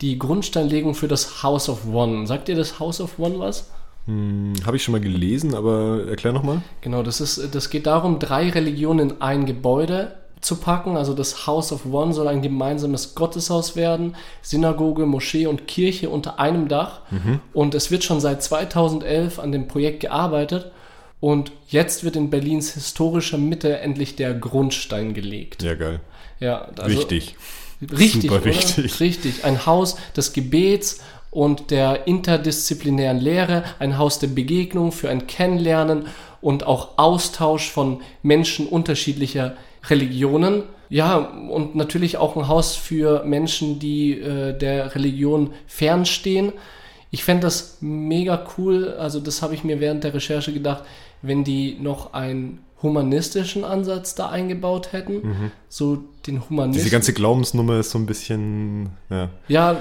die 0.00 0.18
Grundsteinlegung 0.18 0.94
für 0.94 1.08
das 1.08 1.42
House 1.42 1.68
of 1.68 1.86
One. 1.92 2.26
Sagt 2.26 2.48
ihr 2.48 2.56
das 2.56 2.80
House 2.80 3.00
of 3.00 3.18
One 3.18 3.38
was? 3.38 3.70
Hm, 4.06 4.54
Habe 4.66 4.76
ich 4.76 4.82
schon 4.82 4.92
mal 4.92 5.00
gelesen, 5.00 5.54
aber 5.54 6.06
erklär 6.08 6.32
nochmal. 6.32 6.62
Genau, 6.80 7.02
das, 7.02 7.20
ist, 7.20 7.54
das 7.54 7.70
geht 7.70 7.86
darum, 7.86 8.18
drei 8.18 8.50
Religionen 8.50 9.10
in 9.10 9.22
ein 9.22 9.46
Gebäude 9.46 10.16
zu 10.40 10.56
packen. 10.56 10.96
Also 10.96 11.14
das 11.14 11.46
House 11.46 11.72
of 11.72 11.86
One 11.86 12.12
soll 12.12 12.26
ein 12.26 12.42
gemeinsames 12.42 13.14
Gotteshaus 13.14 13.76
werden, 13.76 14.16
Synagoge, 14.42 15.06
Moschee 15.06 15.46
und 15.46 15.68
Kirche 15.68 16.10
unter 16.10 16.40
einem 16.40 16.66
Dach. 16.68 17.00
Mhm. 17.10 17.40
Und 17.52 17.74
es 17.76 17.92
wird 17.92 18.02
schon 18.02 18.20
seit 18.20 18.42
2011 18.42 19.38
an 19.38 19.52
dem 19.52 19.68
Projekt 19.68 20.00
gearbeitet. 20.00 20.72
Und 21.22 21.52
jetzt 21.68 22.02
wird 22.02 22.16
in 22.16 22.30
Berlins 22.30 22.74
historischer 22.74 23.38
Mitte 23.38 23.78
endlich 23.78 24.16
der 24.16 24.34
Grundstein 24.34 25.14
gelegt. 25.14 25.62
Ja, 25.62 25.76
geil. 25.76 26.00
Ja, 26.40 26.68
also, 26.76 26.98
Wichtig. 26.98 27.36
Richtig, 27.80 28.22
Super 28.22 28.44
wichtig. 28.44 28.98
Richtig. 28.98 29.44
Ein 29.44 29.64
Haus 29.64 29.96
des 30.16 30.32
Gebets 30.32 30.98
und 31.30 31.70
der 31.70 32.08
interdisziplinären 32.08 33.20
Lehre, 33.20 33.62
ein 33.78 33.98
Haus 33.98 34.18
der 34.18 34.26
Begegnung 34.26 34.90
für 34.90 35.10
ein 35.10 35.28
Kennenlernen 35.28 36.06
und 36.40 36.66
auch 36.66 36.98
Austausch 36.98 37.70
von 37.70 38.00
Menschen 38.24 38.66
unterschiedlicher 38.66 39.56
Religionen. 39.88 40.64
Ja, 40.88 41.18
und 41.18 41.76
natürlich 41.76 42.16
auch 42.16 42.36
ein 42.36 42.48
Haus 42.48 42.74
für 42.74 43.22
Menschen, 43.22 43.78
die 43.78 44.18
äh, 44.18 44.58
der 44.58 44.96
Religion 44.96 45.52
fernstehen. 45.68 46.52
Ich 47.12 47.22
fände 47.22 47.42
das 47.42 47.76
mega 47.80 48.44
cool, 48.58 48.94
also 48.98 49.20
das 49.20 49.40
habe 49.40 49.54
ich 49.54 49.62
mir 49.62 49.78
während 49.78 50.02
der 50.02 50.14
Recherche 50.14 50.52
gedacht, 50.52 50.82
wenn 51.22 51.44
die 51.44 51.78
noch 51.80 52.12
ein 52.12 52.58
humanistischen 52.82 53.64
Ansatz 53.64 54.14
da 54.16 54.28
eingebaut 54.28 54.92
hätten. 54.92 55.52
So 55.68 55.98
den 56.26 56.42
Humanismus. 56.48 56.82
Diese 56.82 56.90
ganze 56.92 57.12
Glaubensnummer 57.12 57.78
ist 57.78 57.90
so 57.92 57.98
ein 57.98 58.06
bisschen, 58.06 58.90
ja. 59.08 59.28
Ja, 59.48 59.76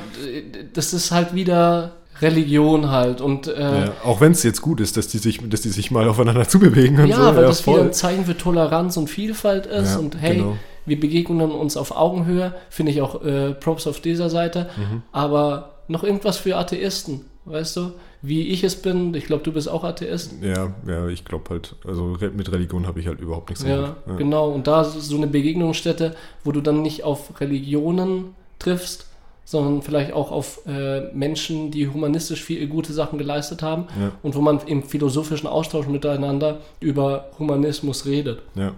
das 0.73 0.93
ist 0.93 1.11
halt 1.11 1.33
wieder 1.33 1.93
Religion 2.21 2.91
halt 2.91 3.19
und 3.19 3.47
äh, 3.47 3.85
ja 3.85 3.93
auch 4.05 4.21
wenn 4.21 4.33
es 4.33 4.43
jetzt 4.43 4.61
gut 4.61 4.79
ist, 4.79 4.95
dass 4.97 5.07
die 5.07 5.17
sich, 5.17 5.39
dass 5.49 5.61
die 5.61 5.69
sich 5.69 5.89
mal 5.89 6.07
aufeinander 6.07 6.47
zubewegen 6.47 6.99
und 6.99 7.07
ja, 7.07 7.15
so. 7.15 7.23
weil 7.35 7.35
ja, 7.41 7.47
das 7.47 7.61
voll. 7.61 7.75
wieder 7.75 7.85
ein 7.85 7.93
Zeichen 7.93 8.25
für 8.25 8.37
Toleranz 8.37 8.95
und 8.97 9.09
Vielfalt 9.09 9.65
ist 9.65 9.93
Ja, 9.93 9.97
und 9.99 10.21
hey, 10.21 10.35
genau. 10.37 10.57
wir 10.85 10.99
begegnen 10.99 11.51
uns 11.51 11.77
auf 11.77 11.89
Augenhöhe, 11.97 12.53
finde 12.69 12.91
ich 12.91 13.01
auch 13.01 13.23
äh, 13.23 13.53
Props 13.55 13.87
auf 13.87 13.99
dieser 14.01 14.29
Seite, 14.29 14.69
Mhm. 14.77 15.01
aber 15.11 15.79
noch 15.87 16.03
irgendwas 16.03 16.37
für 16.37 16.57
Atheisten, 16.57 17.21
weißt 17.45 17.77
du, 17.77 17.91
wie 18.21 18.49
ich 18.49 18.63
es 18.63 18.75
bin, 18.75 19.13
ich 19.15 19.25
glaube, 19.25 19.43
du 19.43 19.51
bist 19.51 19.67
auch 19.69 19.83
Atheist. 19.83 20.33
Ja, 20.41 20.73
ja, 20.87 21.07
ich 21.07 21.25
glaube 21.25 21.49
halt, 21.49 21.75
also 21.87 22.17
mit 22.33 22.51
Religion 22.51 22.85
habe 22.87 22.99
ich 22.99 23.07
halt 23.07 23.19
überhaupt 23.19 23.49
nichts 23.49 23.63
Ja, 23.63 23.89
Hut. 23.89 23.95
ja. 24.07 24.15
genau. 24.15 24.49
Und 24.51 24.67
da 24.67 24.81
ist 24.81 24.93
so 25.01 25.17
eine 25.17 25.27
Begegnungsstätte, 25.27 26.15
wo 26.43 26.51
du 26.51 26.61
dann 26.61 26.81
nicht 26.83 27.03
auf 27.03 27.39
Religionen 27.41 28.35
triffst, 28.59 29.07
sondern 29.43 29.81
vielleicht 29.81 30.13
auch 30.13 30.31
auf 30.31 30.61
äh, 30.67 31.11
Menschen, 31.13 31.71
die 31.71 31.87
humanistisch 31.87 32.43
viele 32.43 32.67
gute 32.67 32.93
Sachen 32.93 33.17
geleistet 33.17 33.63
haben 33.63 33.85
Ja. 33.99 34.11
und 34.23 34.35
wo 34.35 34.41
man 34.41 34.59
im 34.67 34.83
philosophischen 34.83 35.47
Austausch 35.49 35.87
miteinander 35.87 36.59
über 36.79 37.25
Humanismus 37.39 38.05
redet. 38.05 38.41
Ja, 38.55 38.73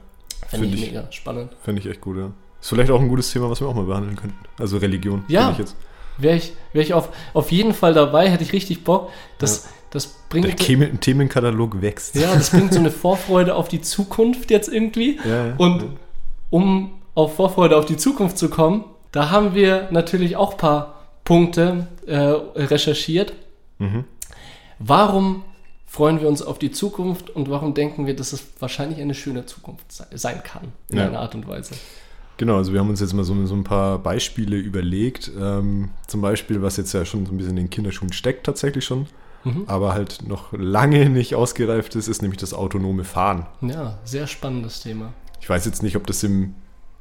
Finde 0.48 0.68
Find 0.68 0.80
ich, 0.80 0.92
mega 0.92 1.12
spannend. 1.12 1.52
fände 1.62 1.82
ich 1.82 1.88
echt 1.88 2.02
gut, 2.02 2.18
ja. 2.18 2.32
Ist 2.62 2.70
vielleicht 2.70 2.92
auch 2.92 3.00
ein 3.02 3.10
gutes 3.10 3.30
Thema, 3.32 3.50
was 3.50 3.60
wir 3.60 3.68
auch 3.68 3.76
mal 3.76 3.84
behandeln 3.86 4.16
könnten. 4.16 4.38
Also 4.58 4.78
Religion. 4.78 5.26
Ja. 5.28 5.48
finde 5.48 5.52
Ich 5.54 5.58
jetzt. 5.60 5.76
Wäre 6.18 6.38
ich, 6.38 6.54
wär 6.74 6.82
ich 6.82 6.94
auf, 6.94 7.10
auf 7.34 7.52
jeden 7.52 7.74
Fall 7.74 7.94
dabei, 7.94 8.30
hätte 8.30 8.44
ich 8.44 8.54
richtig 8.54 8.84
Bock. 8.84 9.10
Das, 9.40 9.68
das 9.90 10.14
Der 10.32 10.42
bringt. 10.42 10.58
Themen 10.60 11.00
Themenkatalog 11.00 11.82
wächst. 11.82 12.16
Ja, 12.16 12.34
das 12.34 12.50
bringt 12.52 12.74
so 12.74 12.80
eine 12.80 12.92
Vorfreude 13.04 13.56
auf 13.56 13.68
die 13.68 13.82
Zukunft 13.82 14.52
jetzt 14.52 14.70
irgendwie. 14.70 15.20
Ja, 15.26 15.48
ja. 15.48 15.54
Und 15.58 15.86
um 16.50 17.02
auf 17.16 17.36
Vorfreude 17.36 17.78
auf 17.78 17.86
die 17.86 17.98
Zukunft 17.98 18.38
zu 18.38 18.50
kommen, 18.50 18.86
da 19.12 19.30
haben 19.30 19.54
wir 19.56 19.88
natürlich 19.92 20.36
auch 20.36 20.52
ein 20.54 20.58
paar 20.58 21.02
Punkte 21.24 21.88
äh, 22.08 22.16
recherchiert. 22.16 23.34
Mhm. 23.80 24.06
Warum 24.80 25.44
freuen 25.86 26.20
wir 26.22 26.28
uns 26.28 26.42
auf 26.42 26.58
die 26.60 26.72
Zukunft 26.72 27.30
und 27.30 27.50
warum 27.50 27.74
denken 27.76 28.08
wir, 28.08 28.16
dass 28.16 28.34
es 28.34 28.44
wahrscheinlich 28.60 29.00
eine 29.00 29.14
schöne 29.14 29.46
Zukunft 29.46 29.92
se- 29.92 30.08
sein 30.16 30.42
kann, 30.44 30.72
in 30.90 30.98
Ja. 30.98 31.08
einer 31.08 31.20
Art 31.20 31.36
und 31.36 31.48
Weise? 31.48 31.76
Genau, 32.44 32.58
also 32.58 32.74
wir 32.74 32.82
haben 32.82 32.90
uns 32.90 33.00
jetzt 33.00 33.14
mal 33.14 33.24
so, 33.24 33.46
so 33.46 33.56
ein 33.56 33.64
paar 33.64 34.00
Beispiele 34.00 34.58
überlegt. 34.58 35.32
Ähm, 35.40 35.92
zum 36.08 36.20
Beispiel, 36.20 36.62
was 36.62 36.76
jetzt 36.76 36.92
ja 36.92 37.06
schon 37.06 37.26
so 37.26 37.32
ein 37.32 37.38
bisschen 37.38 37.52
in 37.52 37.64
den 37.68 37.70
Kinderschuhen 37.70 38.12
steckt, 38.12 38.46
tatsächlich 38.46 38.84
schon, 38.84 39.08
Mhm. 39.46 39.64
aber 39.68 39.94
halt 39.94 40.28
noch 40.28 40.52
lange 40.52 41.10
nicht 41.10 41.36
ausgereift 41.36 41.96
ist, 41.96 42.10
ist 42.10 42.22
nämlich 42.22 42.40
das 42.42 42.54
autonome 42.54 43.06
Fahren. 43.06 43.46
Ja, 43.62 43.98
sehr 44.04 44.28
spannendes 44.28 44.82
Thema. 44.82 45.14
Ich 45.40 45.50
weiß 45.50 45.64
jetzt 45.66 45.84
nicht, 45.84 45.96
ob 45.96 46.06
das 46.06 46.22
im, 46.24 46.56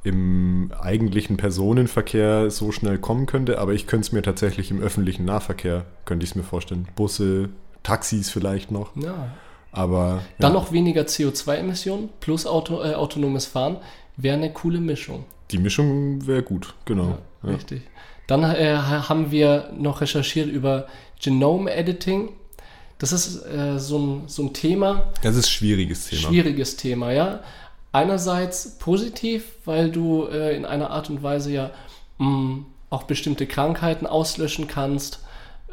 im 0.05 0.71
eigentlichen 0.81 1.37
Personenverkehr 1.39 2.49
so 2.49 2.71
schnell 2.71 2.99
kommen 2.99 3.27
könnte, 3.27 3.59
aber 3.59 3.73
ich 3.73 3.89
könnte 3.89 4.07
es 4.07 4.13
mir 4.13 4.23
tatsächlich 4.23 4.71
im 4.71 4.81
öffentlichen 4.81 5.25
Nahverkehr, 5.25 5.87
könnte 6.05 6.23
ich 6.23 6.31
es 6.31 6.37
mir 6.37 6.43
vorstellen. 6.45 6.87
Busse, 6.95 7.49
Taxis 7.83 8.31
vielleicht 8.31 8.71
noch, 8.71 8.95
Ja. 8.95 9.33
Aber 9.73 10.23
Dann 10.39 10.53
ja, 10.53 10.59
noch 10.61 10.71
weniger 10.73 11.03
CO2-Emissionen 11.03 12.11
plus 12.21 12.47
Auto, 12.47 12.83
äh, 12.83 12.95
autonomes 12.95 13.47
Fahren 13.47 13.79
wäre 14.17 14.37
eine 14.37 14.53
coole 14.53 14.79
Mischung. 14.81 15.25
die 15.51 15.59
Mischung 15.59 16.27
wäre 16.27 16.43
gut, 16.43 16.75
genau. 16.85 17.19
Ja. 17.43 17.51
Richtig. 17.51 17.83
Dann 18.27 18.45
äh, 18.45 18.77
ha- 18.77 19.09
haben 19.09 19.31
wir 19.31 19.71
noch 19.77 20.01
recherchiert 20.01 20.49
über 20.49 20.87
Genome 21.21 21.73
Editing. 21.75 22.31
Das 22.99 23.13
ist 23.13 23.45
äh, 23.47 23.79
so, 23.79 23.99
ein, 23.99 24.23
so 24.29 24.43
ein 24.45 24.53
Thema, 24.53 25.09
Das 25.23 25.35
ist 25.37 25.47
ein 25.47 25.51
schwieriges 25.51 26.07
Thema. 26.07 26.23
schwieriges 26.29 26.77
Thema, 26.77 27.11
ja. 27.13 27.41
Einerseits 27.91 28.79
positiv, 28.79 29.45
weil 29.65 29.91
du 29.91 30.25
äh, 30.27 30.57
in 30.57 30.65
einer 30.65 30.91
Art 30.91 31.11
und 31.11 31.23
Weise 31.23 31.53
ja 31.53 31.71
mh, 32.19 32.59
auch 32.91 33.03
bestimmte 33.05 33.47
Krankheiten 33.47 34.07
auslöschen 34.07 34.67
kannst. 34.69 35.21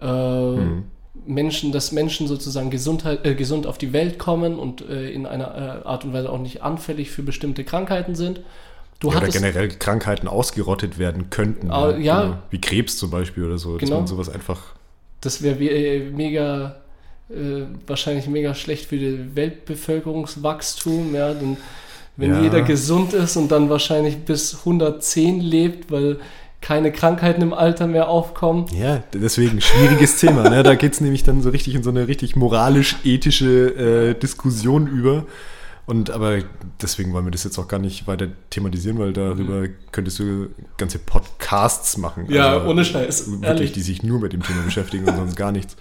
Äh, 0.02 0.06
Mhm. 0.06 0.84
Menschen, 1.26 1.72
dass 1.72 1.92
Menschen 1.92 2.28
sozusagen 2.28 2.70
Gesundheit, 2.70 3.26
äh, 3.26 3.36
gesund 3.36 3.68
auf 3.68 3.78
die 3.78 3.94
Welt 3.94 4.18
kommen 4.20 4.58
und 4.60 4.82
äh, 4.88 5.10
in 5.12 5.26
einer 5.26 5.82
äh, 5.84 5.88
Art 5.88 6.06
und 6.06 6.14
Weise 6.14 6.30
auch 6.32 6.40
nicht 6.40 6.62
anfällig 6.64 7.12
für 7.12 7.24
bestimmte 7.24 7.64
Krankheiten 7.64 8.16
sind. 8.16 8.42
Du 9.00 9.12
Ja, 9.12 9.18
oder 9.18 9.28
generell 9.30 9.70
Krankheiten 9.70 10.28
ausgerottet 10.28 11.00
werden 11.00 11.30
könnten. 11.30 11.72
Ah, 11.72 11.96
ja. 11.98 12.22
Genau. 12.24 12.38
Wie 12.50 12.60
Krebs 12.62 12.98
zum 12.98 13.10
Beispiel 13.12 13.46
oder 13.46 13.58
so. 13.58 13.78
Dass 13.78 13.88
Genau. 13.88 14.00
man 14.00 14.08
sowas 14.08 14.28
einfach. 14.30 14.62
Das 15.22 15.42
wäre 15.42 15.58
äh, 15.64 16.10
mega, 16.12 16.78
äh, 17.30 17.64
wahrscheinlich 17.88 18.28
mega 18.28 18.54
schlecht 18.56 18.86
für 18.86 18.98
das 18.98 19.36
Weltbevölkerungswachstum, 19.36 21.14
ja, 21.16 21.34
denn 21.34 21.58
wenn 22.18 22.32
Ja. 22.32 22.42
jeder 22.42 22.62
gesund 22.62 23.14
ist 23.14 23.38
und 23.38 23.50
dann 23.52 23.70
wahrscheinlich 23.70 24.18
bis 24.18 24.66
110 24.66 25.40
lebt, 25.40 25.90
weil 25.92 26.20
keine 26.62 26.92
Krankheiten 26.92 27.42
im 27.42 27.54
Alter 27.54 27.88
mehr 27.88 28.10
aufkommen. 28.10 28.66
Ja, 28.74 29.02
deswegen 29.14 29.62
schwieriges 29.62 30.20
Thema. 30.20 30.50
Ne? 30.50 30.62
Da 30.64 30.76
geht 30.76 30.94
es 30.94 31.02
nämlich 31.02 31.24
dann 31.24 31.42
so 31.42 31.50
richtig 31.50 31.76
in 31.76 31.84
so 31.84 31.90
eine 31.90 32.08
richtig 32.08 32.36
moralisch-ethische 32.36 34.10
äh, 34.10 34.14
Diskussion 34.20 34.88
über. 34.88 35.26
Und 35.86 36.12
aber 36.12 36.40
deswegen 36.82 37.14
wollen 37.14 37.26
wir 37.26 37.32
das 37.32 37.44
jetzt 37.44 37.58
auch 37.58 37.68
gar 37.68 37.80
nicht 37.80 38.06
weiter 38.06 38.28
thematisieren, 38.52 39.00
weil 39.00 39.12
darüber 39.12 39.68
könntest 39.92 40.20
du 40.20 40.50
ganze 40.78 41.00
Podcasts 41.00 41.98
machen. 41.98 42.26
Also 42.28 42.36
Ja, 42.36 42.64
ohne 42.64 42.86
Scheiß, 42.86 43.32
Wirklich, 43.32 43.44
ehrlich. 43.50 43.72
die 43.72 43.82
sich 43.82 44.04
nur 44.04 44.20
mit 44.20 44.34
dem 44.34 44.44
Thema 44.44 44.62
beschäftigen 44.62 45.08
und 45.08 45.16
sonst 45.16 45.36
gar 45.36 45.52
nichts. 45.52 45.78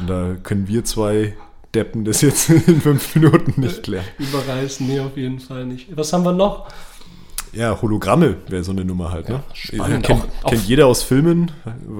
Und 0.00 0.08
da 0.08 0.36
können 0.42 0.68
wir 0.68 0.84
zwei 0.86 1.34
Deppen 1.74 2.04
das 2.06 2.22
jetzt 2.22 2.48
in 2.66 2.80
fünf 2.80 3.14
Minuten 3.14 3.60
nicht 3.60 3.82
klären. 3.82 4.04
Überreißen, 4.18 4.86
nee, 4.86 5.00
auf 5.00 5.16
jeden 5.18 5.38
Fall 5.40 5.66
nicht. 5.66 5.94
Was 5.96 6.12
haben 6.14 6.24
wir 6.24 6.32
noch? 6.32 6.68
Ja, 7.52 7.80
Hologramme 7.82 8.36
wäre 8.48 8.64
so 8.64 8.72
eine 8.72 8.84
Nummer 8.84 9.12
halt. 9.12 9.28
Ne? 9.28 9.42
spannend. 9.52 10.06
Kennt, 10.06 10.22
kennt 10.46 10.64
jeder 10.66 10.86
aus 10.86 11.02
Filmen. 11.02 11.50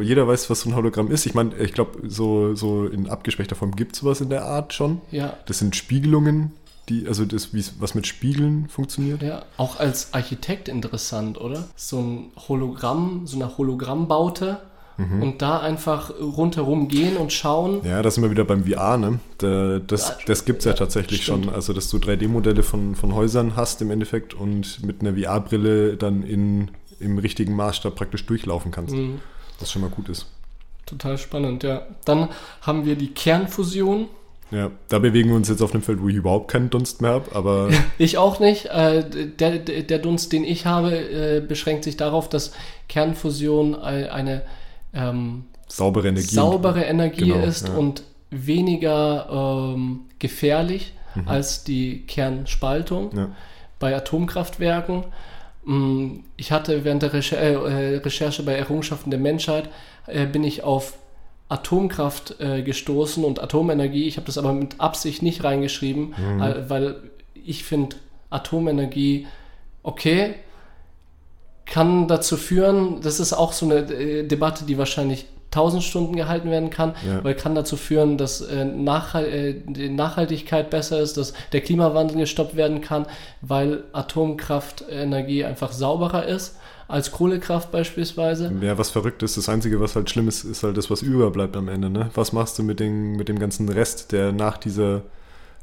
Jeder 0.01 0.27
weiß, 0.27 0.49
was 0.51 0.61
so 0.63 0.71
ein 0.71 0.77
Hologramm 0.77 1.11
ist. 1.11 1.27
Ich 1.27 1.35
meine, 1.35 1.55
ich 1.57 1.73
glaube, 1.75 1.99
so, 2.09 2.55
so 2.55 2.87
in 2.87 3.09
abgeschwächter 3.09 3.55
Form 3.55 3.73
gibt 3.77 3.93
es 3.95 4.01
sowas 4.01 4.21
in 4.21 4.31
der 4.31 4.45
Art 4.45 4.73
schon. 4.73 5.01
Ja, 5.11 5.35
Das 5.47 5.59
sind 5.59 5.77
Spiegelungen, 5.77 6.53
die, 6.89 7.07
also 7.07 7.25
das, 7.25 7.51
was 7.79 7.95
mit 7.95 8.07
Spiegeln 8.07 8.69
funktioniert. 8.69 9.23
ja, 9.23 9.43
auch 9.57 9.79
als 9.79 10.15
Architekt 10.15 10.69
interessant, 10.69 11.39
oder? 11.41 11.65
So 11.77 11.99
ein 12.01 12.31
Hologramm, 12.49 13.27
so 13.27 13.37
eine 13.37 13.57
Hologrammbaute 13.59 14.59
und 14.99 15.43
da 15.43 15.59
einfach 15.59 16.13
rundherum 16.21 16.87
gehen 16.89 17.17
und 17.17 17.33
schauen. 17.33 17.81
Ja, 17.85 18.03
da 18.03 18.11
sind 18.11 18.23
wir 18.23 18.31
wieder 18.31 18.45
beim 18.45 18.65
VR, 18.65 18.97
ne? 18.99 19.19
Da, 19.39 19.79
das 19.81 20.09
Ja, 20.11 20.17
das 20.27 20.45
gibt 20.45 20.61
es 20.61 20.65
ja, 20.67 20.75
tatsächlich 20.75 21.23
stimmt. 21.25 21.47
schon. 21.47 21.55
Also, 21.55 21.73
dass 21.73 21.89
du 21.89 21.97
3D-Modelle 21.97 22.63
von, 22.63 22.95
von 22.95 23.15
Häusern 23.15 23.57
hast 23.57 23.83
im 23.83 23.91
Endeffekt 23.91 24.35
und 24.35 24.85
mit 24.85 25.01
einer 25.01 25.15
VR-Brille 25.17 25.97
dann 25.97 26.23
in, 26.23 26.71
im 27.01 27.19
richtigen 27.19 27.57
Maßstab 27.57 27.95
praktisch 27.97 28.25
durchlaufen 28.27 28.71
kannst. 28.71 28.95
Mhm. 28.95 29.19
Was 29.59 29.73
schon 29.73 29.83
mal 29.83 29.91
gut 29.91 30.09
ist. 30.09 30.27
Total 30.87 31.17
spannend, 31.19 31.63
ja. 31.65 31.83
Dann 32.05 32.29
haben 32.61 32.85
wir 32.85 32.95
die 32.97 33.13
Kernfusion. 33.15 34.07
Ja, 34.51 34.71
da 34.91 34.99
bewegen 34.99 35.31
wir 35.31 35.37
uns 35.37 35.49
jetzt 35.49 35.63
auf 35.63 35.73
einem 35.73 35.83
Feld, 35.83 36.03
wo 36.03 36.09
ich 36.11 36.17
überhaupt 36.17 36.49
keinen 36.51 36.69
Dunst 36.69 37.01
mehr 37.01 37.13
habe, 37.13 37.35
aber 37.35 37.71
Ich 37.99 38.19
auch 38.19 38.39
nicht. 38.39 38.67
Äh, 38.67 39.03
der, 39.39 39.59
der 39.59 39.99
Dunst, 39.99 40.31
den 40.33 40.45
ich 40.45 40.67
habe, 40.67 40.95
äh, 40.95 41.41
beschränkt 41.41 41.85
sich 41.85 41.97
darauf, 41.97 42.29
dass 42.29 42.53
Kernfusion 42.89 43.75
ein- 43.75 44.11
eine 44.11 44.43
ähm, 44.95 45.45
saubere 45.69 46.09
Energie. 46.09 46.35
saubere 46.35 46.85
Energie 46.85 47.27
Genau, 47.31 47.45
ist 47.45 47.69
ja. 47.69 47.75
und 47.75 48.03
weniger 48.31 49.73
ähm, 49.75 50.01
gefährlich 50.19 50.95
als 51.27 51.63
die 51.65 52.07
Kernspaltung. 52.07 53.11
Ja. 53.17 53.29
bei 53.79 53.95
Atomkraftwerken. 53.97 55.05
Mm, 55.65 56.21
Ich 56.37 56.53
hatte 56.53 56.85
während 56.85 57.03
der 57.03 57.13
Recher 57.13 57.37
äh, 57.39 57.97
Recherche 57.97 58.43
bei 58.45 58.55
Errungenschaften 58.55 59.11
der 59.11 59.19
Menschheit, 59.21 59.69
äh, 60.07 60.25
bin 60.27 60.45
ich 60.45 60.63
auf 60.63 60.95
Atomkraft 61.49 62.37
äh, 62.41 62.63
gestoßen 62.63 63.25
und 63.25 63.43
Atomenergie. 63.43 64.07
Ich 64.07 64.17
habe 64.17 64.27
das 64.27 64.39
aber 64.39 64.53
mit 64.55 64.81
Absicht 64.81 65.23
nicht 65.23 65.45
reingeschrieben, 65.45 66.15
äh, 66.41 66.71
weil 66.71 66.97
ich 67.35 67.65
finde 67.65 67.97
Atomenergie 68.31 69.27
okay, 69.83 70.35
kann 71.67 72.09
dazu 72.09 72.37
führen, 72.37 73.01
das 73.03 73.21
ist 73.21 73.33
auch 73.33 73.53
so 73.53 73.67
eine 73.67 73.77
äh, 73.93 74.27
Debatte, 74.27 74.65
die 74.65 74.79
wahrscheinlich 74.79 75.27
1000 75.53 75.83
Stunden 75.83 76.17
gehalten 76.17 76.51
werden 76.51 76.71
kann, 76.71 76.95
Ja. 77.07 77.23
weil 77.23 77.35
kann 77.35 77.55
dazu 77.55 77.77
führen, 77.77 78.17
dass 78.17 78.41
äh, 78.41 78.65
äh, 78.65 79.55
die 79.67 79.91
Nachhaltigkeit 79.91 80.71
besser 80.71 81.01
ist, 81.01 81.17
dass 81.19 81.35
der 81.53 81.61
Klimawandel 81.61 82.17
gestoppt 82.17 82.57
werden 82.57 82.81
kann, 82.81 83.07
weil 83.43 83.85
Atomkraftenergie 83.93 85.45
einfach 85.45 85.73
sauberer 85.73 86.27
ist 86.27 86.57
als 86.89 87.11
Kohlekraft 87.11 87.71
beispielsweise. 87.71 88.53
Ja, 88.61 88.77
was 88.77 88.91
verrückt 88.91 89.23
ist, 89.23 89.37
das 89.37 89.49
Einzige, 89.49 89.81
was 89.81 89.97
halt 89.97 90.11
schlimm 90.11 90.29
ist, 90.29 90.45
ist 90.45 90.63
halt 90.63 90.77
das, 90.77 90.91
was 90.91 91.01
überbleibt 91.03 91.57
am 91.57 91.69
Ende. 91.69 91.89
Ne? 91.89 92.11
Was 92.15 92.33
machst 92.33 92.59
du 92.59 92.63
mit, 92.63 92.81
den, 92.81 93.13
mit 93.17 93.29
dem 93.29 93.39
ganzen 93.39 93.69
Rest, 93.69 94.13
der 94.13 94.33
nach 94.33 94.59
dieser 94.59 95.03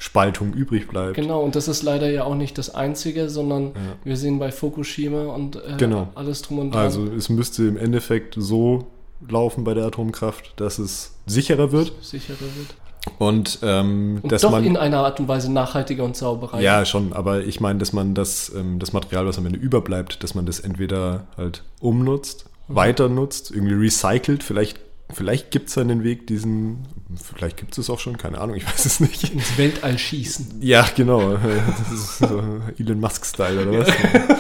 Spaltung 0.02 0.54
übrig 0.54 0.88
bleibt? 0.88 1.16
Genau, 1.16 1.42
und 1.42 1.56
das 1.56 1.68
ist 1.68 1.84
leider 1.84 2.10
ja 2.10 2.24
auch 2.24 2.34
nicht 2.36 2.58
das 2.58 2.74
Einzige, 2.74 3.30
sondern 3.30 3.66
Ja. 3.68 3.74
wir 4.06 4.18
sehen 4.18 4.40
bei 4.40 4.52
Fukushima 4.52 5.26
und 5.26 5.58
äh, 5.58 5.76
Genau. 5.78 6.08
alles 6.16 6.42
drum 6.42 6.60
und 6.60 6.72
dran. 6.74 6.84
Also 6.86 7.06
es 7.06 7.30
müsste 7.30 7.66
im 7.68 7.78
Endeffekt 7.78 8.36
so 8.38 8.88
laufen 9.28 9.66
bei 9.66 9.74
der 9.74 9.86
Atomkraft, 9.86 10.54
dass 10.56 10.80
es 10.80 11.16
sicherer 11.26 11.72
wird. 11.74 11.92
sicherer 12.02 12.40
wird. 12.40 12.76
Und, 13.18 13.60
ähm, 13.64 14.20
Und 14.22 14.32
dass 14.32 14.42
doch 14.42 14.52
man. 14.52 14.64
in 14.64 14.78
einer 14.78 15.00
Art 15.00 15.20
und 15.20 15.28
Weise 15.28 15.52
nachhaltiger 15.52 16.04
und 16.04 16.16
sauberer. 16.16 16.60
Ja, 16.62 16.86
schon, 16.86 17.12
aber 17.14 17.44
ich 17.44 17.60
meine, 17.60 17.80
dass 17.80 17.92
man 17.94 18.14
das, 18.14 18.52
ähm, 18.56 18.80
das 18.80 18.94
Material, 18.94 19.26
was 19.26 19.38
am 19.38 19.46
Ende 19.46 19.60
überbleibt, 19.60 20.24
dass 20.24 20.36
man 20.36 20.46
das 20.46 20.60
entweder 20.60 21.28
halt 21.38 21.64
umnutzt, 21.82 22.46
weiter 22.68 23.10
nutzt, 23.10 23.52
irgendwie 23.52 23.74
recycelt, 23.74 24.44
vielleicht, 24.44 24.80
vielleicht 25.12 25.52
gibt 25.52 25.70
es 25.70 25.78
einen 25.78 26.04
Weg, 26.04 26.28
diesen, 26.28 26.86
vielleicht 27.16 27.58
gibt 27.58 27.74
es 27.74 27.78
es 27.78 27.90
auch 27.90 28.00
schon, 28.00 28.18
keine 28.18 28.40
Ahnung, 28.40 28.56
ich 28.56 28.66
weiß 28.66 28.86
es 28.86 29.00
nicht. 29.00 29.34
Ins 29.34 29.58
Weltall 29.58 29.98
schießen. 29.98 30.62
Ja, 30.62 30.88
genau. 30.96 31.38
Das 31.40 31.92
ist 31.92 32.18
so 32.20 32.44
Elon 32.78 33.00
Musk-Style 33.00 33.68
oder 33.68 33.80
was? 33.80 33.88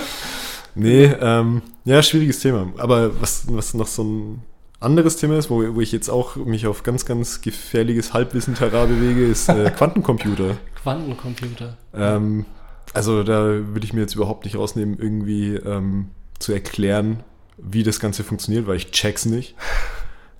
nee, 0.76 1.06
ähm, 1.06 1.62
ja, 1.86 2.02
schwieriges 2.04 2.40
Thema. 2.40 2.72
Aber 2.78 3.20
was, 3.22 3.46
was 3.48 3.74
noch 3.74 3.88
so 3.88 4.04
ein 4.04 4.42
anderes 4.80 5.18
Thema 5.18 5.38
ist, 5.38 5.50
wo, 5.50 5.76
wo 5.76 5.82
ich 5.82 5.92
jetzt 5.92 6.10
auch 6.10 6.36
mich 6.36 6.68
auf 6.68 6.84
ganz, 6.84 7.06
ganz 7.06 7.42
gefährliches 7.42 8.14
Halbwissen-Terrain 8.14 8.90
bewege, 8.90 9.26
ist 9.26 9.50
äh, 9.50 9.72
Quantencomputer. 9.78 10.58
Quantencomputer. 10.82 11.78
Ähm, 11.94 12.46
also 12.94 13.24
da 13.24 13.44
würde 13.44 13.86
ich 13.86 13.94
mir 13.94 14.02
jetzt 14.02 14.16
überhaupt 14.16 14.46
nicht 14.46 14.56
rausnehmen, 14.56 14.98
irgendwie 15.00 15.56
ähm, 15.56 16.10
zu 16.40 16.54
erklären, 16.54 17.24
wie 17.58 17.84
das 17.84 18.00
Ganze 18.00 18.24
funktioniert, 18.24 18.68
weil 18.68 18.78
ich 18.78 18.92
check's 18.92 19.26
nicht. 19.26 19.56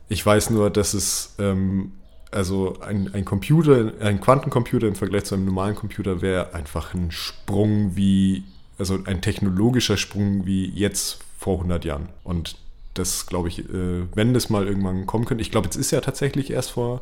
Ich 0.10 0.26
weiß 0.26 0.50
nur, 0.50 0.70
dass 0.70 0.94
es 0.94 1.36
ähm, 1.40 1.94
also 2.32 2.78
ein, 2.82 3.14
ein 3.14 3.26
Computer, 3.26 3.94
ein 4.02 4.22
Quantencomputer 4.22 4.88
im 4.88 4.96
Vergleich 4.96 5.26
zu 5.26 5.36
einem 5.36 5.46
normalen 5.46 5.76
Computer 5.76 6.22
wäre 6.22 6.54
einfach 6.54 6.94
ein 6.94 7.12
Sprung 7.12 7.96
wie, 7.96 8.44
also 8.78 9.00
ein 9.06 9.22
technologischer 9.22 9.98
Sprung 9.98 10.46
wie 10.46 10.70
jetzt 10.70 11.20
vor 11.38 11.56
100 11.56 11.86
Jahren. 11.86 12.10
Und 12.24 12.58
das 12.94 13.28
glaube 13.28 13.48
ich, 13.48 13.60
äh, 13.60 14.04
wenn 14.14 14.34
das 14.34 14.50
mal 14.50 14.68
irgendwann 14.68 15.06
kommen 15.06 15.26
könnte. 15.26 15.42
Ich 15.42 15.52
glaube, 15.52 15.66
jetzt 15.66 15.76
ist 15.76 15.92
ja 15.92 16.02
tatsächlich 16.02 16.52
erst 16.52 16.72
vor, 16.72 17.02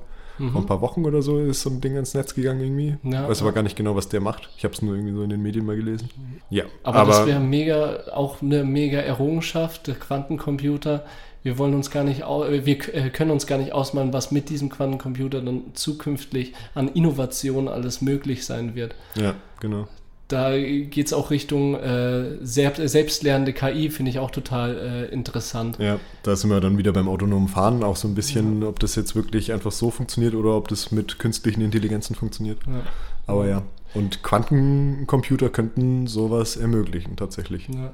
vor 0.51 0.61
ein 0.61 0.67
paar 0.67 0.81
Wochen 0.81 1.03
oder 1.05 1.23
so 1.23 1.39
ist 1.39 1.61
so 1.61 1.69
ein 1.71 1.81
Ding 1.81 1.95
ans 1.95 2.13
Netz 2.13 2.35
gegangen 2.35 2.61
irgendwie. 2.61 2.95
Ja, 3.03 3.27
weiß 3.27 3.39
ja. 3.39 3.45
aber 3.45 3.53
gar 3.53 3.63
nicht 3.63 3.75
genau, 3.75 3.95
was 3.95 4.07
der 4.07 4.21
macht. 4.21 4.49
Ich 4.55 4.63
habe 4.63 4.73
es 4.73 4.83
nur 4.83 4.93
irgendwie 4.93 5.15
so 5.15 5.23
in 5.23 5.31
den 5.31 5.41
Medien 5.41 5.65
mal 5.65 5.75
gelesen. 5.75 6.09
Ja, 6.51 6.65
Aber, 6.83 7.05
das 7.05 7.25
wäre 7.25 7.39
mega, 7.39 8.03
auch 8.13 8.41
eine 8.43 8.63
mega 8.63 8.99
Errungenschaft, 8.99 9.87
der 9.87 9.95
Quantencomputer. 9.95 11.05
Wir 11.47 11.57
wollen 11.57 11.75
uns 11.75 11.91
gar 11.91 12.03
nicht, 12.03 12.23
äh, 12.23 12.65
wir 12.65 12.93
äh, 12.93 13.09
können 13.09 13.31
uns 13.31 13.47
gar 13.47 13.57
nicht 13.57 13.71
ausmalen, 13.71 14.11
was 14.11 14.31
mit 14.31 14.49
diesem 14.49 14.67
Quantencomputer 14.67 15.39
dann 15.39 15.61
zukünftig 15.75 16.53
an 16.75 16.89
Innovation 16.89 17.69
alles 17.69 18.01
möglich 18.01 18.45
sein 18.45 18.75
wird. 18.75 18.95
ja, 19.15 19.33
genau. 19.61 19.87
Da 20.27 20.57
geht 20.57 21.05
es 21.05 21.13
auch 21.13 21.31
Richtung 21.31 21.75
äh, 21.75 22.35
selbst, 22.41 22.85
selbstlernende 22.89 23.53
KI, 23.53 23.89
finde 23.89 24.11
ich 24.11 24.19
auch 24.19 24.29
total 24.29 25.07
äh, 25.09 25.13
interessant. 25.13 25.77
Ja, 25.79 26.01
da 26.23 26.35
sind 26.35 26.49
wir 26.49 26.59
dann 26.59 26.77
wieder 26.77 26.91
beim 26.91 27.07
autonomen 27.07 27.47
Fahren 27.47 27.81
auch 27.81 27.95
so 27.95 28.09
ein 28.09 28.13
bisschen, 28.13 28.65
ob 28.65 28.81
das 28.81 28.95
jetzt 28.95 29.15
wirklich 29.15 29.53
einfach 29.53 29.71
so 29.71 29.89
funktioniert 29.89 30.35
oder 30.35 30.49
ob 30.57 30.67
das 30.67 30.91
mit 30.91 31.17
künstlichen 31.17 31.61
Intelligenzen 31.61 32.13
funktioniert. 32.13 32.57
Ja. 32.67 32.81
Aber 33.25 33.47
ja. 33.47 33.63
Und 33.93 34.21
Quantencomputer 34.21 35.47
könnten 35.47 36.07
sowas 36.07 36.57
ermöglichen, 36.57 37.15
tatsächlich. 37.15 37.69
Ja. 37.69 37.93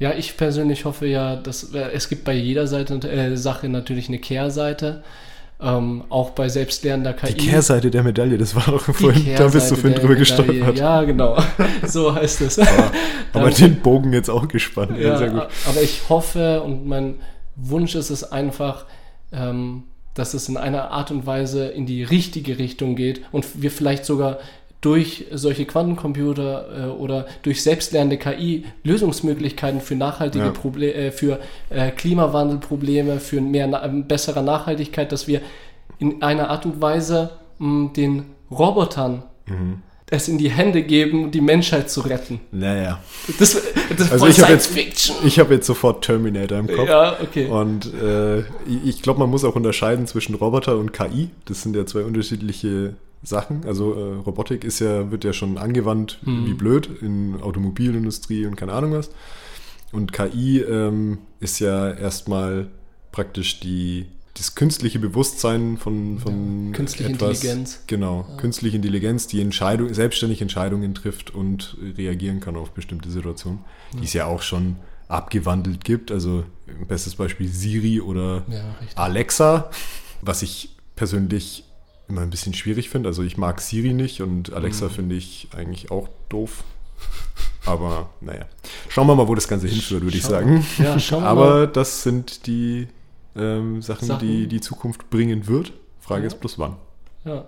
Ja, 0.00 0.12
ich 0.14 0.36
persönlich 0.36 0.86
hoffe 0.86 1.06
ja, 1.06 1.36
dass 1.36 1.72
äh, 1.74 1.90
es 1.92 2.08
gibt 2.08 2.24
bei 2.24 2.32
jeder 2.32 2.66
Seite, 2.66 2.94
äh, 3.08 3.36
Sache 3.36 3.68
natürlich 3.68 4.08
eine 4.08 4.18
Kehrseite. 4.18 5.04
Ähm, 5.62 6.04
auch 6.08 6.30
bei 6.30 6.48
selbstlernender 6.48 7.12
KI. 7.12 7.34
Die 7.34 7.48
Kehrseite 7.48 7.90
der 7.90 8.02
Medaille, 8.02 8.38
das 8.38 8.54
war 8.54 8.64
doch 8.64 8.86
Die 8.86 8.92
vorhin, 8.94 9.36
da 9.36 9.46
bist 9.46 9.70
du 9.70 9.76
vorhin 9.76 10.00
drüber 10.00 10.14
gestolpert. 10.14 10.78
Ja, 10.78 11.02
genau. 11.02 11.36
so 11.86 12.14
heißt 12.14 12.40
es. 12.40 12.58
Aber 12.58 12.90
Danke. 13.34 13.54
den 13.56 13.80
Bogen 13.80 14.14
jetzt 14.14 14.30
auch 14.30 14.48
gespannt. 14.48 14.92
Ja, 14.96 15.08
Ja, 15.08 15.18
sehr 15.18 15.28
gut. 15.28 15.48
aber 15.68 15.82
ich 15.82 16.08
hoffe 16.08 16.62
und 16.62 16.86
mein 16.86 17.16
Wunsch 17.56 17.94
ist 17.94 18.08
es 18.08 18.32
einfach, 18.32 18.86
ähm, 19.32 19.82
dass 20.14 20.32
es 20.32 20.48
in 20.48 20.56
einer 20.56 20.92
Art 20.92 21.10
und 21.10 21.26
Weise 21.26 21.66
in 21.68 21.84
die 21.84 22.04
richtige 22.04 22.58
Richtung 22.58 22.96
geht 22.96 23.20
und 23.30 23.60
wir 23.60 23.70
vielleicht 23.70 24.06
sogar 24.06 24.38
durch 24.80 25.26
solche 25.32 25.66
Quantencomputer 25.66 26.86
äh, 26.86 26.90
oder 26.90 27.26
durch 27.42 27.62
selbstlernende 27.62 28.16
KI 28.16 28.64
Lösungsmöglichkeiten 28.82 29.80
für 29.80 29.94
nachhaltige 29.94 30.46
Ja. 30.46 30.50
Probleme, 30.52 30.94
äh, 30.94 31.10
für 31.10 31.38
äh, 31.68 31.90
Klimawandelprobleme, 31.90 33.20
für 33.20 33.40
mehr 33.40 33.66
na 33.66 33.86
bessere 33.86 34.42
Nachhaltigkeit, 34.42 35.12
dass 35.12 35.26
wir 35.28 35.40
in 35.98 36.22
einer 36.22 36.48
Art 36.50 36.64
und 36.64 36.80
Weise 36.80 37.30
mh, 37.58 37.92
den 37.94 38.24
Robotern 38.50 39.22
Mhm. 39.46 39.82
es 40.12 40.28
in 40.28 40.38
die 40.38 40.50
Hände 40.50 40.82
geben, 40.82 41.30
die 41.30 41.40
Menschheit 41.40 41.90
zu 41.90 42.00
retten. 42.02 42.40
Naja. 42.52 43.00
Das, 43.38 43.60
das 43.96 44.06
ist 44.06 44.12
Also 44.12 44.26
ich 44.28 44.38
habe 44.40 44.46
Science 44.58 44.64
jetzt, 44.68 44.74
Fiction. 44.74 45.16
ich 45.26 45.38
hab 45.38 45.50
jetzt 45.50 45.66
sofort 45.66 46.04
Terminator 46.04 46.58
im 46.58 46.66
Kopf. 46.68 46.88
Ja, 46.88 47.16
okay. 47.20 47.46
Und 47.46 47.92
äh, 47.94 48.40
ich 48.84 49.02
glaube, 49.02 49.18
man 49.20 49.28
muss 49.30 49.44
auch 49.44 49.56
unterscheiden 49.56 50.06
zwischen 50.06 50.34
Roboter 50.36 50.76
und 50.78 50.92
KI. 50.92 51.30
Das 51.46 51.62
sind 51.62 51.76
ja 51.76 51.84
zwei 51.86 52.02
unterschiedliche 52.02 52.94
Sachen. 53.22 53.64
Also 53.66 53.94
äh, 53.94 54.14
Robotik 54.16 54.64
ist 54.64 54.78
ja, 54.78 55.10
wird 55.10 55.24
ja 55.24 55.32
schon 55.32 55.58
angewandt 55.58 56.18
Mhm. 56.22 56.46
wie 56.46 56.54
blöd 56.54 56.88
in 57.02 57.40
Automobilindustrie 57.40 58.46
und 58.46 58.56
keine 58.56 58.72
Ahnung 58.72 58.92
was. 58.92 59.10
Und 59.92 60.12
KI 60.12 60.60
ähm, 60.60 61.18
ist 61.40 61.58
ja 61.58 61.90
erstmal 61.90 62.68
praktisch 63.12 63.58
die, 63.60 64.06
das 64.34 64.54
künstliche 64.54 64.98
Bewusstsein 65.00 65.76
von, 65.76 66.18
von 66.20 66.72
künstliche 66.72 67.10
Intelligenz. 67.10 67.82
Genau, 67.88 68.24
künstliche 68.36 68.76
Intelligenz, 68.76 69.26
die 69.26 69.40
Entscheidung, 69.40 69.92
selbstständig 69.92 70.40
Entscheidungen 70.40 70.94
trifft 70.94 71.34
und 71.34 71.76
reagieren 71.98 72.38
kann 72.40 72.56
auf 72.56 72.70
bestimmte 72.70 73.10
Situationen, 73.10 73.60
die 74.00 74.04
es 74.04 74.12
ja 74.12 74.26
auch 74.26 74.42
schon 74.42 74.76
abgewandelt 75.08 75.84
gibt. 75.84 76.12
Also 76.12 76.44
bestes 76.86 77.16
Beispiel 77.16 77.48
Siri 77.48 78.00
oder 78.00 78.44
Ja. 78.48 78.62
Alexa, 78.94 79.70
was 80.22 80.42
ich 80.42 80.76
persönlich 80.94 81.64
immer 82.10 82.20
ein 82.22 82.30
bisschen 82.30 82.54
schwierig 82.54 82.90
finde. 82.90 83.08
Also 83.08 83.22
ich 83.22 83.36
mag 83.36 83.60
Siri 83.60 83.92
nicht 83.94 84.20
und 84.20 84.52
Alexa 84.52 84.86
Mhm. 84.86 84.90
finde 84.90 85.14
ich 85.16 85.48
eigentlich 85.56 85.90
auch 85.90 86.08
doof. 86.28 86.64
Aber 87.66 88.10
naja, 88.20 88.44
schauen 88.88 89.06
wir 89.06 89.14
mal, 89.14 89.28
wo 89.28 89.34
das 89.34 89.48
Ganze 89.48 89.68
hinführt, 89.68 90.02
würde 90.02 90.16
ich 90.16 90.24
sagen. 90.24 90.64
Ja, 90.78 90.98
schauen 90.98 91.22
wir 91.22 91.28
Aber 91.28 91.50
mal. 91.50 91.66
das 91.68 92.02
sind 92.02 92.46
die 92.46 92.88
ähm, 93.36 93.80
Sachen, 93.82 94.08
Sachen. 94.08 94.26
die 94.26 94.46
die 94.48 94.60
Zukunft 94.60 95.08
bringen 95.10 95.46
wird. 95.46 95.72
Frage 96.00 96.22
Ja. 96.22 96.26
ist 96.28 96.40
bloß 96.40 96.58
wann. 96.58 96.76
Ja. 97.24 97.46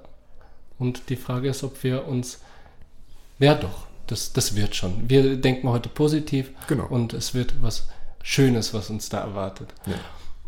Und 0.78 1.08
die 1.08 1.16
Frage 1.16 1.48
ist, 1.48 1.62
ob 1.64 1.82
wir 1.82 2.06
uns. 2.06 2.40
Ja, 3.38 3.54
doch, 3.54 3.86
das, 4.06 4.32
das 4.32 4.54
wird 4.56 4.74
schon. 4.76 5.08
Wir 5.08 5.36
denken 5.36 5.68
heute 5.68 5.88
positiv 5.88 6.50
Genau. 6.68 6.86
und 6.86 7.12
es 7.14 7.34
wird 7.34 7.54
was 7.62 7.88
Schönes, 8.22 8.72
was 8.74 8.90
uns 8.90 9.08
da 9.08 9.18
erwartet. 9.18 9.68
Ja. 9.86 9.94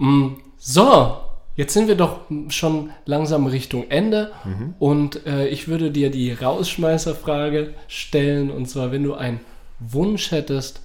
Mm, 0.04 0.36
So, 0.58 1.16
jetzt 1.56 1.72
sind 1.74 1.88
wir 1.88 1.94
doch 1.96 2.20
schon 2.48 2.90
langsam 3.06 3.46
Richtung 3.46 3.90
Ende 3.90 4.32
Mhm. 4.44 4.74
und 4.78 5.26
äh, 5.26 5.46
ich 5.48 5.68
würde 5.68 5.90
dir 5.90 6.10
die 6.10 6.32
Rausschmeißerfrage 6.32 7.74
stellen 7.88 8.50
und 8.50 8.68
zwar, 8.68 8.92
wenn 8.92 9.04
du 9.04 9.14
einen 9.14 9.40
Wunsch 9.80 10.30
hättest 10.30 10.80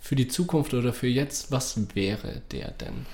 für 0.00 0.16
die 0.16 0.28
Zukunft 0.28 0.74
oder 0.74 0.92
für 0.92 1.06
jetzt, 1.06 1.52
was 1.52 1.78
wäre 1.94 2.42
der 2.50 2.72
denn? 2.72 3.06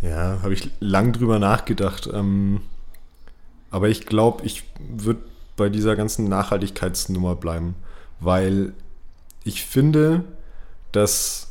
Ja, 0.00 0.40
habe 0.42 0.54
ich 0.54 0.70
lang 0.80 1.12
drüber 1.12 1.38
nachgedacht. 1.38 2.08
Ähm, 2.12 2.62
aber 3.70 3.88
ich 3.90 4.06
glaube, 4.06 4.44
ich 4.46 4.64
würde 4.78 5.20
bei 5.56 5.68
dieser 5.68 5.96
ganzen 5.96 6.28
Nachhaltigkeitsnummer 6.28 7.36
bleiben, 7.36 7.74
weil 8.20 8.72
ich 9.44 9.62
finde, 9.64 10.24
dass 10.92 11.50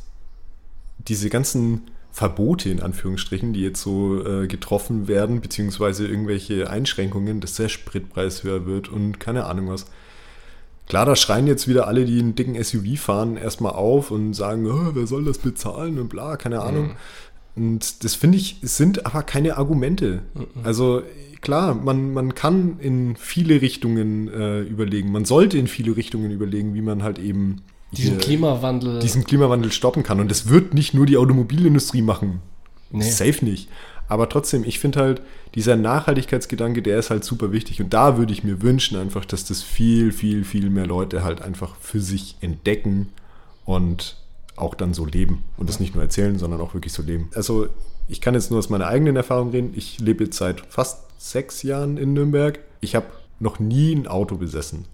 diese 0.98 1.30
ganzen 1.30 1.90
Verbote 2.12 2.70
in 2.70 2.80
Anführungsstrichen, 2.80 3.52
die 3.52 3.62
jetzt 3.62 3.82
so 3.82 4.24
äh, 4.24 4.46
getroffen 4.46 5.08
werden, 5.08 5.40
beziehungsweise 5.40 6.06
irgendwelche 6.06 6.68
Einschränkungen, 6.68 7.40
dass 7.40 7.54
der 7.54 7.68
Spritpreis 7.68 8.42
höher 8.42 8.66
wird 8.66 8.88
und 8.88 9.20
keine 9.20 9.44
Ahnung 9.46 9.68
was. 9.68 9.86
Klar, 10.88 11.06
da 11.06 11.14
schreien 11.14 11.46
jetzt 11.46 11.68
wieder 11.68 11.86
alle, 11.86 12.04
die 12.04 12.18
einen 12.18 12.34
dicken 12.34 12.60
SUV 12.60 12.98
fahren, 12.98 13.36
erstmal 13.36 13.72
auf 13.72 14.10
und 14.10 14.34
sagen, 14.34 14.66
"Oh, 14.66 14.90
wer 14.94 15.06
soll 15.06 15.24
das 15.24 15.38
bezahlen 15.38 16.00
und 16.00 16.08
bla, 16.08 16.36
keine 16.36 16.62
Ahnung. 16.62 16.96
Und 17.56 18.04
das 18.04 18.14
finde 18.14 18.38
ich, 18.38 18.58
sind 18.62 19.06
aber 19.06 19.22
keine 19.22 19.56
Argumente. 19.56 20.22
Also 20.64 21.02
klar, 21.40 21.74
man, 21.74 22.12
man 22.12 22.34
kann 22.34 22.78
in 22.80 23.16
viele 23.16 23.60
Richtungen 23.60 24.28
äh, 24.28 24.60
überlegen, 24.62 25.12
man 25.12 25.24
sollte 25.24 25.58
in 25.58 25.66
viele 25.66 25.96
Richtungen 25.96 26.30
überlegen, 26.30 26.74
wie 26.74 26.82
man 26.82 27.02
halt 27.02 27.18
eben 27.18 27.62
Diesen 27.92 28.12
hier- 28.12 28.18
Klimawandel. 28.20 28.98
diesen 29.00 29.24
Klimawandel 29.24 29.72
stoppen 29.72 30.02
kann. 30.02 30.20
Und 30.20 30.30
das 30.30 30.48
wird 30.48 30.74
nicht 30.74 30.94
nur 30.94 31.06
die 31.06 31.16
Automobilindustrie 31.16 32.02
machen. 32.02 32.40
Nee. 32.90 33.08
Safe 33.10 33.44
nicht. 33.44 33.68
Aber 34.08 34.28
trotzdem, 34.28 34.64
ich 34.64 34.78
finde 34.80 35.00
halt, 35.00 35.22
dieser 35.54 35.76
Nachhaltigkeitsgedanke, 35.76 36.82
der 36.82 36.98
ist 36.98 37.10
halt 37.10 37.24
super 37.24 37.52
wichtig. 37.52 37.80
Und 37.80 37.94
da 37.94 38.18
würde 38.18 38.32
ich 38.32 38.42
mir 38.44 38.60
wünschen 38.62 38.98
einfach, 38.98 39.24
dass 39.24 39.44
das 39.44 39.62
viel, 39.62 40.12
viel, 40.12 40.44
viel 40.44 40.68
mehr 40.70 40.86
Leute 40.86 41.22
halt 41.22 41.42
einfach 41.42 41.76
für 41.80 42.00
sich 42.00 42.36
entdecken 42.40 43.08
und 43.64 44.16
auch 44.56 44.74
dann 44.74 44.94
so 44.94 45.04
leben. 45.06 45.44
Und 45.56 45.68
das 45.68 45.80
nicht 45.80 45.94
nur 45.94 46.02
erzählen, 46.02 46.38
sondern 46.38 46.60
auch 46.60 46.74
wirklich 46.74 46.92
so 46.92 47.02
leben. 47.02 47.30
Also 47.34 47.68
ich 48.08 48.20
kann 48.20 48.34
jetzt 48.34 48.50
nur 48.50 48.58
aus 48.58 48.68
meiner 48.68 48.88
eigenen 48.88 49.16
Erfahrung 49.16 49.50
reden. 49.50 49.72
Ich 49.76 50.00
lebe 50.00 50.24
jetzt 50.24 50.36
seit 50.36 50.60
fast 50.68 51.02
sechs 51.18 51.62
Jahren 51.62 51.96
in 51.96 52.12
Nürnberg. 52.12 52.58
Ich 52.80 52.94
habe 52.96 53.06
noch 53.38 53.58
nie 53.60 53.94
ein 53.94 54.06
Auto 54.08 54.36
besessen. 54.36 54.86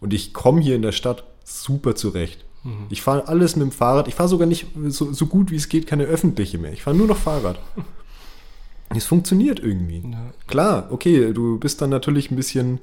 Und 0.00 0.12
ich 0.14 0.32
komme 0.32 0.60
hier 0.62 0.74
in 0.76 0.82
der 0.82 0.92
Stadt 0.92 1.24
super 1.44 1.94
zurecht. 1.94 2.44
Ich 2.88 3.02
fahre 3.02 3.28
alles 3.28 3.56
mit 3.56 3.62
dem 3.62 3.72
Fahrrad. 3.72 4.08
Ich 4.08 4.14
fahre 4.14 4.28
sogar 4.28 4.46
nicht 4.46 4.66
so, 4.88 5.12
so 5.12 5.26
gut 5.26 5.50
wie 5.50 5.56
es 5.56 5.68
geht 5.68 5.86
keine 5.86 6.04
öffentliche 6.04 6.56
mehr. 6.56 6.72
Ich 6.72 6.82
fahre 6.82 6.96
nur 6.96 7.06
noch 7.06 7.18
Fahrrad. 7.18 7.58
Es 8.96 9.06
funktioniert 9.06 9.58
irgendwie. 9.58 10.04
Ja. 10.08 10.32
Klar, 10.46 10.88
okay, 10.90 11.32
du 11.32 11.58
bist 11.58 11.82
dann 11.82 11.90
natürlich 11.90 12.30
ein 12.30 12.36
bisschen 12.36 12.78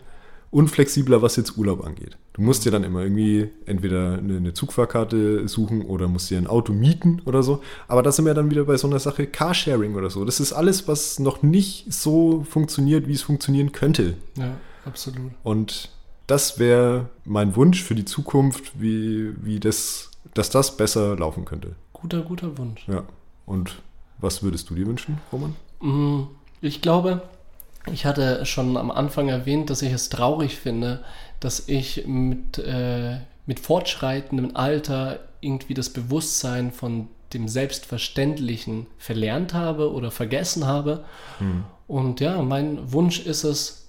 unflexibler, 0.50 1.22
was 1.22 1.38
jetzt 1.38 1.58
Urlaub 1.58 1.86
angeht. 1.86 2.18
Du 2.34 2.42
musst 2.42 2.66
dir 2.66 2.72
dann 2.72 2.84
immer 2.84 3.02
irgendwie 3.04 3.48
entweder 3.66 4.18
eine, 4.18 4.38
eine 4.38 4.54
Zugfahrkarte 4.54 5.48
suchen 5.48 5.84
oder 5.84 6.10
musst 6.10 6.30
dir 6.30 6.38
ein 6.38 6.48
Auto 6.48 6.74
mieten 6.74 7.22
oder 7.26 7.44
so. 7.44 7.62
Aber 7.88 8.04
da 8.04 8.12
sind 8.12 8.26
wir 8.26 8.34
dann 8.34 8.52
wieder 8.52 8.66
bei 8.66 8.76
so 8.76 8.88
einer 8.88 9.00
Sache 9.00 9.26
Carsharing 9.26 9.96
oder 9.96 10.10
so. 10.10 10.26
Das 10.26 10.42
ist 10.42 10.52
alles, 10.52 10.88
was 10.90 11.20
noch 11.20 11.44
nicht 11.44 11.94
so 11.94 12.44
funktioniert, 12.50 13.08
wie 13.08 13.14
es 13.14 13.22
funktionieren 13.22 13.72
könnte. 13.72 14.18
ja, 14.36 14.58
absolut. 14.84 15.32
Und 15.44 15.92
das 16.32 16.60
wäre 16.60 17.10
mein 17.26 17.58
Wunsch 17.58 17.84
für 17.84 17.94
die 17.94 18.06
Zukunft, 18.06 18.80
wie, 18.82 19.34
wie 19.44 19.60
das, 19.60 20.12
dass 20.34 20.50
das 20.50 20.78
besser 20.78 21.18
laufen 21.18 21.44
könnte. 21.44 21.76
Guter, 21.92 22.22
guter 22.22 22.58
Wunsch. 22.58 22.88
Ja. 22.88 23.04
Und 23.46 23.82
was 24.18 24.42
würdest 24.42 24.70
du 24.70 24.76
dir 24.76 24.88
wünschen, 24.88 25.20
Roman? 25.32 25.56
Mm, 25.82 26.28
Ich 26.62 26.82
glaube, 26.82 27.24
ich 27.92 28.06
hatte 28.06 28.46
schon 28.46 28.78
am 28.78 28.92
Anfang 28.92 29.28
erwähnt, 29.28 29.70
dass 29.70 29.82
ich 29.82 29.92
es 29.92 30.08
traurig 30.08 30.56
finde, 30.56 31.04
dass 31.42 31.68
ich 31.68 32.06
mit, 32.08 32.60
äh, 32.60 33.18
mit 33.46 33.60
fortschreitendem 33.60 34.56
Alter 34.56 35.20
irgendwie 35.42 35.74
das 35.74 35.90
Bewusstsein 35.90 36.72
von 36.72 37.10
dem 37.34 37.50
Selbstverständlichen 37.50 38.88
verlernt 38.98 39.54
habe 39.54 39.92
oder 39.92 40.12
vergessen 40.12 40.66
habe. 40.66 41.04
Und 41.88 42.20
ja, 42.22 42.42
mein 42.42 42.94
Wunsch 42.94 43.20
ist 43.20 43.44
es, 43.44 43.81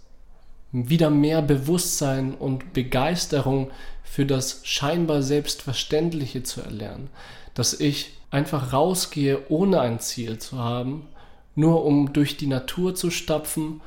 wieder 0.72 1.10
mehr 1.10 1.42
Bewusstsein 1.42 2.34
und 2.34 2.72
Begeisterung 2.72 3.70
für 4.02 4.26
das 4.26 4.60
scheinbar 4.64 5.22
Selbstverständliche 5.22 6.42
zu 6.42 6.62
erlernen. 6.62 7.10
Dass 7.54 7.78
ich 7.78 8.12
einfach 8.30 8.72
rausgehe, 8.72 9.40
ohne 9.50 9.80
ein 9.80 10.00
Ziel 10.00 10.38
zu 10.38 10.58
haben, 10.58 11.06
nur 11.54 11.84
um 11.84 12.14
durch 12.14 12.38
die 12.38 12.46
Natur 12.46 12.94
zu 12.94 13.10
stapfen 13.10 13.82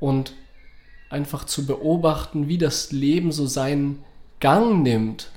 und 0.00 0.32
einfach 1.10 1.44
zu 1.44 1.64
beobachten, 1.64 2.48
wie 2.48 2.58
das 2.58 2.90
Leben 2.90 3.30
so 3.30 3.46
seinen 3.46 4.02
Gang 4.40 4.82
nimmt 4.82 5.30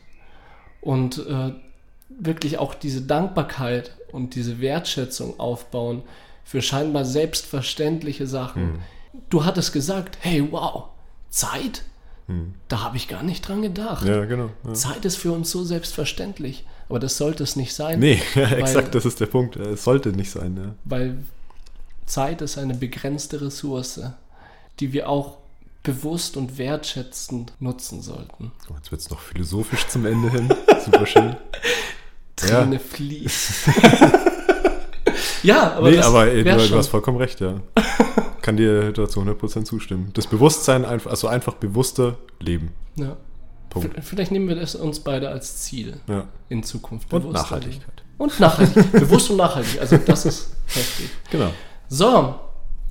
und 0.82 1.20
äh, 1.20 1.54
wirklich 2.10 2.58
auch 2.58 2.74
diese 2.74 3.04
Dankbarkeit 3.04 3.96
und 4.12 4.34
diese 4.34 4.60
Wertschätzung 4.60 5.40
aufbauen 5.40 6.02
für 6.44 6.62
scheinbar 6.64 7.06
selbstverständliche 7.06 8.26
Sachen. 8.26 8.80
Du 9.30 9.46
hattest 9.46 9.74
gesagt, 9.74 10.18
hey, 10.22 10.48
wow, 10.52 10.86
Zeit? 11.30 11.84
Da 12.68 12.82
habe 12.84 12.98
ich 12.98 13.08
gar 13.08 13.24
nicht 13.24 13.48
dran 13.48 13.62
gedacht. 13.62 14.06
Ja, 14.06 14.26
genau. 14.26 14.50
Ja. 14.66 14.74
Zeit 14.74 15.06
ist 15.06 15.16
für 15.16 15.32
uns 15.32 15.50
so 15.50 15.64
selbstverständlich, 15.64 16.66
aber 16.90 17.00
das 17.00 17.16
sollte 17.18 17.42
es 17.44 17.56
nicht 17.56 17.74
sein. 17.74 18.00
Nee, 18.00 18.22
ja, 18.36 18.42
Weil- 18.52 18.60
exakt, 18.60 18.94
das 18.96 19.06
ist 19.06 19.22
der 19.22 19.28
Punkt. 19.28 19.56
Es 19.56 19.86
sollte 19.86 20.10
nicht 20.10 20.30
sein. 20.32 20.58
Ja. 20.58 20.76
weil 20.84 21.20
Zeit 22.06 22.42
ist 22.42 22.58
eine 22.58 22.74
begrenzte 22.74 23.40
Ressource, 23.42 24.02
die 24.82 24.92
wir 24.92 25.08
auch 25.08 25.38
bewusst 25.84 26.36
und 26.36 26.58
wertschätzend 26.58 27.54
nutzen 27.62 28.02
sollten. 28.02 28.52
Oh, 28.70 28.74
jetzt 28.76 28.92
wird 28.92 29.00
es 29.00 29.10
noch 29.10 29.22
philosophisch 29.22 29.88
zum 29.88 30.06
Ende 30.06 30.30
hin. 30.30 30.54
Super 30.84 31.06
schön. 31.06 31.30
Ja. 31.30 31.38
Träne 32.62 32.80
fließt. 32.80 33.52
ja, 35.44 35.74
aber 35.78 35.90
nee, 35.92 35.96
das 35.96 36.06
aber 36.06 36.28
ey, 36.28 36.44
du, 36.44 36.52
du 36.58 36.60
schon. 36.68 36.78
hast 36.78 36.88
vollkommen 36.90 37.18
recht, 37.20 37.40
ja. 37.40 37.56
Kann 38.48 38.56
dir 38.56 38.94
dazu 38.94 39.20
100% 39.20 39.66
zustimmen. 39.66 40.12
Das 40.14 40.26
Bewusstsein, 40.26 40.86
einfach, 40.86 41.12
also 41.12 41.28
einfach 41.28 41.56
bewusster 41.56 42.18
leben. 42.40 42.72
Ja. 42.96 43.18
Punkt. 43.70 43.94
Vielleicht 44.06 44.32
nehmen 44.32 44.48
wir 44.48 44.56
das 44.56 44.74
uns 44.74 45.02
beide 45.02 45.28
als 45.28 45.58
Ziel 45.58 46.00
Ja. 46.08 46.30
in 46.48 46.64
Zukunft. 46.64 47.12
Und 47.12 47.30
Nachhaltigkeit. 47.34 47.82
leben. 47.82 48.08
Und 48.18 48.40
nachhaltig. 48.40 48.90
bewusst 48.94 49.30
und 49.32 49.36
nachhaltig. 49.36 49.82
Also 49.82 49.98
das 49.98 50.26
ist 50.26 50.56
heftig. 50.68 51.10
Genau. 51.30 51.50
So, 51.90 52.36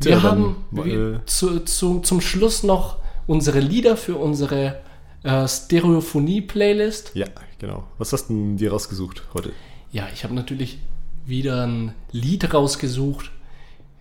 wir 0.01 0.13
dann, 0.13 0.23
haben 0.23 0.57
äh, 0.75 0.85
wie, 0.85 1.19
zu, 1.25 1.61
zu, 1.61 2.01
zum 2.01 2.21
Schluss 2.21 2.63
noch 2.63 2.99
unsere 3.27 3.61
Lieder 3.61 3.97
für 3.97 4.17
unsere 4.17 4.81
äh, 5.23 5.49
Stereophonie-Playlist. 5.49 7.13
Ja, 7.15 7.29
genau. 7.59 7.85
Was 7.97 8.13
hast 8.13 8.29
du 8.29 8.35
denn 8.35 8.57
dir 8.59 8.73
rausgesucht 8.73 9.23
heute? 9.33 9.53
Ja, 9.91 10.07
ich 10.13 10.23
habe 10.23 10.35
natürlich 10.35 10.81
wieder 11.25 11.67
ein 11.67 11.95
Lied 12.13 12.53
rausgesucht. 12.53 13.31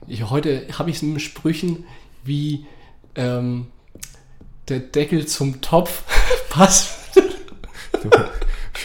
Ich, 0.07 0.29
heute 0.29 0.67
habe 0.77 0.89
ich 0.89 0.97
es 0.97 1.01
mit 1.01 1.21
Sprüchen 1.21 1.85
wie 2.23 2.65
ähm, 3.15 3.67
der 4.67 4.79
Deckel 4.79 5.25
zum 5.25 5.61
Topf 5.61 6.03
passt. 6.49 6.99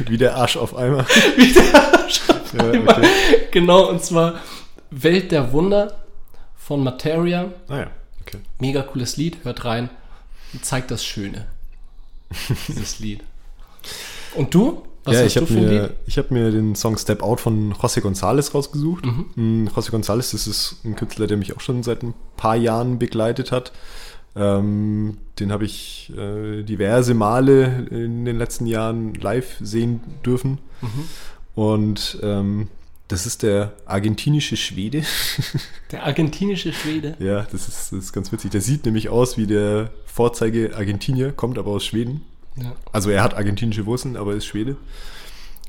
Wie 0.07 0.17
der 0.17 0.35
Arsch 0.37 0.57
auf 0.57 0.75
einmal. 0.77 1.05
wie 1.37 1.53
der 1.53 1.75
Arsch 1.75 2.23
auf 2.31 2.55
Ja, 2.55 2.71
einmal. 2.71 2.97
okay. 2.97 3.09
Genau, 3.51 3.87
und 3.91 4.03
zwar 4.03 4.41
Welt 4.91 5.31
der 5.31 5.53
Wunder 5.53 6.05
von 6.57 6.83
Materia. 6.83 7.53
Naja, 7.69 7.91
okay. 8.23 8.39
Mega 8.61 8.81
cooles 8.83 9.19
Lied, 9.19 9.45
hört 9.45 9.65
rein 9.67 9.91
und 10.55 10.65
zeigt 10.65 10.91
das 10.91 11.05
Schöne. 11.05 11.47
Dieses 12.69 12.99
Lied. 13.01 13.23
Und 14.37 14.55
du? 14.55 14.87
Was 15.11 15.17
ja, 15.17 15.27
ich 15.27 15.37
habe 15.37 15.53
mir, 15.53 15.95
ich 16.07 16.19
hab 16.19 16.31
mir 16.31 16.51
den 16.51 16.75
Song 16.75 16.97
Step 16.97 17.23
Out 17.23 17.41
von 17.41 17.75
José 17.75 18.01
González 18.01 18.53
rausgesucht. 18.53 19.05
Mhm. 19.05 19.65
Mm, 19.65 19.69
José 19.69 19.91
González, 19.91 20.33
das 20.33 20.47
ist 20.47 20.77
ein 20.85 20.97
Künstler, 20.97 21.27
der 21.27 21.37
mich 21.37 21.57
auch 21.57 21.61
schon 21.61 21.83
seit 21.83 22.03
ein 22.03 22.15
paar 22.37 22.57
Jahren 22.57 22.99
begleitet 22.99 23.53
hat. 23.53 23.73
Ähm, 24.37 25.19
den 25.39 25.51
habe 25.51 25.65
ich 25.65 26.13
äh, 26.17 26.63
diverse 26.63 27.15
Male 27.15 27.89
in 27.91 28.25
den 28.25 28.39
letzten 28.39 28.67
Jahren 28.67 29.15
live 29.15 29.57
sehen 29.61 30.01
dürfen. 30.25 30.59
Mhm. 30.81 31.05
Und 31.55 32.19
ähm, 32.23 32.69
das 33.09 33.27
ist 33.27 33.43
der 33.43 33.73
argentinische 33.87 34.57
Schwede. 34.57 35.03
Der 35.91 36.05
argentinische 36.05 36.73
Schwede. 36.73 37.17
ja, 37.19 37.43
das 37.51 37.67
ist, 37.67 37.93
das 37.93 38.05
ist 38.05 38.13
ganz 38.13 38.31
witzig. 38.31 38.53
Der 38.53 38.61
sieht 38.61 38.85
nämlich 38.85 39.09
aus 39.09 39.37
wie 39.37 39.49
der 39.49 39.91
Vorzeige 40.07 40.77
Argentinier, 40.77 41.33
kommt 41.33 41.59
aber 41.59 41.73
aus 41.73 41.85
Schweden. 41.85 42.23
Ja. 42.57 42.73
Also 42.93 43.11
er 43.11 43.23
hat 43.23 43.35
argentinische 43.35 43.87
Wurzeln, 43.87 44.17
aber 44.17 44.35
ist 44.35 44.47
Schwede. 44.47 44.77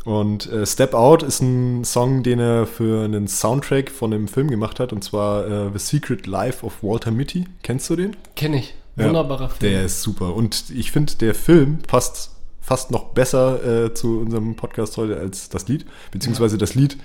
Und 0.03 0.51
äh, 0.51 0.65
Step 0.65 0.93
Out 0.93 1.21
ist 1.21 1.41
ein 1.41 1.83
Song, 1.83 2.23
den 2.23 2.39
er 2.39 2.65
für 2.65 3.05
einen 3.05 3.27
Soundtrack 3.27 3.91
von 3.91 4.13
einem 4.13 4.27
Film 4.27 4.49
gemacht 4.49 4.79
hat, 4.79 4.93
und 4.93 5.03
zwar 5.03 5.45
äh, 5.47 5.69
The 5.71 5.79
Secret 5.79 6.25
Life 6.25 6.65
of 6.65 6.81
Walter 6.81 7.11
Mitty. 7.11 7.45
Kennst 7.61 7.89
du 7.89 7.95
den? 7.95 8.15
Kenne 8.35 8.57
ich. 8.57 8.73
Ja, 8.95 9.05
Wunderbarer 9.05 9.49
Film. 9.49 9.71
Der 9.71 9.85
ist 9.85 10.01
super. 10.01 10.35
Und 10.35 10.71
ich 10.71 10.91
finde, 10.91 11.15
der 11.15 11.35
Film 11.35 11.79
passt 11.87 12.31
fast 12.61 12.91
noch 12.91 13.09
besser 13.09 13.85
äh, 13.85 13.93
zu 13.93 14.19
unserem 14.19 14.55
Podcast 14.55 14.97
heute 14.97 15.17
als 15.17 15.49
das 15.49 15.67
Lied. 15.67 15.85
Beziehungsweise 16.11 16.57
das 16.57 16.75
Lied, 16.75 16.97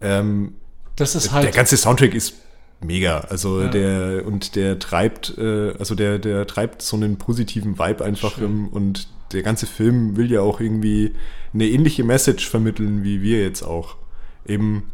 ähm, 0.00 0.54
das 0.96 1.14
ist 1.14 1.26
der 1.26 1.32
halt. 1.32 1.54
ganze 1.54 1.76
Soundtrack 1.76 2.14
ist 2.14 2.34
mega. 2.84 3.20
Also 3.20 3.62
Ja. 3.62 3.68
der 3.68 4.26
und 4.26 4.56
der 4.56 4.78
treibt, 4.78 5.36
äh, 5.38 5.72
also 5.78 5.94
der, 5.94 6.18
der 6.18 6.46
treibt 6.46 6.82
so 6.82 6.96
einen 6.96 7.16
positiven 7.16 7.78
Vibe 7.78 8.04
einfach 8.04 8.38
im, 8.38 8.68
und 8.68 9.08
der 9.32 9.42
ganze 9.42 9.66
Film 9.66 10.16
will 10.16 10.30
ja 10.30 10.40
auch 10.40 10.60
irgendwie 10.60 11.12
eine 11.54 11.66
ähnliche 11.66 12.04
Message 12.04 12.48
vermitteln, 12.48 13.04
wie 13.04 13.22
wir 13.22 13.42
jetzt 13.42 13.62
auch. 13.62 13.96
Eben 14.46 14.84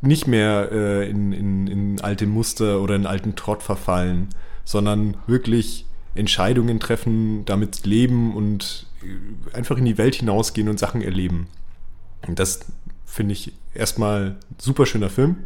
nicht 0.00 0.26
mehr 0.26 0.70
äh, 0.72 1.08
in, 1.10 1.32
in, 1.32 1.66
in 1.66 2.00
alte 2.00 2.26
Muster 2.26 2.80
oder 2.80 2.94
in 2.96 3.06
alten 3.06 3.34
Trott 3.34 3.62
verfallen, 3.62 4.28
sondern 4.64 5.16
wirklich 5.26 5.86
Entscheidungen 6.14 6.80
treffen, 6.80 7.44
damit 7.44 7.84
leben 7.84 8.34
und 8.34 8.86
äh, 9.02 9.56
einfach 9.56 9.76
in 9.78 9.84
die 9.84 9.98
Welt 9.98 10.14
hinausgehen 10.14 10.68
und 10.68 10.78
Sachen 10.78 11.02
erleben. 11.02 11.48
Und 12.26 12.38
das 12.38 12.60
finde 13.04 13.32
ich 13.32 13.52
erstmal 13.74 14.36
super 14.58 14.86
schöner 14.86 15.10
Film 15.10 15.36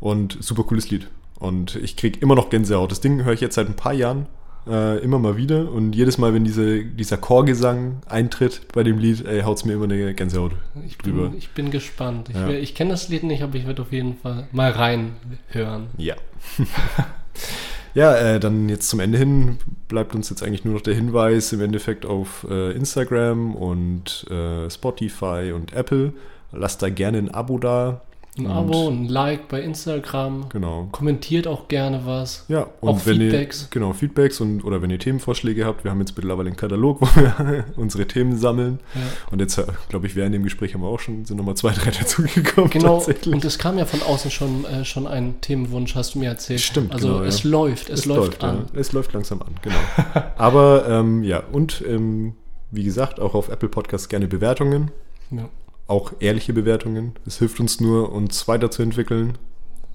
und 0.00 0.36
super 0.40 0.64
cooles 0.64 0.90
Lied. 0.90 1.08
Und 1.38 1.76
ich 1.76 1.96
kriege 1.96 2.18
immer 2.20 2.34
noch 2.34 2.50
Gänsehaut. 2.50 2.90
Das 2.90 3.00
Ding 3.00 3.24
höre 3.24 3.34
ich 3.34 3.40
jetzt 3.40 3.54
seit 3.54 3.68
ein 3.68 3.76
paar 3.76 3.92
Jahren 3.92 4.26
äh, 4.66 4.98
immer 4.98 5.18
mal 5.18 5.36
wieder. 5.36 5.70
Und 5.70 5.94
jedes 5.94 6.18
Mal, 6.18 6.34
wenn 6.34 6.44
diese, 6.44 6.84
dieser 6.84 7.16
Chorgesang 7.16 7.98
eintritt 8.06 8.62
bei 8.72 8.82
dem 8.82 8.98
Lied, 8.98 9.26
ey, 9.26 9.42
haut 9.42 9.58
es 9.58 9.64
mir 9.64 9.74
immer 9.74 9.84
eine 9.84 10.14
Gänsehaut 10.14 10.52
ich, 10.86 10.98
drüber. 10.98 11.28
bin, 11.28 11.38
ich 11.38 11.50
bin 11.50 11.70
gespannt. 11.70 12.28
Ich, 12.30 12.36
Ja. 12.36 12.48
ich 12.48 12.74
kenne 12.74 12.90
das 12.90 13.08
Lied 13.08 13.22
nicht, 13.22 13.42
aber 13.42 13.54
ich 13.56 13.66
werde 13.66 13.82
auf 13.82 13.92
jeden 13.92 14.16
Fall 14.16 14.48
mal 14.52 14.70
reinhören. 14.70 15.86
Ja. 15.96 16.14
ja, 17.94 18.14
äh, 18.16 18.40
dann 18.40 18.68
jetzt 18.68 18.88
zum 18.88 19.00
Ende 19.00 19.18
hin 19.18 19.58
bleibt 19.88 20.14
uns 20.14 20.30
jetzt 20.30 20.42
eigentlich 20.42 20.64
nur 20.64 20.74
noch 20.74 20.82
der 20.82 20.94
Hinweis 20.94 21.52
im 21.52 21.60
Endeffekt 21.60 22.04
auf 22.04 22.46
äh, 22.50 22.72
Instagram 22.72 23.54
und 23.54 24.26
äh, 24.30 24.68
Spotify 24.70 25.52
und 25.54 25.72
Apple. 25.74 26.12
Lasst 26.52 26.82
da 26.82 26.88
gerne 26.88 27.18
ein 27.18 27.30
Abo 27.32 27.58
da. 27.58 28.02
Ein 28.38 28.46
Und- 28.46 28.52
Abo, 28.52 28.88
ein 28.88 29.06
Like 29.08 29.48
bei 29.48 29.62
Instagram. 29.62 30.48
Genau. 30.50 30.88
Kommentiert 30.92 31.46
auch 31.46 31.68
gerne 31.68 32.02
was. 32.04 32.44
Ja, 32.48 32.66
und 32.80 32.88
Auch 32.88 33.06
wenn 33.06 33.16
Feedbacks. 33.18 33.62
ihr 33.62 33.68
genau 33.70 33.92
Feedbacks 33.94 34.40
und 34.42 34.62
oder 34.62 34.82
wenn 34.82 34.90
ihr 34.90 34.98
Themenvorschläge 34.98 35.64
habt, 35.64 35.84
wir 35.84 35.90
haben 35.90 36.00
jetzt 36.00 36.14
mittlerweile 36.16 36.48
einen 36.48 36.56
Katalog, 36.56 37.00
wo 37.00 37.06
wir 37.20 37.64
unsere 37.76 38.06
Themen 38.06 38.36
sammeln. 38.36 38.80
Ja. 38.94 39.00
Und 39.30 39.40
jetzt, 39.40 39.58
glaube 39.88 40.06
ich, 40.06 40.16
während 40.16 40.34
dem 40.34 40.42
Gespräch 40.42 40.74
haben 40.74 40.82
wir 40.82 40.88
auch 40.88 41.00
schon, 41.00 41.24
sind 41.24 41.38
nochmal 41.38 41.56
zwei, 41.56 41.72
drei 41.72 41.90
dazugekommen. 41.98 42.68
Genau, 42.70 43.02
und 43.26 43.44
es 43.44 43.58
kam 43.58 43.78
ja 43.78 43.86
von 43.86 44.02
außen 44.02 44.30
schon, 44.30 44.64
äh, 44.66 44.84
schon 44.84 45.06
ein 45.06 45.40
Themenwunsch, 45.40 45.94
hast 45.94 46.14
du 46.14 46.18
mir 46.18 46.28
erzählt. 46.28 46.60
Stimmt, 46.60 46.92
Also 46.92 47.08
genau, 47.08 47.22
es 47.22 47.42
ja. 47.42 47.50
läuft, 47.50 47.88
es, 47.88 48.04
läuft, 48.04 48.44
an. 48.44 48.66
Ja. 48.74 48.80
Es 48.80 48.92
läuft 48.92 49.12
langsam 49.14 49.40
an, 49.40 49.54
genau. 49.62 49.76
Aber 50.36 50.86
ähm, 50.88 51.22
ja, 51.24 51.42
und 51.52 51.82
ähm, 51.88 52.34
wie 52.70 52.84
gesagt, 52.84 53.18
auch 53.20 53.34
auf 53.34 53.48
Apple 53.48 53.68
Podcasts 53.70 54.08
gerne 54.08 54.26
Bewertungen, 54.28 54.90
Ja. 55.30 55.48
Auch 55.86 56.12
ehrliche 56.20 56.52
Bewertungen. 56.52 57.14
Es 57.26 57.38
hilft 57.38 57.60
uns 57.60 57.80
nur, 57.80 58.12
uns 58.12 58.48
weiterzuentwickeln. 58.48 59.38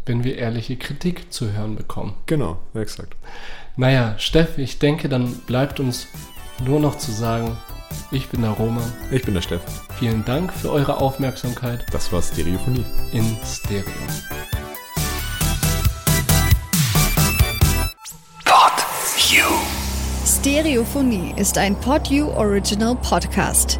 wenn 0.06 0.24
wir 0.24 0.38
ehrliche 0.38 0.78
Kritik 0.78 1.32
zu 1.32 1.52
hören 1.54 1.76
bekommen. 1.76 2.14
Genau, 2.26 2.58
exakt. 2.74 3.16
Naja, 3.78 4.16
Steff, 4.18 4.58
ich 4.58 4.80
denke, 4.80 5.10
dann 5.10 5.34
bleibt 5.46 5.80
uns 5.80 6.08
nur 6.66 6.80
noch 6.80 6.98
zu 6.98 7.12
sagen, 7.12 7.58
ich 8.12 8.28
bin 8.30 8.42
der 8.42 8.52
Roma. 8.52 8.82
Ich 9.12 9.24
bin 9.24 9.34
der 9.34 9.42
Steff. 9.42 9.62
Vielen 10.00 10.26
Dank 10.26 10.52
für 10.54 10.72
eure 10.72 10.98
Aufmerksamkeit 11.00 11.86
Das 11.92 12.12
war 12.12 12.22
Stereophonie. 12.22 12.86
in 13.14 13.26
Stereo. 13.46 13.84
Stereophonie 20.26 21.34
ist 21.38 21.58
ein 21.58 21.76
PodU 21.76 22.30
Original 22.32 22.96
Podcast. 22.96 23.80